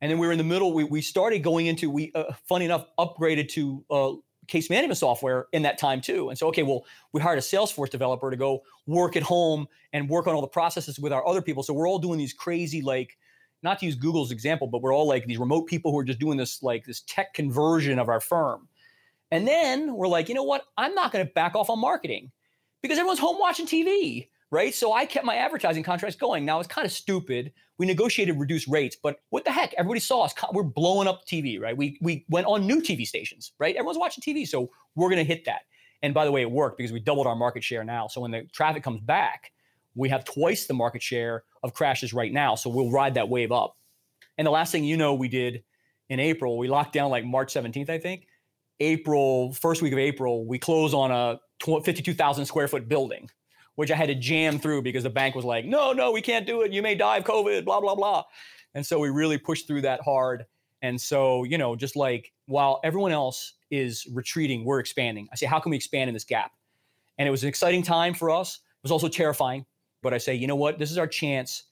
And 0.00 0.10
then 0.10 0.18
we 0.18 0.26
were 0.26 0.32
in 0.32 0.38
the 0.38 0.44
middle. 0.44 0.72
We, 0.72 0.84
we 0.84 1.00
started 1.00 1.40
going 1.40 1.66
into 1.66 1.90
we 1.90 2.10
uh, 2.14 2.32
funny 2.48 2.64
enough 2.64 2.86
upgraded 2.98 3.48
to 3.50 3.84
uh, 3.90 4.12
case 4.48 4.68
management 4.68 4.98
software 4.98 5.46
in 5.52 5.62
that 5.62 5.78
time 5.78 6.00
too. 6.00 6.28
And 6.28 6.36
so 6.36 6.48
okay, 6.48 6.64
well 6.64 6.84
we 7.12 7.20
hired 7.20 7.38
a 7.38 7.42
Salesforce 7.42 7.90
developer 7.90 8.30
to 8.30 8.36
go 8.36 8.62
work 8.86 9.16
at 9.16 9.22
home 9.22 9.68
and 9.92 10.08
work 10.08 10.26
on 10.26 10.34
all 10.34 10.40
the 10.40 10.48
processes 10.48 10.98
with 10.98 11.12
our 11.12 11.26
other 11.26 11.40
people. 11.40 11.62
So 11.62 11.72
we're 11.72 11.88
all 11.88 11.98
doing 11.98 12.18
these 12.18 12.32
crazy 12.32 12.82
like 12.82 13.16
not 13.62 13.78
to 13.80 13.86
use 13.86 13.94
Google's 13.94 14.30
example, 14.30 14.66
but 14.66 14.82
we're 14.82 14.94
all 14.94 15.06
like 15.06 15.26
these 15.26 15.38
remote 15.38 15.66
people 15.66 15.92
who 15.92 15.98
are 15.98 16.04
just 16.04 16.18
doing 16.18 16.36
this 16.36 16.62
like 16.62 16.84
this 16.84 17.02
tech 17.02 17.34
conversion 17.34 17.98
of 17.98 18.08
our 18.08 18.20
firm. 18.20 18.68
And 19.30 19.46
then 19.46 19.94
we're 19.94 20.08
like, 20.08 20.28
you 20.28 20.34
know 20.34 20.42
what? 20.42 20.64
I'm 20.76 20.94
not 20.94 21.12
going 21.12 21.26
to 21.26 21.32
back 21.32 21.54
off 21.54 21.70
on 21.70 21.78
marketing 21.78 22.30
because 22.82 22.98
everyone's 22.98 23.20
home 23.20 23.36
watching 23.38 23.66
TV, 23.66 24.28
right? 24.50 24.74
So 24.74 24.92
I 24.92 25.06
kept 25.06 25.24
my 25.24 25.36
advertising 25.36 25.82
contracts 25.82 26.16
going. 26.16 26.44
Now 26.44 26.58
it's 26.58 26.68
kind 26.68 26.86
of 26.86 26.92
stupid. 26.92 27.52
We 27.78 27.86
negotiated 27.86 28.38
reduced 28.38 28.68
rates, 28.68 28.96
but 29.00 29.20
what 29.30 29.44
the 29.44 29.52
heck? 29.52 29.72
Everybody 29.74 30.00
saw 30.00 30.22
us. 30.22 30.34
We're 30.52 30.62
blowing 30.64 31.08
up 31.08 31.26
TV, 31.26 31.60
right? 31.60 31.76
We 31.76 31.98
we 32.02 32.26
went 32.28 32.46
on 32.46 32.66
new 32.66 32.80
TV 32.80 33.06
stations, 33.06 33.52
right? 33.58 33.74
Everyone's 33.74 33.98
watching 33.98 34.22
TV, 34.22 34.46
so 34.46 34.70
we're 34.96 35.08
going 35.08 35.24
to 35.24 35.24
hit 35.24 35.44
that. 35.46 35.62
And 36.02 36.12
by 36.12 36.24
the 36.24 36.32
way, 36.32 36.42
it 36.42 36.50
worked 36.50 36.78
because 36.78 36.92
we 36.92 37.00
doubled 37.00 37.26
our 37.26 37.36
market 37.36 37.62
share 37.62 37.84
now. 37.84 38.06
So 38.06 38.20
when 38.20 38.30
the 38.30 38.42
traffic 38.52 38.82
comes 38.82 39.00
back, 39.00 39.52
we 39.94 40.08
have 40.08 40.24
twice 40.24 40.66
the 40.66 40.74
market 40.74 41.02
share 41.02 41.44
of 41.62 41.74
crashes 41.74 42.12
right 42.12 42.32
now. 42.32 42.54
So 42.54 42.70
we'll 42.70 42.90
ride 42.90 43.14
that 43.14 43.28
wave 43.28 43.52
up. 43.52 43.76
And 44.38 44.46
the 44.46 44.50
last 44.50 44.72
thing 44.72 44.84
you 44.84 44.96
know, 44.96 45.14
we 45.14 45.28
did 45.28 45.62
in 46.08 46.20
April, 46.20 46.58
we 46.58 46.68
locked 46.68 46.92
down 46.92 47.10
like 47.10 47.24
March 47.24 47.52
17th, 47.52 47.90
I 47.90 47.98
think. 47.98 48.26
April, 48.80 49.52
first 49.52 49.82
week 49.82 49.92
of 49.92 49.98
April, 49.98 50.46
we 50.46 50.58
close 50.58 50.94
on 50.94 51.10
a 51.10 51.38
52,000 51.62 52.46
square 52.46 52.66
foot 52.66 52.88
building, 52.88 53.28
which 53.74 53.90
I 53.90 53.96
had 53.96 54.08
to 54.08 54.14
jam 54.14 54.58
through 54.58 54.82
because 54.82 55.02
the 55.02 55.10
bank 55.10 55.34
was 55.34 55.44
like, 55.44 55.66
no, 55.66 55.92
no, 55.92 56.10
we 56.10 56.22
can't 56.22 56.46
do 56.46 56.62
it. 56.62 56.72
You 56.72 56.80
may 56.80 56.94
die 56.94 57.18
of 57.18 57.24
COVID, 57.24 57.64
blah, 57.66 57.80
blah, 57.80 57.94
blah. 57.94 58.24
And 58.74 58.84
so 58.84 58.98
we 58.98 59.10
really 59.10 59.36
pushed 59.36 59.66
through 59.66 59.82
that 59.82 60.00
hard. 60.00 60.46
And 60.80 60.98
so, 60.98 61.44
you 61.44 61.58
know, 61.58 61.76
just 61.76 61.94
like 61.94 62.32
while 62.46 62.80
everyone 62.82 63.12
else 63.12 63.54
is 63.70 64.06
retreating, 64.12 64.64
we're 64.64 64.80
expanding. 64.80 65.28
I 65.30 65.36
say, 65.36 65.46
how 65.46 65.60
can 65.60 65.70
we 65.70 65.76
expand 65.76 66.08
in 66.08 66.14
this 66.14 66.24
gap? 66.24 66.52
And 67.18 67.28
it 67.28 67.30
was 67.30 67.42
an 67.42 67.50
exciting 67.50 67.82
time 67.82 68.14
for 68.14 68.30
us. 68.30 68.54
It 68.54 68.82
was 68.82 68.92
also 68.92 69.08
terrifying 69.08 69.66
but 70.02 70.14
I 70.14 70.18
say, 70.18 70.34
you 70.34 70.46
know 70.46 70.56
what? 70.56 70.78
This 70.78 70.90
is 70.90 70.98
our 70.98 71.06
chance. 71.06 71.64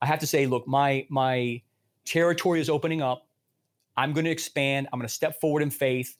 I 0.00 0.06
have 0.06 0.18
to 0.20 0.26
say, 0.26 0.46
look, 0.46 0.66
my 0.66 1.06
my 1.08 1.62
territory 2.04 2.60
is 2.60 2.68
opening 2.68 3.02
up. 3.02 3.26
I'm 3.96 4.12
going 4.12 4.24
to 4.24 4.30
expand. 4.30 4.88
I'm 4.92 4.98
going 4.98 5.08
to 5.08 5.14
step 5.14 5.40
forward 5.40 5.62
in 5.62 5.70
faith, 5.70 6.16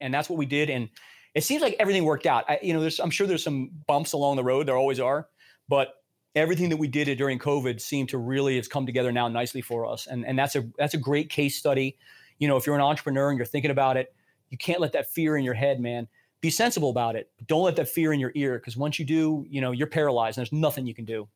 and 0.00 0.12
that's 0.12 0.28
what 0.28 0.38
we 0.38 0.46
did. 0.46 0.70
And 0.70 0.88
it 1.34 1.44
seems 1.44 1.62
like 1.62 1.76
everything 1.78 2.04
worked 2.04 2.26
out. 2.26 2.44
I, 2.48 2.58
you 2.62 2.72
know, 2.72 2.80
there's 2.80 3.00
I'm 3.00 3.10
sure 3.10 3.26
there's 3.26 3.44
some 3.44 3.70
bumps 3.86 4.12
along 4.12 4.36
the 4.36 4.44
road. 4.44 4.66
There 4.66 4.76
always 4.76 5.00
are, 5.00 5.28
but 5.68 5.94
everything 6.34 6.68
that 6.68 6.76
we 6.76 6.88
did 6.88 7.16
during 7.18 7.38
COVID 7.38 7.80
seemed 7.80 8.10
to 8.10 8.18
really 8.18 8.56
has 8.56 8.68
come 8.68 8.86
together 8.86 9.12
now 9.12 9.28
nicely 9.28 9.60
for 9.60 9.86
us. 9.86 10.06
And 10.06 10.26
and 10.26 10.38
that's 10.38 10.56
a 10.56 10.68
that's 10.78 10.94
a 10.94 10.98
great 10.98 11.30
case 11.30 11.56
study. 11.56 11.96
You 12.38 12.48
know, 12.48 12.56
if 12.56 12.66
you're 12.66 12.76
an 12.76 12.80
entrepreneur 12.80 13.30
and 13.30 13.38
you're 13.38 13.46
thinking 13.46 13.70
about 13.70 13.96
it, 13.96 14.14
you 14.50 14.58
can't 14.58 14.80
let 14.80 14.92
that 14.92 15.10
fear 15.10 15.36
in 15.36 15.44
your 15.44 15.54
head, 15.54 15.80
man 15.80 16.08
be 16.40 16.50
sensible 16.50 16.90
about 16.90 17.16
it. 17.16 17.30
Don't 17.46 17.64
let 17.64 17.76
that 17.76 17.88
fear 17.88 18.12
in 18.12 18.20
your 18.20 18.32
ear 18.34 18.58
because 18.58 18.76
once 18.76 18.98
you 18.98 19.04
do, 19.04 19.44
you 19.48 19.60
know, 19.60 19.72
you're 19.72 19.86
paralyzed 19.86 20.38
and 20.38 20.42
there's 20.42 20.52
nothing 20.52 20.86
you 20.86 20.94
can 20.94 21.04
do. 21.04 21.28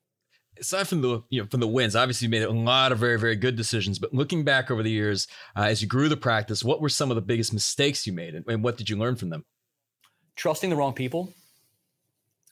Aside 0.61 0.87
from 0.87 1.01
the 1.01 1.23
you 1.31 1.41
know 1.41 1.49
from 1.51 1.61
the 1.61 1.67
wins, 1.67 1.97
obviously 1.97 2.27
you 2.27 2.31
made 2.31 2.43
a 2.43 2.51
lot 2.51 2.93
of 2.93 2.99
very 2.99 3.19
very 3.19 3.37
good 3.37 3.57
decisions. 3.57 3.99
But 3.99 4.13
looking 4.13 4.45
back 4.45 4.71
over 4.71 4.83
the 4.83 4.91
years, 4.91 5.27
uh, 5.57 5.63
as 5.63 5.81
you 5.81 5.89
grew 5.89 6.09
the 6.09 6.17
practice, 6.17 6.63
what 6.63 6.81
were 6.81 6.91
some 6.91 7.11
of 7.11 7.15
the 7.15 7.23
biggest 7.23 7.55
mistakes 7.55 8.07
you 8.07 8.13
made, 8.13 8.35
and, 8.35 8.45
and 8.47 8.63
what 8.63 8.77
did 8.77 8.91
you 8.91 8.97
learn 8.97 9.17
from 9.17 9.31
them? 9.31 9.45
Trusting 10.37 10.69
the 10.69 10.77
wrong 10.77 10.93
people. 10.93 11.33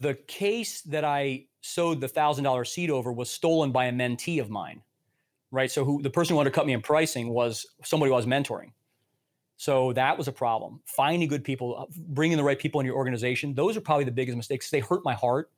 The 0.01 0.15
case 0.15 0.81
that 0.83 1.05
I 1.05 1.45
sowed 1.61 2.01
the 2.01 2.09
thousand 2.09 2.45
dollar 2.45 2.65
seed 2.65 2.91
over 2.91 3.13
was 3.13 3.31
stolen 3.31 3.71
by 3.71 3.85
a 3.85 3.93
mentee 3.93 4.41
of 4.41 4.49
mine, 4.49 4.81
right? 5.51 5.71
So 5.71 5.85
who 5.85 6.01
the 6.01 6.09
person 6.09 6.33
who 6.33 6.39
wanted 6.39 6.51
to 6.51 6.55
cut 6.55 6.67
me 6.67 6.73
in 6.73 6.81
pricing 6.81 7.29
was 7.29 7.67
somebody 7.85 8.09
who 8.09 8.15
I 8.15 8.17
was 8.17 8.27
mentoring. 8.27 8.73
So 9.61 9.93
that 9.93 10.17
was 10.17 10.27
a 10.27 10.33
problem. 10.33 10.81
Finding 10.87 11.29
good 11.29 11.45
people, 11.45 11.77
uh, 11.81 11.85
bringing 11.95 12.39
the 12.39 12.43
right 12.43 12.59
people 12.59 12.81
in 12.81 12.87
your 12.87 12.97
organization, 12.97 13.53
those 13.53 13.77
are 13.77 13.83
probably 13.83 14.05
the 14.05 14.11
biggest 14.11 14.35
mistakes. 14.35 14.71
They 14.71 14.81
hurt 14.81 15.05
my 15.05 15.13
heart, 15.13 15.51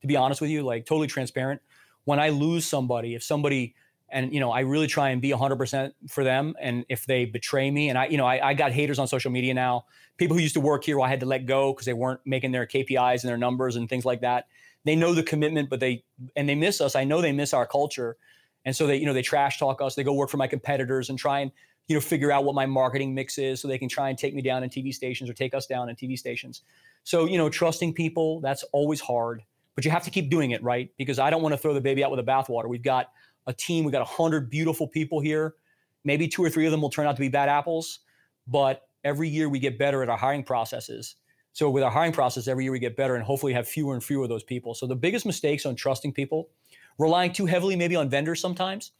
to 0.00 0.06
be 0.06 0.16
honest 0.16 0.40
with 0.40 0.48
you, 0.48 0.62
like 0.62 0.86
totally 0.86 1.06
transparent. 1.06 1.60
When 2.04 2.18
I 2.18 2.30
lose 2.30 2.64
somebody, 2.64 3.14
if 3.14 3.22
somebody, 3.22 3.74
and 4.08 4.32
you 4.32 4.40
know, 4.40 4.50
I 4.50 4.60
really 4.60 4.86
try 4.86 5.10
and 5.10 5.20
be 5.20 5.32
100% 5.32 5.92
for 6.08 6.24
them. 6.24 6.54
And 6.62 6.86
if 6.88 7.04
they 7.04 7.26
betray 7.26 7.70
me, 7.70 7.90
and 7.90 7.98
I, 7.98 8.06
you 8.06 8.16
know, 8.16 8.24
I, 8.24 8.48
I 8.48 8.54
got 8.54 8.72
haters 8.72 8.98
on 8.98 9.06
social 9.06 9.30
media 9.30 9.52
now, 9.52 9.84
people 10.16 10.34
who 10.34 10.42
used 10.42 10.54
to 10.54 10.60
work 10.60 10.82
here, 10.84 10.98
I 11.02 11.08
had 11.08 11.20
to 11.20 11.26
let 11.26 11.44
go 11.44 11.74
because 11.74 11.84
they 11.84 11.92
weren't 11.92 12.20
making 12.24 12.52
their 12.52 12.64
KPIs 12.64 13.22
and 13.22 13.28
their 13.28 13.36
numbers 13.36 13.76
and 13.76 13.86
things 13.86 14.06
like 14.06 14.22
that. 14.22 14.46
They 14.86 14.96
know 14.96 15.12
the 15.12 15.22
commitment, 15.22 15.68
but 15.68 15.78
they 15.78 16.04
and 16.36 16.48
they 16.48 16.54
miss 16.54 16.80
us. 16.80 16.96
I 16.96 17.04
know 17.04 17.20
they 17.20 17.32
miss 17.32 17.52
our 17.52 17.66
culture, 17.66 18.16
and 18.64 18.74
so 18.74 18.86
they, 18.86 18.96
you 18.96 19.04
know, 19.04 19.12
they 19.12 19.20
trash 19.20 19.58
talk 19.58 19.82
us. 19.82 19.94
They 19.94 20.04
go 20.04 20.14
work 20.14 20.30
for 20.30 20.38
my 20.38 20.46
competitors 20.46 21.10
and 21.10 21.18
try 21.18 21.40
and 21.40 21.52
you 21.88 21.96
know, 21.96 22.00
figure 22.00 22.30
out 22.30 22.44
what 22.44 22.54
my 22.54 22.66
marketing 22.66 23.14
mix 23.14 23.38
is 23.38 23.60
so 23.60 23.68
they 23.68 23.78
can 23.78 23.88
try 23.88 24.08
and 24.08 24.18
take 24.18 24.34
me 24.34 24.42
down 24.42 24.62
in 24.62 24.70
TV 24.70 24.94
stations 24.94 25.28
or 25.28 25.34
take 25.34 25.54
us 25.54 25.66
down 25.66 25.88
in 25.88 25.96
TV 25.96 26.18
stations. 26.18 26.62
So, 27.04 27.26
you 27.26 27.36
know, 27.36 27.48
trusting 27.48 27.94
people, 27.94 28.40
that's 28.40 28.62
always 28.72 29.00
hard, 29.00 29.42
but 29.74 29.84
you 29.84 29.90
have 29.90 30.04
to 30.04 30.10
keep 30.10 30.30
doing 30.30 30.52
it, 30.52 30.62
right? 30.62 30.90
Because 30.96 31.18
I 31.18 31.30
don't 31.30 31.42
want 31.42 31.52
to 31.52 31.58
throw 31.58 31.74
the 31.74 31.80
baby 31.80 32.04
out 32.04 32.10
with 32.10 32.24
the 32.24 32.30
bathwater. 32.30 32.68
We've 32.68 32.82
got 32.82 33.10
a 33.46 33.52
team, 33.52 33.84
we've 33.84 33.92
got 33.92 34.00
100 34.00 34.48
beautiful 34.48 34.86
people 34.86 35.20
here. 35.20 35.54
Maybe 36.04 36.28
two 36.28 36.44
or 36.44 36.50
three 36.50 36.66
of 36.66 36.72
them 36.72 36.80
will 36.80 36.90
turn 36.90 37.06
out 37.06 37.16
to 37.16 37.20
be 37.20 37.28
bad 37.28 37.48
apples, 37.48 38.00
but 38.46 38.88
every 39.04 39.28
year 39.28 39.48
we 39.48 39.58
get 39.58 39.78
better 39.78 40.02
at 40.02 40.08
our 40.08 40.16
hiring 40.16 40.44
processes. 40.44 41.16
So, 41.52 41.68
with 41.68 41.82
our 41.82 41.90
hiring 41.90 42.12
process, 42.12 42.48
every 42.48 42.64
year 42.64 42.72
we 42.72 42.78
get 42.78 42.96
better 42.96 43.14
and 43.14 43.22
hopefully 43.22 43.52
have 43.52 43.68
fewer 43.68 43.92
and 43.92 44.02
fewer 44.02 44.22
of 44.22 44.30
those 44.30 44.42
people. 44.42 44.74
So, 44.74 44.86
the 44.86 44.96
biggest 44.96 45.26
mistakes 45.26 45.66
on 45.66 45.76
trusting 45.76 46.12
people, 46.12 46.48
relying 46.98 47.32
too 47.32 47.46
heavily 47.46 47.76
maybe 47.76 47.94
on 47.94 48.08
vendors 48.08 48.40
sometimes 48.40 48.92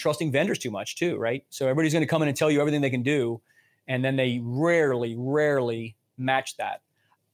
trusting 0.00 0.32
vendors 0.32 0.58
too 0.58 0.70
much 0.70 0.96
too, 0.96 1.16
right? 1.16 1.44
So 1.50 1.66
everybody's 1.66 1.92
going 1.92 2.02
to 2.02 2.08
come 2.08 2.22
in 2.22 2.28
and 2.28 2.36
tell 2.36 2.50
you 2.50 2.60
everything 2.60 2.80
they 2.80 2.90
can 2.90 3.02
do, 3.02 3.40
and 3.86 4.04
then 4.04 4.16
they 4.16 4.40
rarely, 4.42 5.14
rarely 5.16 5.96
match 6.18 6.56
that. 6.56 6.82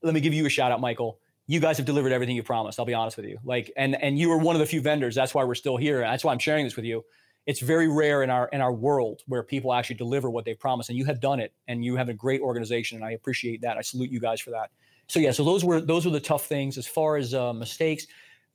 Let 0.02 0.14
me 0.14 0.20
give 0.20 0.34
you 0.34 0.44
a 0.46 0.48
shout 0.48 0.72
out, 0.72 0.80
Michael. 0.80 1.18
You 1.46 1.60
guys 1.60 1.76
have 1.76 1.86
delivered 1.86 2.12
everything 2.12 2.36
you 2.36 2.42
promised. 2.42 2.78
I'll 2.78 2.86
be 2.86 2.94
honest 2.94 3.16
with 3.16 3.26
you. 3.26 3.38
Like, 3.44 3.72
and 3.76 4.00
and 4.02 4.18
you 4.18 4.28
were 4.28 4.38
one 4.38 4.56
of 4.56 4.60
the 4.60 4.66
few 4.66 4.80
vendors. 4.80 5.14
That's 5.14 5.32
why 5.34 5.44
we're 5.44 5.54
still 5.54 5.76
here. 5.76 6.00
That's 6.00 6.24
why 6.24 6.32
I'm 6.32 6.38
sharing 6.38 6.64
this 6.64 6.76
with 6.76 6.84
you. 6.84 7.04
It's 7.46 7.60
very 7.60 7.88
rare 7.88 8.24
in 8.24 8.30
our 8.30 8.48
in 8.52 8.60
our 8.60 8.72
world 8.72 9.22
where 9.26 9.42
people 9.42 9.72
actually 9.72 9.96
deliver 9.96 10.28
what 10.28 10.44
they 10.44 10.54
promise, 10.54 10.88
and 10.88 10.98
you 10.98 11.04
have 11.04 11.20
done 11.20 11.38
it. 11.38 11.52
And 11.68 11.84
you 11.84 11.96
have 11.96 12.08
a 12.08 12.14
great 12.14 12.40
organization, 12.40 12.96
and 12.98 13.04
I 13.04 13.12
appreciate 13.12 13.62
that. 13.62 13.76
I 13.76 13.82
salute 13.82 14.10
you 14.10 14.20
guys 14.20 14.40
for 14.40 14.50
that. 14.50 14.70
So 15.08 15.20
yeah, 15.20 15.30
so 15.30 15.44
those 15.44 15.64
were 15.64 15.80
those 15.80 16.04
were 16.04 16.10
the 16.10 16.20
tough 16.20 16.46
things 16.46 16.76
as 16.78 16.86
far 16.86 17.16
as 17.16 17.32
uh, 17.32 17.52
mistakes. 17.52 18.06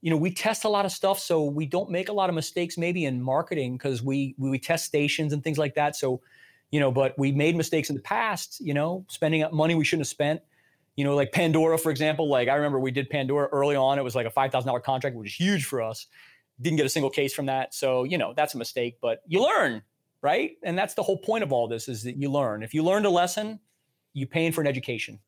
You 0.01 0.09
know, 0.09 0.17
we 0.17 0.31
test 0.31 0.63
a 0.63 0.69
lot 0.69 0.85
of 0.85 0.91
stuff, 0.91 1.19
so 1.19 1.43
we 1.43 1.65
don't 1.65 1.89
make 1.89 2.09
a 2.09 2.13
lot 2.13 2.29
of 2.29 2.35
mistakes 2.35 2.77
maybe 2.77 3.05
in 3.05 3.21
marketing 3.21 3.77
because 3.77 4.01
we, 4.01 4.35
we 4.37 4.49
we 4.49 4.59
test 4.59 4.85
stations 4.85 5.31
and 5.31 5.43
things 5.43 5.57
like 5.57 5.75
that. 5.75 5.95
So, 5.95 6.21
you 6.71 6.79
know, 6.79 6.91
but 6.91 7.17
we 7.19 7.31
made 7.31 7.55
mistakes 7.55 7.89
in 7.89 7.95
the 7.95 8.01
past. 8.01 8.59
You 8.59 8.73
know, 8.73 9.05
spending 9.09 9.45
money 9.51 9.75
we 9.75 9.85
shouldn't 9.85 10.07
have 10.07 10.11
spent. 10.11 10.41
You 10.95 11.05
know, 11.05 11.15
like 11.15 11.31
Pandora, 11.31 11.77
for 11.77 11.91
example. 11.91 12.29
Like 12.29 12.47
I 12.49 12.55
remember 12.55 12.79
we 12.79 12.91
did 12.91 13.09
Pandora 13.09 13.47
early 13.51 13.75
on. 13.75 13.99
It 13.99 14.03
was 14.03 14.15
like 14.15 14.25
a 14.25 14.31
five 14.31 14.51
thousand 14.51 14.67
dollar 14.67 14.79
contract, 14.79 15.15
which 15.15 15.29
is 15.29 15.35
huge 15.35 15.65
for 15.65 15.81
us. 15.81 16.07
Didn't 16.59 16.77
get 16.77 16.85
a 16.85 16.89
single 16.89 17.09
case 17.09 17.33
from 17.33 17.45
that. 17.45 17.73
So 17.73 18.03
you 18.03 18.17
know, 18.17 18.33
that's 18.35 18.55
a 18.55 18.57
mistake. 18.57 18.97
But 19.01 19.21
you 19.27 19.43
learn, 19.43 19.83
right? 20.21 20.51
And 20.63 20.77
that's 20.77 20.95
the 20.95 21.03
whole 21.03 21.17
point 21.17 21.43
of 21.43 21.51
all 21.51 21.67
this 21.67 21.87
is 21.87 22.03
that 22.03 22.17
you 22.17 22.31
learn. 22.31 22.63
If 22.63 22.73
you 22.73 22.83
learned 22.83 23.05
a 23.05 23.09
lesson, 23.09 23.59
you're 24.13 24.27
paying 24.27 24.51
for 24.51 24.61
an 24.61 24.67
education. 24.67 25.19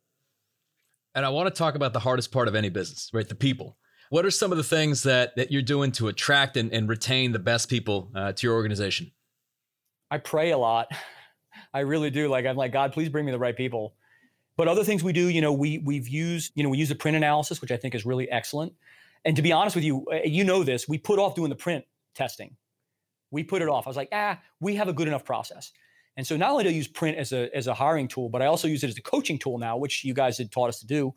And 1.16 1.26
I 1.26 1.30
want 1.30 1.54
to 1.54 1.58
talk 1.58 1.76
about 1.76 1.94
the 1.94 2.00
hardest 2.00 2.32
part 2.32 2.48
of 2.48 2.56
any 2.56 2.70
business, 2.70 3.12
right? 3.14 3.28
The 3.28 3.36
people. 3.36 3.78
What 4.14 4.28
are 4.28 4.32
some 4.32 4.52
of 4.52 4.60
the 4.60 4.64
things 4.64 5.02
that 5.04 5.36
that 5.38 5.52
you're 5.52 5.64
doing 5.64 5.92
to 5.94 6.08
attract 6.08 6.56
and, 6.56 6.72
and 6.72 6.88
retain 6.88 7.32
the 7.32 7.40
best 7.40 7.68
people 7.68 8.12
uh, 8.14 8.32
to 8.32 8.46
your 8.46 8.54
organization? 8.54 9.12
I 10.12 10.20
pray 10.20 10.52
a 10.52 10.58
lot. 10.60 10.92
I 11.74 11.80
really 11.80 12.12
do. 12.12 12.28
Like 12.28 12.46
I'm 12.46 12.56
like 12.56 12.72
God, 12.72 12.94
please 12.94 13.10
bring 13.10 13.26
me 13.26 13.32
the 13.32 13.40
right 13.40 13.58
people. 13.58 13.96
But 14.56 14.68
other 14.68 14.84
things 14.84 15.04
we 15.04 15.14
do, 15.14 15.30
you 15.30 15.42
know, 15.42 15.52
we 15.52 15.80
we've 15.80 16.08
used, 16.08 16.52
you 16.54 16.62
know, 16.62 16.70
we 16.70 16.78
use 16.78 16.90
the 16.90 16.96
print 16.96 17.18
analysis, 17.18 17.60
which 17.60 17.72
I 17.72 17.78
think 17.78 17.96
is 17.96 18.06
really 18.06 18.30
excellent. 18.30 18.74
And 19.26 19.36
to 19.36 19.42
be 19.42 19.52
honest 19.52 19.76
with 19.76 19.84
you, 19.84 20.06
uh, 20.06 20.20
you 20.24 20.44
know 20.44 20.64
this, 20.64 20.88
we 20.88 21.00
put 21.00 21.18
off 21.18 21.34
doing 21.34 21.50
the 21.50 21.56
print 21.56 21.84
testing. 22.14 22.56
We 23.32 23.44
put 23.44 23.64
it 23.64 23.68
off. 23.68 23.88
I 23.88 23.90
was 23.90 23.98
like, 23.98 24.10
ah, 24.12 24.40
we 24.60 24.76
have 24.76 24.90
a 24.90 24.94
good 24.94 25.08
enough 25.08 25.26
process. 25.26 25.72
And 26.18 26.28
so 26.28 26.38
not 26.38 26.52
only 26.52 26.66
do 26.66 26.70
I 26.70 26.74
use 26.74 26.88
print 26.88 27.18
as 27.18 27.32
a 27.32 27.50
as 27.58 27.66
a 27.66 27.74
hiring 27.74 28.08
tool, 28.08 28.30
but 28.30 28.44
I 28.44 28.46
also 28.46 28.68
use 28.68 28.84
it 28.84 28.92
as 28.92 28.98
a 29.00 29.02
coaching 29.02 29.40
tool 29.40 29.58
now, 29.58 29.76
which 29.76 30.04
you 30.04 30.14
guys 30.14 30.38
had 30.38 30.52
taught 30.52 30.70
us 30.70 30.80
to 30.82 30.86
do, 30.86 31.16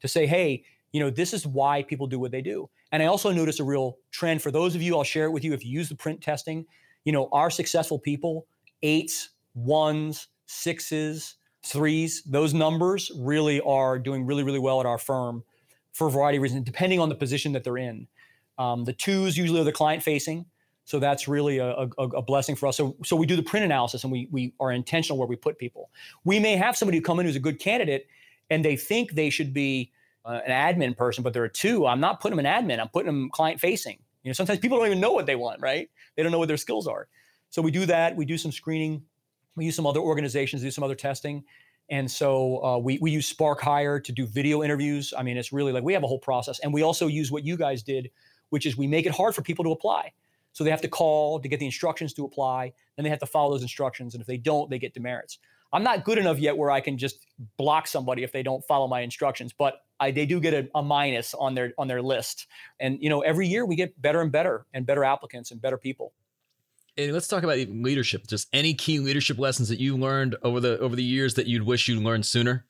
to 0.00 0.08
say, 0.08 0.26
hey, 0.26 0.64
you 0.92 1.00
know, 1.00 1.10
this 1.10 1.32
is 1.32 1.46
why 1.46 1.82
people 1.82 2.06
do 2.06 2.18
what 2.18 2.30
they 2.30 2.42
do. 2.42 2.68
And 2.92 3.02
I 3.02 3.06
also 3.06 3.30
notice 3.30 3.60
a 3.60 3.64
real 3.64 3.98
trend 4.10 4.42
for 4.42 4.50
those 4.50 4.74
of 4.74 4.82
you, 4.82 4.96
I'll 4.96 5.04
share 5.04 5.26
it 5.26 5.30
with 5.30 5.44
you 5.44 5.52
if 5.52 5.64
you 5.64 5.70
use 5.70 5.88
the 5.88 5.94
print 5.94 6.22
testing, 6.22 6.66
you 7.04 7.12
know, 7.12 7.28
our 7.32 7.50
successful 7.50 7.98
people, 7.98 8.46
eights, 8.82 9.30
ones, 9.54 10.28
sixes, 10.46 11.36
threes, 11.64 12.22
those 12.24 12.54
numbers 12.54 13.10
really 13.16 13.60
are 13.60 13.98
doing 13.98 14.24
really, 14.24 14.42
really 14.42 14.58
well 14.58 14.80
at 14.80 14.86
our 14.86 14.98
firm 14.98 15.44
for 15.92 16.06
a 16.06 16.10
variety 16.10 16.38
of 16.38 16.42
reasons, 16.42 16.64
depending 16.64 17.00
on 17.00 17.08
the 17.08 17.14
position 17.14 17.52
that 17.52 17.64
they're 17.64 17.78
in. 17.78 18.06
Um, 18.56 18.84
the 18.84 18.92
twos 18.92 19.36
usually 19.36 19.60
are 19.60 19.64
the 19.64 19.72
client 19.72 20.02
facing. 20.02 20.46
So 20.84 20.98
that's 20.98 21.28
really 21.28 21.58
a, 21.58 21.66
a, 21.68 21.88
a, 21.98 22.22
blessing 22.22 22.56
for 22.56 22.66
us. 22.66 22.78
So, 22.78 22.96
so 23.04 23.14
we 23.14 23.26
do 23.26 23.36
the 23.36 23.42
print 23.42 23.62
analysis 23.62 24.04
and 24.04 24.12
we, 24.12 24.26
we 24.30 24.54
are 24.58 24.72
intentional 24.72 25.18
where 25.18 25.28
we 25.28 25.36
put 25.36 25.58
people. 25.58 25.90
We 26.24 26.38
may 26.38 26.56
have 26.56 26.78
somebody 26.78 26.96
who 26.96 27.02
come 27.02 27.20
in 27.20 27.26
who's 27.26 27.36
a 27.36 27.40
good 27.40 27.58
candidate 27.58 28.06
and 28.48 28.64
they 28.64 28.74
think 28.74 29.12
they 29.12 29.28
should 29.28 29.52
be 29.52 29.92
uh, 30.24 30.40
an 30.46 30.50
admin 30.50 30.96
person, 30.96 31.22
but 31.22 31.32
there 31.32 31.42
are 31.42 31.48
two. 31.48 31.86
I'm 31.86 32.00
not 32.00 32.20
putting 32.20 32.36
them 32.36 32.44
in 32.44 32.52
admin. 32.52 32.80
I'm 32.80 32.88
putting 32.88 33.06
them 33.06 33.30
client 33.30 33.60
facing. 33.60 33.98
You 34.22 34.30
know, 34.30 34.34
sometimes 34.34 34.58
people 34.58 34.78
don't 34.78 34.86
even 34.86 35.00
know 35.00 35.12
what 35.12 35.26
they 35.26 35.36
want, 35.36 35.60
right? 35.60 35.88
They 36.16 36.22
don't 36.22 36.32
know 36.32 36.38
what 36.38 36.48
their 36.48 36.56
skills 36.56 36.86
are. 36.86 37.08
So 37.50 37.62
we 37.62 37.70
do 37.70 37.86
that. 37.86 38.16
We 38.16 38.24
do 38.24 38.36
some 38.36 38.52
screening. 38.52 39.02
We 39.56 39.64
use 39.64 39.76
some 39.76 39.86
other 39.86 40.00
organizations, 40.00 40.62
do 40.62 40.70
some 40.70 40.84
other 40.84 40.94
testing. 40.94 41.44
And 41.90 42.10
so 42.10 42.62
uh, 42.62 42.78
we, 42.78 42.98
we 43.00 43.10
use 43.10 43.26
Spark 43.26 43.60
Hire 43.60 43.98
to 43.98 44.12
do 44.12 44.26
video 44.26 44.62
interviews. 44.62 45.14
I 45.16 45.22
mean, 45.22 45.36
it's 45.36 45.52
really 45.52 45.72
like 45.72 45.82
we 45.82 45.94
have 45.94 46.04
a 46.04 46.06
whole 46.06 46.18
process. 46.18 46.58
And 46.60 46.72
we 46.72 46.82
also 46.82 47.06
use 47.06 47.32
what 47.32 47.44
you 47.44 47.56
guys 47.56 47.82
did, 47.82 48.10
which 48.50 48.66
is 48.66 48.76
we 48.76 48.86
make 48.86 49.06
it 49.06 49.12
hard 49.12 49.34
for 49.34 49.42
people 49.42 49.64
to 49.64 49.72
apply. 49.72 50.12
So 50.52 50.64
they 50.64 50.70
have 50.70 50.80
to 50.82 50.88
call 50.88 51.40
to 51.40 51.48
get 51.48 51.60
the 51.60 51.66
instructions 51.66 52.12
to 52.14 52.24
apply. 52.24 52.72
Then 52.96 53.04
they 53.04 53.10
have 53.10 53.20
to 53.20 53.26
follow 53.26 53.52
those 53.52 53.62
instructions. 53.62 54.14
And 54.14 54.20
if 54.20 54.26
they 54.26 54.36
don't, 54.36 54.68
they 54.68 54.78
get 54.78 54.92
demerits. 54.92 55.38
I'm 55.72 55.82
not 55.82 56.04
good 56.04 56.18
enough 56.18 56.38
yet 56.38 56.56
where 56.56 56.70
I 56.70 56.80
can 56.80 56.98
just 56.98 57.26
block 57.56 57.86
somebody 57.86 58.22
if 58.22 58.32
they 58.32 58.42
don't 58.42 58.64
follow 58.64 58.88
my 58.88 59.00
instructions, 59.00 59.52
but 59.56 59.82
I, 60.00 60.10
they 60.10 60.26
do 60.26 60.40
get 60.40 60.54
a, 60.54 60.68
a, 60.74 60.82
minus 60.82 61.34
on 61.34 61.54
their 61.54 61.72
on 61.78 61.88
their 61.88 62.02
list. 62.02 62.46
And 62.80 62.98
you 63.00 63.08
know, 63.08 63.20
every 63.20 63.46
year 63.46 63.66
we 63.66 63.76
get 63.76 64.00
better 64.00 64.20
and 64.20 64.30
better 64.30 64.66
and 64.72 64.86
better 64.86 65.04
applicants 65.04 65.50
and 65.50 65.60
better 65.60 65.78
people. 65.78 66.12
And 66.96 67.12
let's 67.12 67.28
talk 67.28 67.42
about 67.42 67.58
even 67.58 67.82
leadership. 67.82 68.26
Just 68.26 68.48
any 68.52 68.74
key 68.74 68.98
leadership 68.98 69.38
lessons 69.38 69.68
that 69.68 69.78
you 69.80 69.96
learned 69.96 70.36
over 70.42 70.60
the 70.60 70.78
over 70.78 70.96
the 70.96 71.04
years 71.04 71.34
that 71.34 71.46
you'd 71.46 71.62
wish 71.62 71.88
you'd 71.88 72.02
learned 72.02 72.26
sooner. 72.26 72.66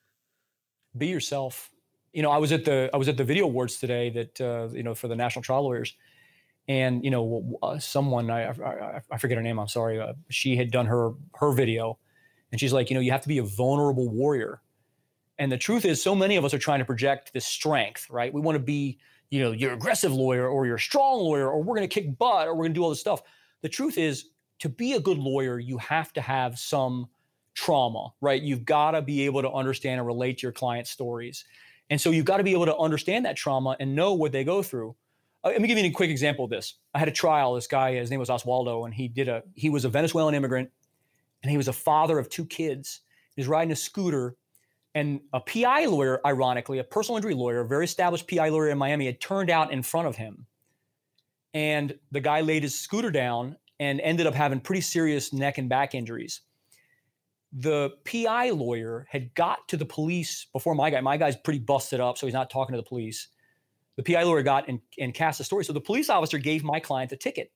Be 0.97 1.07
yourself. 1.07 1.71
You 2.13 2.23
know, 2.23 2.31
I 2.31 2.37
was 2.37 2.51
at 2.51 2.65
the 2.65 2.89
I 2.93 2.97
was 2.97 3.07
at 3.07 3.17
the 3.17 3.23
video 3.23 3.45
awards 3.45 3.79
today 3.79 4.09
that 4.09 4.41
uh, 4.41 4.69
you 4.71 4.83
know 4.83 4.95
for 4.95 5.07
the 5.07 5.15
National 5.15 5.43
Trial 5.43 5.63
Lawyers 5.63 5.95
and 6.69 7.03
you 7.03 7.09
know 7.11 7.57
uh, 7.61 7.79
someone 7.79 8.29
I, 8.29 8.49
I, 8.49 9.01
I 9.11 9.17
forget 9.17 9.37
her 9.37 9.43
name 9.43 9.59
i'm 9.59 9.67
sorry 9.67 9.99
uh, 9.99 10.13
she 10.29 10.55
had 10.55 10.71
done 10.71 10.85
her 10.85 11.11
her 11.33 11.51
video 11.51 11.97
and 12.51 12.61
she's 12.61 12.71
like 12.71 12.89
you 12.89 12.93
know 12.93 13.01
you 13.01 13.11
have 13.11 13.21
to 13.21 13.27
be 13.27 13.39
a 13.39 13.43
vulnerable 13.43 14.07
warrior 14.07 14.61
and 15.39 15.51
the 15.51 15.57
truth 15.57 15.85
is 15.85 16.01
so 16.01 16.13
many 16.13 16.35
of 16.35 16.45
us 16.45 16.53
are 16.53 16.59
trying 16.59 16.79
to 16.79 16.85
project 16.85 17.31
this 17.33 17.45
strength 17.45 18.07
right 18.09 18.33
we 18.33 18.41
want 18.41 18.55
to 18.55 18.63
be 18.63 18.99
you 19.29 19.39
know 19.41 19.51
you're 19.51 19.73
aggressive 19.73 20.13
lawyer 20.13 20.47
or 20.47 20.65
you're 20.65 20.77
strong 20.77 21.19
lawyer 21.19 21.49
or 21.49 21.63
we're 21.63 21.75
going 21.75 21.87
to 21.87 21.93
kick 21.93 22.17
butt 22.17 22.47
or 22.47 22.53
we're 22.53 22.63
going 22.63 22.73
to 22.73 22.79
do 22.79 22.83
all 22.83 22.89
this 22.89 22.99
stuff 22.99 23.21
the 23.61 23.69
truth 23.69 23.97
is 23.97 24.25
to 24.59 24.69
be 24.69 24.93
a 24.93 24.99
good 24.99 25.17
lawyer 25.17 25.57
you 25.57 25.77
have 25.77 26.13
to 26.13 26.21
have 26.21 26.59
some 26.59 27.07
trauma 27.55 28.09
right 28.21 28.43
you've 28.43 28.65
got 28.65 28.91
to 28.91 29.01
be 29.01 29.25
able 29.25 29.41
to 29.41 29.51
understand 29.51 29.99
and 29.99 30.05
relate 30.05 30.37
to 30.37 30.43
your 30.43 30.51
client's 30.51 30.91
stories 30.91 31.45
and 31.89 31.99
so 31.99 32.11
you've 32.11 32.25
got 32.25 32.37
to 32.37 32.43
be 32.43 32.51
able 32.51 32.67
to 32.67 32.77
understand 32.77 33.25
that 33.25 33.35
trauma 33.35 33.75
and 33.79 33.95
know 33.95 34.13
what 34.13 34.31
they 34.31 34.43
go 34.43 34.61
through 34.61 34.95
uh, 35.43 35.49
let 35.49 35.61
me 35.61 35.67
give 35.67 35.77
you 35.77 35.85
a 35.85 35.89
quick 35.89 36.09
example 36.09 36.45
of 36.45 36.51
this. 36.51 36.75
I 36.93 36.99
had 36.99 37.07
a 37.07 37.11
trial. 37.11 37.55
This 37.55 37.67
guy, 37.67 37.95
his 37.95 38.11
name 38.11 38.19
was 38.19 38.29
Oswaldo, 38.29 38.85
and 38.85 38.93
he 38.93 39.07
did 39.07 39.27
a. 39.27 39.43
He 39.55 39.69
was 39.69 39.85
a 39.85 39.89
Venezuelan 39.89 40.35
immigrant, 40.35 40.69
and 41.41 41.49
he 41.49 41.57
was 41.57 41.67
a 41.67 41.73
father 41.73 42.19
of 42.19 42.29
two 42.29 42.45
kids. 42.45 43.01
He 43.35 43.41
was 43.41 43.47
riding 43.47 43.71
a 43.71 43.75
scooter, 43.75 44.35
and 44.95 45.21
a 45.33 45.39
PI 45.39 45.85
lawyer, 45.85 46.19
ironically, 46.25 46.79
a 46.79 46.83
personal 46.83 47.17
injury 47.17 47.33
lawyer, 47.33 47.61
a 47.61 47.67
very 47.67 47.85
established 47.85 48.27
PI 48.27 48.49
lawyer 48.49 48.69
in 48.69 48.77
Miami, 48.77 49.05
had 49.05 49.21
turned 49.21 49.49
out 49.49 49.71
in 49.71 49.83
front 49.83 50.07
of 50.07 50.15
him, 50.15 50.47
and 51.53 51.97
the 52.11 52.19
guy 52.19 52.41
laid 52.41 52.63
his 52.63 52.75
scooter 52.75 53.11
down 53.11 53.57
and 53.79 54.01
ended 54.01 54.27
up 54.27 54.33
having 54.33 54.59
pretty 54.59 54.81
serious 54.81 55.31
neck 55.31 55.57
and 55.57 55.69
back 55.69 55.95
injuries. 55.95 56.41
The 57.51 57.91
PI 58.05 58.51
lawyer 58.51 59.07
had 59.09 59.33
got 59.33 59.67
to 59.69 59.77
the 59.77 59.85
police 59.85 60.47
before 60.53 60.75
my 60.75 60.89
guy. 60.89 61.01
My 61.01 61.17
guy's 61.17 61.35
pretty 61.35 61.59
busted 61.59 61.99
up, 61.99 62.17
so 62.17 62.27
he's 62.27 62.33
not 62.33 62.49
talking 62.49 62.73
to 62.73 62.77
the 62.77 62.87
police 62.87 63.27
the 63.99 64.13
PI 64.13 64.23
lawyer 64.23 64.43
got 64.43 64.69
and, 64.69 64.79
and 64.97 65.13
cast 65.13 65.41
a 65.41 65.43
story. 65.43 65.65
So 65.65 65.73
the 65.73 65.81
police 65.81 66.09
officer 66.09 66.37
gave 66.37 66.63
my 66.63 66.79
client 66.79 67.09
the 67.09 67.17
ticket. 67.17 67.51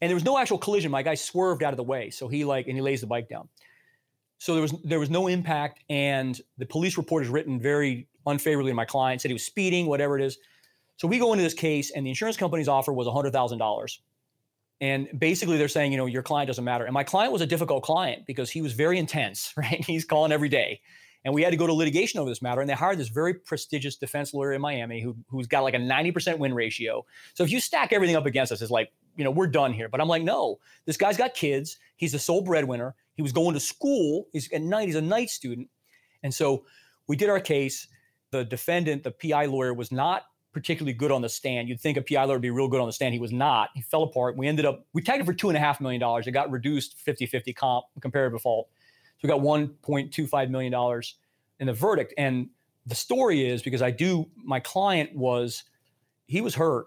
And 0.00 0.08
there 0.08 0.14
was 0.14 0.24
no 0.24 0.38
actual 0.38 0.56
collision. 0.56 0.92
My 0.92 1.02
guy 1.02 1.16
swerved 1.16 1.64
out 1.64 1.72
of 1.72 1.76
the 1.76 1.82
way. 1.82 2.10
So 2.10 2.28
he 2.28 2.44
like 2.44 2.68
and 2.68 2.76
he 2.76 2.80
lays 2.80 3.00
the 3.00 3.08
bike 3.08 3.28
down. 3.28 3.48
So 4.42 4.54
there 4.54 4.62
was 4.62 4.74
there 4.82 4.98
was 4.98 5.08
no 5.08 5.28
impact. 5.28 5.84
And 5.88 6.40
the 6.58 6.66
police 6.66 6.96
report 6.96 7.22
is 7.22 7.28
written 7.28 7.60
very 7.60 8.08
unfavorably 8.26 8.72
to 8.72 8.74
my 8.74 8.84
client, 8.84 9.20
said 9.20 9.28
he 9.28 9.34
was 9.34 9.44
speeding, 9.44 9.86
whatever 9.86 10.18
it 10.18 10.24
is. 10.24 10.36
So 10.96 11.06
we 11.06 11.20
go 11.20 11.32
into 11.32 11.44
this 11.44 11.54
case, 11.54 11.92
and 11.92 12.04
the 12.04 12.10
insurance 12.10 12.36
company's 12.36 12.66
offer 12.66 12.92
was 12.92 13.06
$100,000. 13.06 13.98
And 14.80 15.08
basically, 15.16 15.58
they're 15.58 15.68
saying, 15.68 15.92
you 15.92 15.98
know, 15.98 16.06
your 16.06 16.24
client 16.24 16.48
doesn't 16.48 16.64
matter. 16.64 16.84
And 16.84 16.92
my 16.92 17.04
client 17.04 17.32
was 17.32 17.40
a 17.40 17.46
difficult 17.46 17.84
client 17.84 18.26
because 18.26 18.50
he 18.50 18.62
was 18.62 18.72
very 18.72 18.98
intense, 18.98 19.54
right? 19.56 19.84
He's 19.84 20.04
calling 20.04 20.32
every 20.32 20.48
day. 20.48 20.80
And 21.24 21.32
we 21.32 21.44
had 21.44 21.50
to 21.50 21.56
go 21.56 21.68
to 21.68 21.72
litigation 21.72 22.18
over 22.18 22.28
this 22.28 22.42
matter. 22.42 22.60
And 22.60 22.68
they 22.68 22.74
hired 22.74 22.98
this 22.98 23.10
very 23.10 23.34
prestigious 23.34 23.94
defense 23.94 24.34
lawyer 24.34 24.54
in 24.54 24.60
Miami 24.60 25.00
who, 25.00 25.14
who's 25.28 25.46
got 25.46 25.62
like 25.62 25.74
a 25.74 25.78
90% 25.78 26.38
win 26.38 26.52
ratio. 26.52 27.06
So 27.34 27.44
if 27.44 27.50
you 27.52 27.60
stack 27.60 27.92
everything 27.92 28.16
up 28.16 28.26
against 28.26 28.50
us, 28.50 28.60
it's 28.60 28.72
like, 28.72 28.92
you 29.14 29.22
know, 29.22 29.30
we're 29.30 29.46
done 29.46 29.72
here. 29.72 29.88
But 29.88 30.00
I'm 30.00 30.08
like, 30.08 30.24
no, 30.24 30.58
this 30.84 30.96
guy's 30.96 31.16
got 31.16 31.34
kids. 31.34 31.78
He's 31.94 32.10
the 32.10 32.18
sole 32.18 32.42
breadwinner. 32.42 32.96
He 33.14 33.22
was 33.22 33.32
going 33.32 33.54
to 33.54 33.60
school. 33.60 34.26
He's 34.32 34.50
at 34.52 34.62
night, 34.62 34.86
he's 34.86 34.96
a 34.96 35.02
night 35.02 35.30
student. 35.30 35.68
And 36.22 36.32
so 36.32 36.64
we 37.06 37.16
did 37.16 37.28
our 37.28 37.40
case. 37.40 37.88
The 38.30 38.44
defendant, 38.44 39.02
the 39.02 39.10
PI 39.10 39.46
lawyer, 39.46 39.74
was 39.74 39.92
not 39.92 40.22
particularly 40.52 40.92
good 40.92 41.10
on 41.10 41.22
the 41.22 41.28
stand. 41.28 41.68
You'd 41.68 41.80
think 41.80 41.96
a 41.96 42.02
PI 42.02 42.24
lawyer 42.24 42.36
would 42.36 42.42
be 42.42 42.50
real 42.50 42.68
good 42.68 42.80
on 42.80 42.86
the 42.86 42.92
stand. 42.92 43.14
He 43.14 43.20
was 43.20 43.32
not. 43.32 43.70
He 43.74 43.82
fell 43.82 44.02
apart. 44.02 44.36
We 44.36 44.46
ended 44.46 44.64
up, 44.64 44.86
we 44.92 45.02
tagged 45.02 45.20
him 45.20 45.26
for 45.26 45.32
two 45.32 45.48
and 45.48 45.56
a 45.56 45.60
half 45.60 45.80
million 45.80 46.00
dollars. 46.00 46.26
It 46.26 46.32
got 46.32 46.50
reduced 46.50 46.98
50 46.98 47.26
50 47.26 47.52
comp, 47.52 47.86
comparative 48.00 48.38
default. 48.38 48.68
So 49.18 49.28
we 49.28 49.28
got 49.28 49.40
$1.25 49.40 50.50
million 50.50 51.02
in 51.60 51.66
the 51.66 51.72
verdict. 51.72 52.14
And 52.18 52.48
the 52.86 52.94
story 52.94 53.48
is 53.48 53.62
because 53.62 53.82
I 53.82 53.90
do, 53.90 54.28
my 54.36 54.60
client 54.60 55.14
was, 55.14 55.64
he 56.26 56.40
was 56.40 56.54
hurt. 56.54 56.86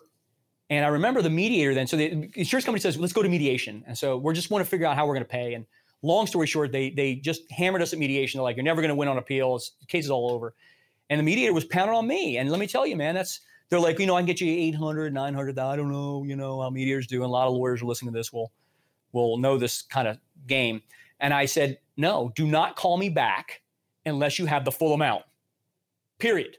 And 0.70 0.84
I 0.84 0.90
remember 0.90 1.22
the 1.22 1.30
mediator 1.30 1.74
then. 1.74 1.88
So 1.88 1.96
the 1.96 2.30
insurance 2.36 2.66
company 2.66 2.82
says, 2.82 2.98
let's 2.98 3.14
go 3.14 3.22
to 3.22 3.30
mediation. 3.30 3.84
And 3.88 3.98
so 3.98 4.18
we're 4.18 4.34
just 4.34 4.50
want 4.50 4.66
to 4.66 4.70
figure 4.70 4.86
out 4.86 4.96
how 4.96 5.06
we're 5.06 5.14
going 5.14 5.26
to 5.26 5.30
pay. 5.30 5.54
And 5.54 5.66
long 6.06 6.28
story 6.28 6.48
short, 6.48 6.72
they 6.72 6.90
they 6.90 7.16
just 7.16 7.50
hammered 7.52 7.82
us 7.82 7.94
at 7.94 8.00
mediation. 8.00 8.38
They're 8.38 8.44
like, 8.44 8.56
you're 8.56 8.64
never 8.64 8.82
going 8.82 8.90
to 8.90 8.96
win 8.96 9.08
on 9.08 9.18
appeal. 9.18 9.58
The 9.58 9.86
case 9.88 10.06
is 10.06 10.12
all 10.12 10.32
over. 10.32 10.54
And 11.10 11.20
the 11.20 11.24
mediator 11.24 11.54
was 11.54 11.66
pounding 11.66 11.96
on 11.96 12.08
me. 12.08 12.38
And 12.38 12.50
let 12.50 12.60
me 12.60 12.68
tell 12.68 12.86
you, 12.86 12.96
man, 12.96 13.16
that's, 13.16 13.42
they're 13.70 13.80
like, 13.80 14.00
you 14.00 14.08
know, 14.08 14.16
I 14.16 14.22
can 14.22 14.26
get 14.26 14.42
you 14.42 14.52
800, 14.52 15.14
900. 15.14 15.60
I 15.60 15.76
don't 15.76 15.92
know, 15.92 16.24
you 16.24 16.36
know, 16.36 16.62
how 16.62 16.70
mediators 16.70 17.08
do. 17.08 17.18
And 17.18 17.26
a 17.26 17.32
lot 17.32 17.48
of 17.48 17.54
lawyers 17.54 17.82
are 17.82 17.86
listening 17.86 18.12
to 18.12 18.18
this 18.18 18.34
will, 18.34 18.52
will 19.12 19.38
know 19.38 19.58
this 19.58 19.84
kind 19.84 20.08
of 20.08 20.18
game. 20.48 20.82
And 21.20 21.34
I 21.34 21.46
said, 21.46 21.80
no, 21.98 22.32
do 22.36 22.48
not 22.48 22.76
call 22.76 22.98
me 22.98 23.10
back 23.10 23.62
unless 24.06 24.40
you 24.40 24.46
have 24.46 24.66
the 24.66 24.72
full 24.72 24.94
amount. 24.94 25.24
Period. 26.20 26.58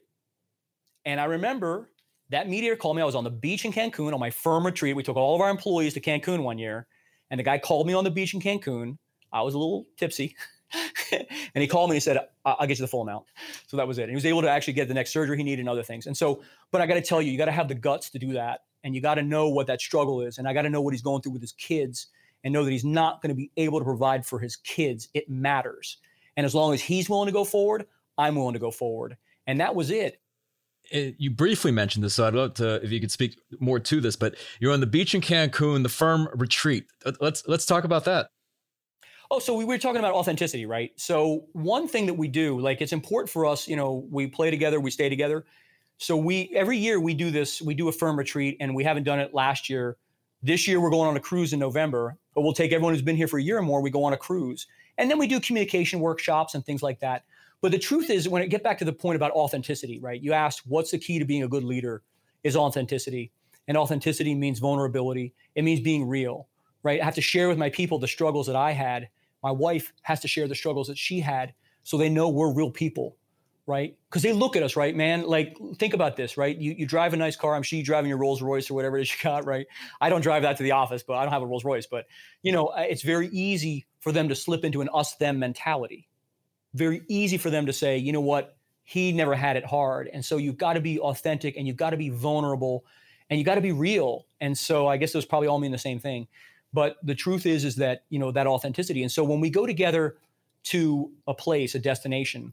And 1.05 1.21
I 1.21 1.25
remember 1.25 1.91
that 2.31 2.49
mediator 2.49 2.77
called 2.77 2.97
me. 2.97 3.03
I 3.03 3.07
was 3.07 3.15
on 3.15 3.25
the 3.25 3.31
beach 3.31 3.65
in 3.65 3.73
Cancun 3.73 4.13
on 4.13 4.21
my 4.21 4.31
firm 4.31 4.67
retreat. 4.67 4.97
We 4.97 5.03
took 5.03 5.17
all 5.17 5.35
of 5.35 5.41
our 5.41 5.51
employees 5.51 5.95
to 5.95 6.01
Cancun 6.01 6.43
one 6.43 6.59
year. 6.59 6.87
And 7.31 7.39
the 7.39 7.45
guy 7.45 7.59
called 7.59 7.87
me 7.87 7.95
on 7.95 8.05
the 8.05 8.11
beach 8.11 8.35
in 8.35 8.41
Cancun. 8.41 8.97
I 9.37 9.43
was 9.43 9.55
a 9.55 9.59
little 9.59 9.87
tipsy. 9.97 10.37
and 11.13 11.27
he 11.55 11.67
called 11.67 11.91
me 11.91 11.97
and 11.97 11.97
he 11.97 12.01
said, 12.01 12.19
I'll 12.45 12.67
get 12.67 12.79
you 12.79 12.85
the 12.85 12.89
full 12.89 13.03
amount. 13.03 13.27
so 13.67 13.77
that 13.77 13.87
was 13.87 13.99
it. 13.99 14.03
And 14.03 14.11
he 14.11 14.17
was 14.17 14.27
able 14.27 14.43
to 14.43 14.51
actually 14.51 14.73
get 14.73 14.89
the 14.89 14.95
next 14.95 15.13
surgery 15.13 15.37
he 15.37 15.43
needed 15.43 15.61
and 15.61 15.69
other 15.69 15.83
things. 15.83 16.07
And 16.07 16.17
so, 16.17 16.43
but 16.73 16.81
I 16.81 16.87
got 16.87 16.95
to 16.95 17.03
tell 17.03 17.23
you, 17.23 17.31
you 17.31 17.39
got 17.39 17.45
to 17.47 17.53
have 17.53 17.69
the 17.69 17.75
guts 17.75 18.11
to 18.11 18.19
do 18.19 18.33
that, 18.33 18.61
and 18.83 18.95
you 18.95 19.01
got 19.01 19.17
to 19.17 19.23
know 19.23 19.49
what 19.49 19.67
that 19.67 19.81
struggle 19.81 20.23
is, 20.23 20.39
and 20.39 20.49
I 20.49 20.55
got 20.55 20.63
to 20.63 20.71
know 20.71 20.81
what 20.81 20.93
he's 20.93 21.03
going 21.03 21.23
through 21.23 21.33
with 21.33 21.43
his 21.43 21.53
kids, 21.53 22.09
and 22.45 22.53
know 22.53 22.65
that 22.65 22.71
he's 22.71 22.85
not 22.85 23.21
going 23.23 23.31
to 23.31 23.35
be 23.35 23.51
able 23.57 23.79
to 23.79 23.85
provide 23.85 24.25
for 24.25 24.39
his 24.39 24.57
kids. 24.57 25.09
It 25.15 25.29
matters, 25.29 25.99
and 26.37 26.45
as 26.47 26.55
long 26.55 26.73
as 26.75 26.81
he's 26.81 27.09
willing 27.09 27.27
to 27.27 27.33
go 27.33 27.45
forward, 27.45 27.87
I'm 28.19 28.37
willing 28.37 28.55
to 28.55 28.61
go 28.61 28.71
forward, 28.71 29.17
and 29.47 29.61
that 29.61 29.75
was 29.75 29.91
it. 29.91 30.21
it 30.91 31.17
you 31.19 31.31
briefly 31.31 31.73
mentioned 31.73 32.05
this, 32.05 32.15
so 32.15 32.27
I'd 32.27 32.35
love 32.35 32.55
to 32.55 32.83
if 32.85 32.91
you 32.91 33.01
could 33.01 33.11
speak 33.11 33.39
more 33.61 33.81
to 33.81 34.01
this. 34.01 34.17
But 34.17 34.37
you're 34.61 34.73
on 34.73 34.81
the 34.81 34.87
beach 34.87 35.15
in 35.15 35.21
Cancun, 35.21 35.83
the 35.83 35.89
firm 35.89 36.29
retreat. 36.35 36.87
Let's 37.21 37.43
let's 37.47 37.67
talk 37.67 37.85
about 37.85 38.05
that. 38.05 38.29
Oh, 39.31 39.41
so 39.41 39.55
we 39.55 39.65
were 39.65 39.79
talking 39.79 39.99
about 39.99 40.15
authenticity, 40.15 40.67
right? 40.67 40.93
So 40.97 41.47
one 41.53 41.89
thing 41.89 42.07
that 42.07 42.15
we 42.15 42.29
do, 42.29 42.61
like 42.61 42.81
it's 42.81 42.93
important 42.93 43.31
for 43.31 43.45
us, 43.45 43.67
you 43.67 43.75
know, 43.75 44.07
we 44.11 44.27
play 44.29 44.51
together, 44.51 44.79
we 44.79 44.91
stay 44.91 45.09
together. 45.09 45.45
So 45.99 46.17
we 46.17 46.51
every 46.55 46.79
year 46.79 47.01
we 47.01 47.15
do 47.15 47.31
this, 47.31 47.61
we 47.61 47.75
do 47.75 47.89
a 47.89 47.93
firm 47.93 48.17
retreat, 48.17 48.57
and 48.61 48.75
we 48.75 48.85
haven't 48.85 49.03
done 49.03 49.19
it 49.19 49.35
last 49.35 49.69
year. 49.69 49.97
This 50.43 50.69
year 50.69 50.81
we're 50.81 50.91
going 50.91 51.09
on 51.09 51.17
a 51.17 51.21
cruise 51.21 51.53
in 51.53 51.59
November, 51.59 52.17
but 52.35 52.43
we'll 52.43 52.53
take 52.53 52.73
everyone 52.73 52.93
who's 52.93 53.03
been 53.03 53.17
here 53.17 53.27
for 53.27 53.39
a 53.39 53.43
year 53.43 53.59
or 53.59 53.63
more, 53.63 53.81
we 53.81 53.91
go 53.91 54.05
on 54.05 54.13
a 54.13 54.17
cruise. 54.17 54.67
And 54.99 55.11
then 55.11 55.19
we 55.19 55.27
do 55.27 55.41
communication 55.41 55.99
workshops 56.01 56.55
and 56.55 56.65
things 56.65 56.83
like 56.83 57.01
that. 57.01 57.25
But 57.61 57.73
the 57.73 57.79
truth 57.79 58.11
is, 58.11 58.29
when 58.29 58.43
it 58.43 58.49
get 58.49 58.63
back 58.63 58.79
to 58.79 58.85
the 58.85 58.93
point 58.93 59.17
about 59.17 59.33
authenticity, 59.33 59.99
right? 59.99 60.23
You 60.23 60.35
asked, 60.35 60.63
what's 60.67 60.91
the 60.91 60.99
key 60.99 61.19
to 61.19 61.25
being 61.25 61.43
a 61.43 61.49
good 61.49 61.65
leader? 61.65 62.03
Is 62.45 62.55
authenticity. 62.55 63.33
And 63.67 63.77
authenticity 63.77 64.35
means 64.35 64.61
vulnerability. 64.61 65.35
It 65.57 65.65
means 65.65 65.81
being 65.81 66.07
real, 66.07 66.47
right? 66.85 67.01
I 67.01 67.05
have 67.05 67.17
to 67.17 67.21
share 67.21 67.49
with 67.49 67.59
my 67.59 67.71
people 67.71 67.99
the 67.99 68.07
struggles 68.07 68.47
that 68.47 68.55
I 68.55 68.71
had 68.71 69.09
my 69.47 69.53
wife 69.53 69.93
has 70.03 70.19
to 70.19 70.27
share 70.27 70.49
the 70.49 70.57
struggles 70.57 70.89
that 70.89 70.99
she 70.99 71.21
had 71.21 71.55
so 71.85 71.97
they 71.97 72.09
know 72.09 72.29
we're 72.29 72.53
real 72.53 72.73
people, 72.73 73.17
right? 73.65 73.97
Because 74.11 74.23
they 74.23 74.33
look 74.33 74.57
at 74.57 74.65
us, 74.65 74.75
right, 74.75 74.93
man? 74.93 75.25
Like, 75.25 75.57
think 75.77 75.95
about 75.95 76.17
this, 76.17 76.37
right? 76.37 76.59
You, 76.59 76.75
you 76.77 76.85
drive 76.85 77.15
a 77.15 77.17
nice 77.17 77.37
car. 77.37 77.55
I'm 77.55 77.63
sure 77.63 77.79
you 77.79 77.85
driving 77.85 78.09
your 78.09 78.19
Rolls 78.19 78.43
Royce 78.43 78.69
or 78.69 78.75
whatever 78.75 78.99
it 78.99 79.03
is 79.03 79.13
you 79.13 79.19
got, 79.23 79.47
right? 79.47 79.69
I 80.01 80.09
don't 80.09 80.21
drive 80.21 80.43
that 80.43 80.57
to 80.57 80.65
the 80.65 80.73
office, 80.73 81.05
but 81.05 81.15
I 81.15 81.23
don't 81.23 81.33
have 81.33 81.43
a 81.43 81.47
Rolls 81.47 81.65
Royce. 81.65 81.87
But, 81.87 82.07
you 82.43 82.51
know, 82.51 82.73
it's 82.77 83.03
very 83.03 83.29
easy 83.29 83.87
for 84.01 84.11
them 84.11 84.29
to 84.31 84.35
slip 84.35 84.65
into 84.65 84.81
an 84.81 84.89
us 84.93 85.15
them 85.15 85.39
mentality. 85.39 86.09
Very 86.75 87.03
easy 87.07 87.39
for 87.39 87.51
them 87.51 87.67
to 87.67 87.73
say, 87.73 87.99
you 87.99 88.11
know 88.11 88.21
what? 88.21 88.57
He 88.83 89.13
never 89.13 89.37
had 89.37 89.57
it 89.57 89.65
hard. 89.65 90.11
And 90.13 90.25
so 90.25 90.39
you've 90.39 90.59
got 90.59 90.73
to 90.73 90.81
be 90.81 90.99
authentic 90.99 91.57
and 91.57 91.69
you've 91.69 91.77
got 91.77 91.91
to 91.91 91.97
be 91.97 92.09
vulnerable 92.09 92.85
and 93.31 93.39
you 93.39 93.45
got 93.45 93.55
to 93.55 93.61
be 93.61 93.71
real. 93.71 94.27
And 94.41 94.59
so 94.59 94.89
I 94.89 94.97
guess 94.97 95.13
those 95.13 95.25
probably 95.25 95.47
all 95.47 95.61
mean 95.61 95.71
the 95.71 95.79
same 95.79 96.01
thing. 96.01 96.27
But 96.77 96.99
the 97.03 97.15
truth 97.15 97.47
is, 97.47 97.65
is 97.65 97.77
that 97.77 98.03
you 98.11 98.19
know 98.19 98.31
that 98.33 98.47
authenticity. 98.47 99.01
And 99.01 99.11
so 99.11 99.25
when 99.25 99.41
we 99.41 99.49
go 99.49 99.65
together 99.65 100.19
to 100.65 101.11
a 101.27 101.33
place, 101.33 101.75
a 101.75 101.79
destination, 101.79 102.53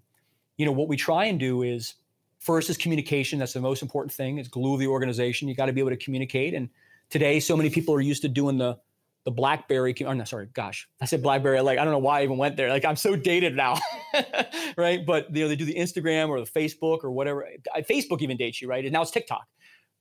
you 0.56 0.66
know 0.66 0.72
what 0.72 0.88
we 0.88 0.96
try 0.96 1.26
and 1.26 1.38
do 1.38 1.62
is 1.62 1.96
first 2.40 2.70
is 2.70 2.78
communication. 2.78 3.38
That's 3.38 3.52
the 3.52 3.60
most 3.60 3.82
important 3.82 4.14
thing. 4.14 4.38
It's 4.38 4.48
glue 4.48 4.76
of 4.76 4.80
the 4.80 4.88
organization. 4.88 5.50
You 5.50 5.56
got 5.56 5.66
to 5.66 5.74
be 5.74 5.82
able 5.82 5.90
to 5.90 5.98
communicate. 5.98 6.54
And 6.54 6.70
today, 7.10 7.42
so 7.42 7.58
many 7.58 7.70
people 7.70 7.94
are 7.96 8.00
used 8.00 8.22
to 8.22 8.30
doing 8.30 8.58
the 8.58 8.80
the 9.26 9.32
BlackBerry. 9.32 9.94
Oh 10.06 10.14
no, 10.14 10.24
sorry, 10.24 10.48
gosh, 10.54 10.88
I 11.02 11.06
said 11.06 11.22
BlackBerry. 11.22 11.60
Like 11.60 11.78
I 11.78 11.84
don't 11.84 11.92
know 11.92 12.00
why 12.00 12.22
I 12.22 12.24
even 12.24 12.38
went 12.38 12.56
there. 12.56 12.70
Like 12.70 12.86
I'm 12.86 12.96
so 12.96 13.18
dated 13.18 13.58
now, 13.58 13.78
right? 14.78 15.06
But 15.06 15.36
you 15.36 15.44
know 15.44 15.50
they 15.50 15.58
do 15.58 15.66
the 15.66 15.76
Instagram 15.76 16.30
or 16.30 16.40
the 16.40 16.50
Facebook 16.50 17.04
or 17.04 17.12
whatever. 17.12 17.46
Facebook 17.80 18.22
even 18.22 18.38
dates 18.38 18.62
you, 18.62 18.70
right? 18.70 18.86
And 18.86 18.94
now 18.94 19.02
it's 19.02 19.12
TikTok 19.12 19.46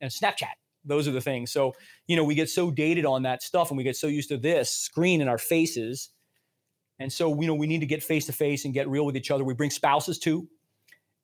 and 0.00 0.12
Snapchat 0.12 0.61
those 0.84 1.06
are 1.08 1.12
the 1.12 1.20
things. 1.20 1.50
So, 1.50 1.74
you 2.06 2.16
know, 2.16 2.24
we 2.24 2.34
get 2.34 2.50
so 2.50 2.70
dated 2.70 3.04
on 3.04 3.22
that 3.22 3.42
stuff 3.42 3.70
and 3.70 3.78
we 3.78 3.84
get 3.84 3.96
so 3.96 4.06
used 4.06 4.28
to 4.30 4.36
this 4.36 4.70
screen 4.70 5.20
in 5.20 5.28
our 5.28 5.38
faces. 5.38 6.10
And 6.98 7.12
so, 7.12 7.40
you 7.40 7.46
know, 7.46 7.54
we 7.54 7.66
need 7.66 7.80
to 7.80 7.86
get 7.86 8.02
face 8.02 8.26
to 8.26 8.32
face 8.32 8.64
and 8.64 8.74
get 8.74 8.88
real 8.88 9.06
with 9.06 9.16
each 9.16 9.30
other. 9.30 9.44
We 9.44 9.54
bring 9.54 9.70
spouses 9.70 10.18
too. 10.18 10.48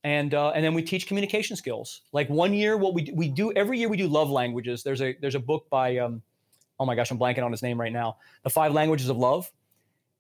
And 0.05 0.33
uh, 0.33 0.51
and 0.51 0.65
then 0.65 0.75
we 0.75 0.83
teach 0.83 1.07
communication 1.09 1.57
skills. 1.57 2.03
Like 2.13 2.31
one 2.31 2.55
year, 2.55 2.77
what 2.77 2.95
we 2.95 3.11
we 3.15 3.29
do 3.29 3.53
every 3.53 3.79
year 3.79 3.89
we 3.89 3.97
do 3.97 4.07
love 4.07 4.31
languages. 4.31 4.85
There's 4.85 5.03
a 5.03 5.17
there's 5.21 5.35
a 5.35 5.41
book 5.41 5.69
by 5.71 5.99
um, 5.99 6.23
oh 6.79 6.87
my 6.87 6.95
gosh, 6.95 7.11
I'm 7.11 7.19
blanking 7.19 7.45
on 7.45 7.51
his 7.51 7.63
name 7.63 7.81
right 7.81 7.93
now. 7.93 8.17
The 8.45 8.51
Five 8.51 8.73
Languages 8.73 9.09
of 9.09 9.17
Love, 9.17 9.51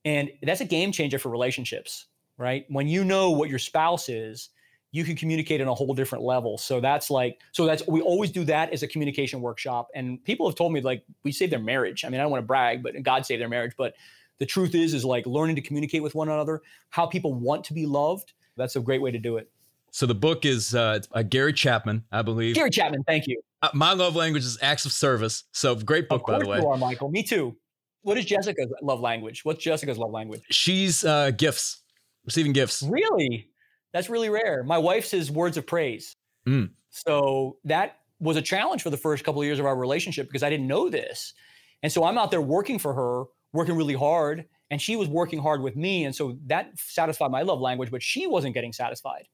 and 0.05 0.30
that's 0.43 0.61
a 0.61 0.64
game 0.64 0.91
changer 0.91 1.18
for 1.20 1.28
relationships. 1.28 2.07
Right 2.39 2.66
when 2.68 2.89
you 2.89 3.05
know 3.05 3.30
what 3.30 3.51
your 3.51 3.61
spouse 3.61 4.09
is, 4.09 4.51
you 4.91 5.05
can 5.05 5.16
communicate 5.16 5.61
on 5.61 5.68
a 5.68 5.74
whole 5.74 5.95
different 5.95 6.24
level. 6.24 6.57
So 6.57 6.80
that's 6.80 7.11
like, 7.11 7.41
so 7.53 7.66
that's, 7.66 7.86
we 7.86 8.01
always 8.01 8.30
do 8.30 8.45
that 8.45 8.72
as 8.72 8.82
a 8.82 8.89
communication 8.89 9.41
workshop. 9.41 9.89
And 9.95 10.22
people 10.24 10.49
have 10.49 10.57
told 10.57 10.72
me 10.72 10.80
like, 10.80 11.05
we 11.24 11.32
saved 11.32 11.53
their 11.53 11.59
marriage. 11.61 12.05
I 12.05 12.09
mean, 12.09 12.20
I 12.20 12.22
don't 12.22 12.32
want 12.32 12.43
to 12.43 12.47
brag, 12.47 12.82
but 12.82 13.01
God 13.03 13.26
saved 13.26 13.41
their 13.41 13.49
marriage. 13.49 13.74
But 13.76 13.95
the 14.39 14.47
truth 14.47 14.74
is, 14.74 14.95
is 14.95 15.05
like 15.05 15.26
learning 15.26 15.57
to 15.57 15.62
communicate 15.62 16.03
with 16.03 16.14
one 16.14 16.28
another, 16.28 16.62
how 16.91 17.07
people 17.07 17.34
want 17.34 17.64
to 17.64 17.74
be 17.74 17.84
loved. 17.84 18.32
That's 18.57 18.76
a 18.76 18.80
great 18.80 19.03
way 19.03 19.11
to 19.11 19.18
do 19.18 19.36
it. 19.36 19.51
So 19.91 20.07
the 20.07 20.14
book 20.14 20.45
is 20.45 20.74
uh, 20.74 21.01
uh 21.12 21.22
Gary 21.22 21.53
Chapman, 21.53 22.05
I 22.12 22.22
believe. 22.22 22.55
Gary 22.55 22.70
Chapman, 22.70 23.05
thank 23.05 23.26
you. 23.26 23.41
Uh, 23.62 23.70
my 23.74 23.93
love 23.93 24.16
language 24.16 24.45
is 24.45 24.59
acts 24.62 24.84
of 24.84 24.93
service. 24.93 25.45
So 25.53 25.74
great 25.74 26.09
book, 26.09 26.26
by 26.26 26.39
the 26.39 26.47
way. 26.47 26.59
You 26.59 26.68
are, 26.68 26.76
Michael. 26.76 27.11
Me 27.11 27.22
too. 27.22 27.57
What 28.03 28.16
is 28.16 28.24
Jessica's 28.24 28.72
love 28.82 29.01
language? 29.01 29.45
What's 29.45 29.62
Jessica's 29.62 29.99
love 29.99 30.12
language? 30.12 30.43
She's 30.51 31.05
uh, 31.05 31.30
gifts, 31.32 31.82
receiving 32.24 32.53
gifts. 32.53 32.82
Really? 32.82 33.48
That's 33.93 34.09
really 34.09 34.28
rare. 34.28 34.62
My 34.64 34.78
wife 34.78 35.07
says 35.07 35.30
words 35.30 35.57
of 35.57 35.66
praise. 35.66 36.16
Mm. 36.47 36.70
So 36.91 37.59
that 37.64 37.99
was 38.20 38.36
a 38.36 38.43
challenge 38.43 38.82
for 38.82 38.91
the 38.91 38.97
first 38.97 39.24
couple 39.24 39.41
of 39.41 39.47
years 39.47 39.59
of 39.59 39.66
our 39.66 39.76
relationship 39.76 40.26
because 40.26 40.43
I 40.43 40.51
didn't 40.51 40.66
know 40.66 40.89
this. 40.89 41.34
And 41.82 41.93
so 41.93 42.05
I'm 42.05 42.18
out 42.18 42.30
there 42.30 42.41
working 42.41 42.78
for 42.78 42.93
her, 42.95 43.24
working 43.53 43.76
really 43.76 43.95
hard, 43.95 44.47
and 44.70 44.82
she 44.82 44.97
was 44.97 45.09
working 45.09 45.39
hard 45.41 45.62
with 45.62 45.76
me. 45.76 46.05
And 46.05 46.14
so 46.14 46.36
that 46.47 46.70
satisfied 46.78 47.30
my 47.30 47.43
love 47.43 47.61
language, 47.61 47.91
but 47.91 48.03
she 48.03 48.26
wasn't 48.26 48.55
getting 48.55 48.72
satisfied. 48.72 49.26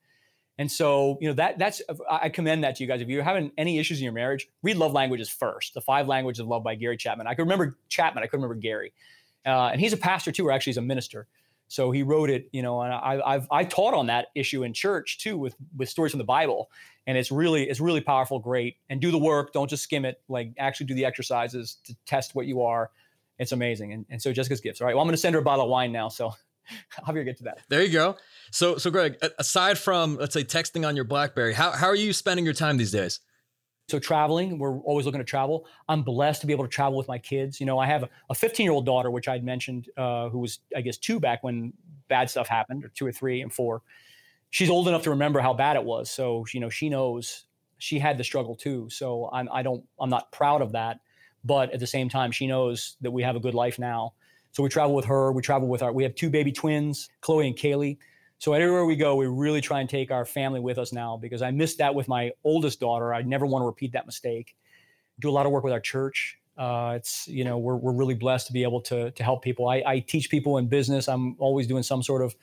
And 0.57 0.71
so, 0.71 1.19
you 1.21 1.29
know, 1.29 1.35
that 1.35 1.59
that's 1.59 1.83
I 2.09 2.29
commend 2.29 2.63
that 2.63 2.77
to 2.77 2.85
you 2.85 2.89
guys. 2.89 3.01
If 3.01 3.09
you're 3.09 3.25
having 3.25 3.51
any 3.59 3.81
issues 3.81 3.99
in 3.99 4.05
your 4.05 4.13
marriage, 4.13 4.47
read 4.63 4.77
Love 4.77 4.93
Languages 4.93 5.29
first. 5.29 5.75
The 5.75 5.81
Five 5.81 6.07
Languages 6.07 6.39
of 6.39 6.47
Love 6.47 6.63
by 6.63 6.77
Gary 6.77 6.97
Chapman. 6.97 7.27
I 7.27 7.35
can 7.35 7.45
remember 7.45 7.77
Chapman. 7.89 8.23
I 8.23 8.27
couldn't 8.27 8.45
remember 8.45 8.61
Gary, 8.61 8.93
uh, 9.45 9.71
and 9.73 9.81
he's 9.81 9.93
a 9.93 9.97
pastor 9.97 10.31
too, 10.31 10.47
or 10.47 10.53
actually 10.53 10.71
he's 10.71 10.77
a 10.77 10.83
minister. 10.83 11.27
So 11.69 11.91
he 11.91 12.03
wrote 12.03 12.31
it, 12.31 12.49
you 12.53 12.63
know, 12.63 12.83
and 12.83 12.93
I, 12.93 13.21
I've 13.25 13.49
I 13.51 13.65
taught 13.65 13.95
on 13.95 14.07
that 14.07 14.29
issue 14.35 14.63
in 14.63 14.73
church 14.73 15.19
too 15.19 15.37
with 15.37 15.55
with 15.77 15.89
stories 15.89 16.13
from 16.13 16.19
the 16.19 16.25
Bible, 16.25 16.71
and 17.07 17.19
it's 17.19 17.31
really 17.31 17.69
it's 17.69 17.81
really 17.81 18.01
powerful, 18.01 18.39
great, 18.39 18.77
and 18.89 19.01
do 19.01 19.11
the 19.11 19.19
work. 19.19 19.53
Don't 19.53 19.69
just 19.69 19.83
skim 19.83 20.05
it. 20.05 20.21
Like 20.29 20.53
actually 20.59 20.87
do 20.87 20.95
the 20.95 21.05
exercises 21.05 21.79
to 21.85 21.97
test 22.07 22.35
what 22.35 22.47
you 22.47 22.63
are. 22.63 22.91
It's 23.39 23.53
amazing. 23.53 23.93
And, 23.93 24.07
and 24.11 24.23
so 24.23 24.33
Jessica's 24.33 24.61
gifts. 24.61 24.81
All 24.81 24.87
right. 24.87 24.95
Well, 24.95 25.03
I'm 25.03 25.09
going 25.09 25.15
to 25.15 25.21
send 25.21 25.35
her 25.35 25.41
a 25.41 25.45
bottle 25.45 25.65
of 25.65 25.71
wine 25.71 25.91
now. 25.91 26.09
So 26.09 26.35
I'll 27.05 27.15
be 27.15 27.25
get 27.25 27.39
to 27.39 27.45
that. 27.45 27.59
There 27.69 27.83
you 27.83 27.93
go. 27.93 28.17
So 28.51 28.77
so 28.79 28.91
Greg, 28.91 29.17
aside 29.39 29.79
from 29.79 30.17
let's 30.17 30.35
say 30.35 30.45
texting 30.45 30.87
on 30.87 30.97
your 30.97 31.05
BlackBerry, 31.05 31.55
how 31.55 31.73
how 31.73 31.87
are 31.87 31.97
you 31.97 32.13
spending 32.13 32.45
your 32.45 32.55
time 32.55 32.77
these 32.77 32.93
days? 32.93 33.21
So 33.89 33.99
traveling, 33.99 34.59
we're 34.59 34.79
always 34.79 35.05
looking 35.05 35.21
to 35.21 35.25
travel. 35.25 35.67
I'm 35.89 36.03
blessed 36.03 36.41
to 36.41 36.47
be 36.47 36.55
able 36.55 36.65
to 36.65 36.71
travel 36.71 36.97
with 36.97 37.07
my 37.07 37.19
kids. 37.19 37.61
You 37.61 37.67
know, 37.67 37.79
I 37.79 37.87
have 37.87 38.09
a 38.31 38.35
15 38.35 38.65
year 38.65 38.73
old 38.73 38.87
daughter, 38.87 39.11
which 39.11 39.29
I'd 39.29 39.45
mentioned, 39.45 39.89
uh, 39.97 40.31
who 40.31 40.39
was 40.39 40.61
I 40.75 40.81
guess 40.81 40.97
two 40.97 41.21
back 41.21 41.45
when 41.45 41.73
bad 42.09 42.31
stuff 42.31 42.49
happened, 42.49 42.85
or 42.85 42.89
two 42.89 43.07
or 43.07 43.13
three 43.13 43.43
and 43.43 43.53
four. 43.53 43.83
She's 44.51 44.71
old 44.71 44.89
enough 44.89 45.03
to 45.03 45.11
remember 45.11 45.41
how 45.41 45.53
bad 45.53 45.77
it 45.77 45.85
was, 45.85 46.11
so 46.11 46.45
you 46.53 46.61
know 46.61 46.71
she 46.71 46.89
knows 46.89 47.45
she 47.79 47.99
had 47.99 48.17
the 48.17 48.25
struggle 48.25 48.55
too. 48.55 48.89
So 48.91 49.29
I'm 49.33 49.49
I 49.53 49.63
don't 49.63 49.85
I'm 50.01 50.11
not 50.11 50.33
proud 50.33 50.63
of 50.63 50.73
that, 50.73 51.01
but 51.45 51.73
at 51.73 51.81
the 51.81 51.87
same 51.87 52.09
time, 52.09 52.33
she 52.33 52.47
knows 52.47 52.97
that 53.03 53.11
we 53.11 53.23
have 53.23 53.37
a 53.37 53.41
good 53.41 53.55
life 53.55 53.79
now. 53.79 54.15
So 54.53 54.63
we 54.63 54.69
travel 54.69 54.95
with 54.95 55.05
her. 55.07 55.33
We 55.33 55.43
travel 55.43 55.69
with 55.69 55.83
our. 55.83 55.93
We 55.93 56.05
have 56.05 56.15
two 56.15 56.31
baby 56.31 56.53
twins, 56.53 57.11
Chloe 57.21 57.49
and 57.49 57.57
Kaylee. 57.57 57.99
So 58.45 58.53
everywhere 58.53 58.85
we 58.85 58.95
go, 58.95 59.17
we 59.17 59.27
really 59.27 59.63
try 59.63 59.81
and 59.81 59.89
take 59.89 60.11
our 60.11 60.27
family 60.27 60.61
with 60.61 60.77
us 60.77 60.93
now 60.93 61.17
because 61.17 61.41
I 61.41 61.51
missed 61.51 61.79
that 61.79 61.95
with 61.95 62.09
my 62.09 62.31
oldest 62.45 62.79
daughter. 62.79 63.15
I 63.15 63.23
never 63.23 63.47
want 63.47 63.63
to 63.63 63.67
repeat 63.67 63.93
that 63.93 64.05
mistake. 64.05 64.55
Do 65.19 65.31
a 65.31 65.33
lot 65.33 65.47
of 65.47 65.53
work 65.53 65.65
with 65.65 65.73
our 65.73 65.81
church. 65.81 66.37
Uh, 66.59 66.93
it's 66.95 67.27
you 67.27 67.43
know 67.43 67.57
we're 67.57 67.77
we're 67.77 67.95
really 67.95 68.15
blessed 68.15 68.47
to 68.49 68.53
be 68.53 68.63
able 68.63 68.83
to 68.83 69.11
to 69.13 69.25
help 69.25 69.43
people. 69.43 69.67
I, 69.67 69.83
I 69.87 69.99
teach 70.01 70.29
people 70.29 70.59
in 70.59 70.69
business. 70.69 71.09
I'm 71.09 71.37
always 71.39 71.67
doing 71.67 71.83
some 71.83 72.03
sort 72.03 72.21
of 72.21 72.37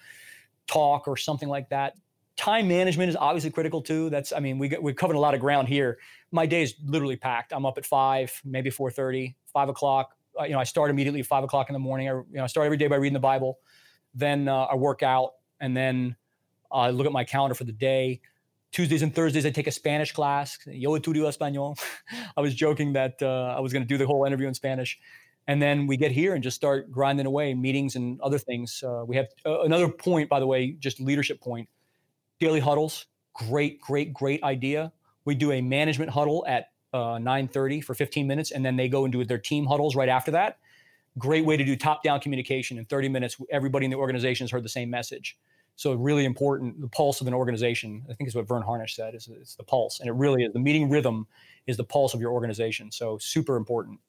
talk 0.65 1.07
or 1.07 1.17
something 1.17 1.49
like 1.49 1.69
that. 1.69 1.93
Time 2.35 2.67
management 2.67 3.09
is 3.09 3.15
obviously 3.15 3.51
critical 3.51 3.79
too. 3.79 4.09
That's 4.09 4.33
I 4.33 4.39
mean 4.39 4.57
we 4.57 4.75
we've 4.81 4.95
covered 4.95 5.17
a 5.17 5.19
lot 5.19 5.35
of 5.35 5.39
ground 5.39 5.67
here. 5.67 5.99
My 6.31 6.47
day 6.47 6.63
is 6.63 6.73
literally 6.83 7.15
packed. 7.15 7.53
I'm 7.53 7.63
up 7.63 7.77
at 7.77 7.85
five, 7.85 8.41
maybe 8.43 8.71
four 8.71 8.89
thirty, 8.89 9.35
five 9.53 9.69
o'clock. 9.69 10.17
Uh, 10.39 10.45
you 10.45 10.53
know 10.53 10.59
I 10.59 10.63
start 10.63 10.89
immediately 10.89 11.19
at 11.19 11.27
five 11.27 11.43
o'clock 11.43 11.69
in 11.69 11.73
the 11.73 11.79
morning. 11.79 12.09
I, 12.09 12.13
you 12.13 12.25
know 12.31 12.43
I 12.43 12.47
start 12.47 12.65
every 12.65 12.77
day 12.77 12.87
by 12.87 12.95
reading 12.95 13.13
the 13.13 13.19
Bible. 13.19 13.59
Then 14.15 14.47
uh, 14.47 14.63
I 14.63 14.75
work 14.75 15.03
out 15.03 15.33
and 15.61 15.77
then 15.77 16.17
I 16.71 16.87
uh, 16.87 16.91
look 16.91 17.05
at 17.05 17.13
my 17.13 17.23
calendar 17.23 17.55
for 17.55 17.63
the 17.63 17.71
day. 17.71 18.19
Tuesdays 18.71 19.01
and 19.01 19.13
Thursdays, 19.13 19.45
I 19.45 19.51
take 19.51 19.67
a 19.67 19.71
Spanish 19.71 20.11
class. 20.11 20.57
Yo 20.65 20.91
estudio 20.97 21.27
español. 21.27 21.77
I 22.37 22.41
was 22.41 22.55
joking 22.55 22.93
that 22.93 23.21
uh, 23.21 23.55
I 23.55 23.59
was 23.59 23.71
going 23.71 23.83
to 23.83 23.87
do 23.87 23.97
the 23.97 24.07
whole 24.07 24.25
interview 24.25 24.47
in 24.47 24.53
Spanish. 24.53 24.97
And 25.47 25.61
then 25.61 25.87
we 25.87 25.97
get 25.97 26.11
here 26.11 26.33
and 26.33 26.43
just 26.43 26.55
start 26.55 26.91
grinding 26.91 27.25
away, 27.25 27.53
meetings 27.53 27.95
and 27.95 28.19
other 28.21 28.37
things. 28.37 28.83
Uh, 28.85 29.03
we 29.05 29.15
have 29.17 29.27
uh, 29.45 29.61
another 29.61 29.89
point, 29.89 30.29
by 30.29 30.39
the 30.39 30.47
way, 30.47 30.71
just 30.71 30.99
leadership 30.99 31.41
point. 31.41 31.67
Daily 32.39 32.59
huddles, 32.59 33.07
great, 33.33 33.81
great, 33.81 34.13
great 34.13 34.41
idea. 34.43 34.93
We 35.25 35.35
do 35.35 35.51
a 35.51 35.61
management 35.61 36.11
huddle 36.11 36.45
at 36.47 36.67
uh, 36.93 37.17
9:30 37.17 37.83
for 37.83 37.93
15 37.93 38.27
minutes, 38.27 38.51
and 38.51 38.65
then 38.65 38.75
they 38.75 38.87
go 38.87 39.03
and 39.03 39.11
do 39.11 39.23
their 39.25 39.37
team 39.37 39.65
huddles 39.65 39.95
right 39.95 40.09
after 40.09 40.31
that. 40.31 40.57
Great 41.17 41.45
way 41.45 41.57
to 41.57 41.63
do 41.63 41.75
top-down 41.75 42.19
communication 42.21 42.77
in 42.77 42.85
30 42.85 43.09
minutes. 43.09 43.37
Everybody 43.51 43.85
in 43.85 43.91
the 43.91 43.97
organization 43.97 44.45
has 44.45 44.51
heard 44.51 44.63
the 44.63 44.69
same 44.69 44.89
message. 44.89 45.37
So 45.75 45.93
really 45.93 46.25
important, 46.25 46.79
the 46.79 46.87
pulse 46.87 47.21
of 47.21 47.27
an 47.27 47.33
organization. 47.33 48.03
I 48.09 48.13
think 48.13 48.27
is 48.27 48.35
what 48.35 48.47
Verne 48.47 48.61
Harnish 48.61 48.95
said. 48.95 49.15
Is 49.15 49.27
it's 49.27 49.55
the 49.55 49.63
pulse, 49.63 49.99
and 49.99 50.07
it 50.07 50.13
really 50.13 50.43
is. 50.43 50.53
The 50.53 50.59
meeting 50.59 50.89
rhythm 50.89 51.27
is 51.67 51.77
the 51.77 51.83
pulse 51.83 52.13
of 52.13 52.21
your 52.21 52.31
organization. 52.31 52.91
So 52.91 53.17
super 53.17 53.55
important. 53.55 53.99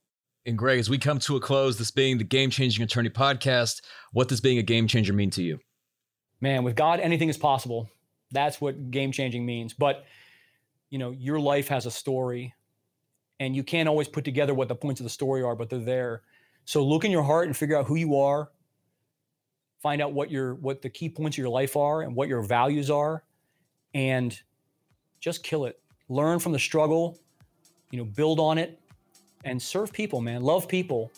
And 0.44 0.58
Greg, 0.58 0.78
as 0.78 0.90
we 0.90 0.98
come 0.98 1.18
to 1.20 1.36
a 1.36 1.40
close, 1.40 1.78
this 1.78 1.90
being 1.90 2.18
the 2.18 2.24
Game 2.24 2.50
Changing 2.50 2.82
Attorney 2.82 3.10
podcast, 3.10 3.80
what 4.12 4.28
does 4.28 4.40
being 4.40 4.58
a 4.58 4.62
game 4.62 4.88
changer 4.88 5.12
mean 5.12 5.30
to 5.30 5.42
you? 5.42 5.60
Man, 6.40 6.64
with 6.64 6.74
God, 6.74 6.98
anything 7.00 7.28
is 7.28 7.38
possible. 7.38 7.88
That's 8.32 8.60
what 8.60 8.90
game 8.90 9.12
changing 9.12 9.46
means. 9.46 9.72
But 9.72 10.04
you 10.90 10.98
know, 10.98 11.12
your 11.12 11.40
life 11.40 11.68
has 11.68 11.86
a 11.86 11.90
story, 11.90 12.54
and 13.40 13.56
you 13.56 13.64
can't 13.64 13.88
always 13.88 14.08
put 14.08 14.24
together 14.24 14.52
what 14.52 14.68
the 14.68 14.74
points 14.74 15.00
of 15.00 15.04
the 15.04 15.10
story 15.10 15.42
are, 15.42 15.56
but 15.56 15.70
they're 15.70 15.78
there. 15.78 16.22
So 16.64 16.84
look 16.84 17.04
in 17.04 17.10
your 17.10 17.22
heart 17.22 17.46
and 17.46 17.56
figure 17.56 17.76
out 17.76 17.86
who 17.86 17.96
you 17.96 18.16
are. 18.16 18.50
Find 19.80 20.00
out 20.00 20.12
what 20.12 20.30
your 20.30 20.54
what 20.54 20.80
the 20.80 20.88
key 20.88 21.08
points 21.08 21.34
of 21.34 21.38
your 21.38 21.48
life 21.48 21.76
are 21.76 22.02
and 22.02 22.14
what 22.14 22.28
your 22.28 22.42
values 22.42 22.88
are, 22.88 23.24
and 23.94 24.40
just 25.18 25.42
kill 25.42 25.64
it. 25.64 25.80
Learn 26.08 26.38
from 26.38 26.52
the 26.52 26.58
struggle, 26.58 27.18
you 27.90 27.98
know, 27.98 28.04
build 28.04 28.38
on 28.38 28.58
it, 28.58 28.78
and 29.44 29.60
serve 29.60 29.92
people, 29.92 30.20
man. 30.20 30.42
Love 30.42 30.68
people. 30.68 31.10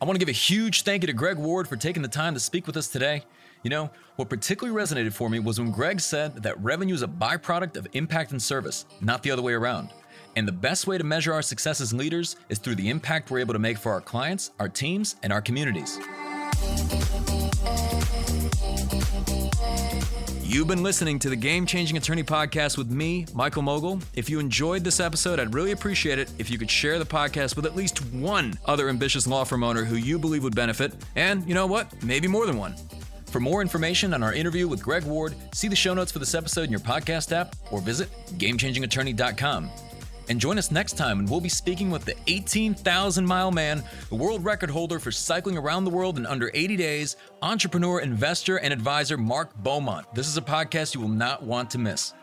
I 0.00 0.06
want 0.06 0.16
to 0.16 0.18
give 0.18 0.28
a 0.28 0.32
huge 0.32 0.82
thank 0.82 1.02
you 1.02 1.06
to 1.06 1.12
Greg 1.12 1.38
Ward 1.38 1.68
for 1.68 1.76
taking 1.76 2.02
the 2.02 2.08
time 2.08 2.34
to 2.34 2.40
speak 2.40 2.66
with 2.66 2.76
us 2.76 2.88
today. 2.88 3.24
You 3.62 3.70
know, 3.70 3.90
what 4.16 4.28
particularly 4.28 4.78
resonated 4.78 5.14
for 5.14 5.30
me 5.30 5.38
was 5.38 5.58
when 5.58 5.70
Greg 5.70 6.00
said 6.00 6.42
that 6.42 6.62
revenue 6.62 6.94
is 6.94 7.02
a 7.02 7.08
byproduct 7.08 7.76
of 7.76 7.86
impact 7.94 8.32
and 8.32 8.42
service, 8.42 8.84
not 9.00 9.22
the 9.22 9.30
other 9.30 9.40
way 9.40 9.54
around. 9.54 9.88
And 10.36 10.48
the 10.48 10.52
best 10.52 10.86
way 10.86 10.98
to 10.98 11.04
measure 11.04 11.32
our 11.32 11.42
success 11.42 11.80
as 11.80 11.92
leaders 11.92 12.36
is 12.48 12.58
through 12.58 12.74
the 12.74 12.88
impact 12.88 13.30
we're 13.30 13.38
able 13.38 13.54
to 13.54 13.60
make 13.60 13.78
for 13.78 13.92
our 13.92 14.00
clients, 14.00 14.50
our 14.58 14.68
teams, 14.68 15.16
and 15.22 15.32
our 15.32 15.40
communities. 15.40 15.98
You've 20.42 20.68
been 20.68 20.82
listening 20.84 21.18
to 21.20 21.28
the 21.28 21.36
Game 21.36 21.66
Changing 21.66 21.96
Attorney 21.96 22.22
Podcast 22.22 22.78
with 22.78 22.88
me, 22.88 23.26
Michael 23.34 23.62
Mogill. 23.62 24.00
If 24.14 24.30
you 24.30 24.38
enjoyed 24.38 24.84
this 24.84 25.00
episode, 25.00 25.40
I'd 25.40 25.52
really 25.52 25.72
appreciate 25.72 26.18
it 26.18 26.30
if 26.38 26.48
you 26.48 26.58
could 26.58 26.70
share 26.70 26.98
the 26.98 27.04
podcast 27.04 27.56
with 27.56 27.66
at 27.66 27.74
least 27.74 28.04
one 28.12 28.56
other 28.64 28.88
ambitious 28.88 29.26
law 29.26 29.42
firm 29.42 29.64
owner 29.64 29.84
who 29.84 29.96
you 29.96 30.16
believe 30.16 30.44
would 30.44 30.54
benefit. 30.54 30.94
And 31.16 31.46
you 31.48 31.54
know 31.54 31.66
what? 31.66 32.00
Maybe 32.04 32.28
more 32.28 32.46
than 32.46 32.56
one. 32.56 32.76
For 33.26 33.40
more 33.40 33.62
information 33.62 34.14
on 34.14 34.22
our 34.22 34.32
interview 34.32 34.68
with 34.68 34.80
Greg 34.80 35.02
Ward, 35.02 35.34
see 35.52 35.66
the 35.66 35.74
show 35.74 35.92
notes 35.92 36.12
for 36.12 36.20
this 36.20 36.36
episode 36.36 36.62
in 36.62 36.70
your 36.70 36.78
podcast 36.78 37.32
app 37.32 37.56
or 37.72 37.80
visit 37.80 38.08
GameChangingAttorney.com. 38.38 39.70
And 40.28 40.40
join 40.40 40.58
us 40.58 40.70
next 40.70 40.96
time 40.96 41.18
when 41.18 41.26
we'll 41.26 41.40
be 41.40 41.48
speaking 41.48 41.90
with 41.90 42.04
the 42.04 42.14
18,000 42.26 43.26
mile 43.26 43.50
man, 43.50 43.82
the 44.08 44.14
world 44.14 44.44
record 44.44 44.70
holder 44.70 44.98
for 44.98 45.12
cycling 45.12 45.58
around 45.58 45.84
the 45.84 45.90
world 45.90 46.16
in 46.16 46.24
under 46.26 46.50
80 46.54 46.76
days, 46.76 47.16
entrepreneur, 47.42 48.00
investor, 48.00 48.58
and 48.58 48.72
advisor 48.72 49.18
Mark 49.18 49.54
Beaumont. 49.62 50.06
This 50.14 50.26
is 50.26 50.36
a 50.36 50.42
podcast 50.42 50.94
you 50.94 51.00
will 51.00 51.08
not 51.08 51.42
want 51.42 51.70
to 51.70 51.78
miss. 51.78 52.14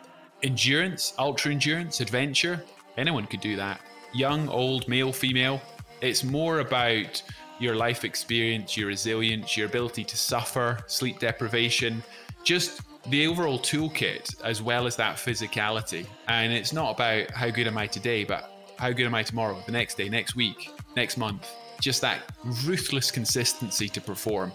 Endurance, 0.42 1.14
ultra 1.20 1.52
endurance, 1.52 2.00
adventure, 2.00 2.64
anyone 2.98 3.28
could 3.28 3.42
do 3.42 3.56
that. 3.56 3.82
Young, 4.14 4.50
old, 4.50 4.88
male, 4.88 5.14
female. 5.14 5.62
It's 6.02 6.24
more 6.24 6.60
about 6.60 7.22
your 7.60 7.76
life 7.76 8.04
experience, 8.04 8.76
your 8.76 8.88
resilience, 8.88 9.56
your 9.56 9.68
ability 9.68 10.04
to 10.06 10.18
suffer, 10.18 10.80
sleep 10.88 11.20
deprivation, 11.20 12.04
just 12.44 12.82
the 13.08 13.28
overall 13.28 13.60
toolkit 13.60 14.42
as 14.44 14.62
well 14.62 14.88
as 14.88 14.96
that 14.98 15.16
physicality. 15.16 16.06
And 16.28 16.54
it's 16.54 16.74
not 16.74 16.96
about 16.96 17.32
how 17.32 17.50
good 17.50 17.68
am 17.68 17.78
I 17.78 17.88
today, 17.88 18.24
but 18.24 18.52
how 18.78 18.92
good 18.92 19.06
am 19.06 19.16
I 19.16 19.24
tomorrow, 19.24 19.62
the 19.66 19.72
next 19.72 19.96
day, 19.96 20.10
next 20.10 20.36
week, 20.36 20.70
next 20.96 21.18
month. 21.18 21.48
Just 21.80 22.02
that 22.02 22.20
ruthless 22.66 23.12
consistency 23.12 23.90
to 23.90 24.02
perform. 24.02 24.52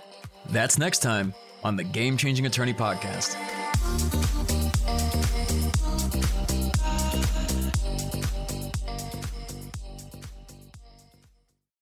That's 0.50 0.78
next 0.78 1.00
time 1.00 1.34
on 1.64 1.76
the 1.76 1.84
Game 1.84 2.16
Changing 2.16 2.46
Attorney 2.46 2.74
Podcast. 2.74 3.34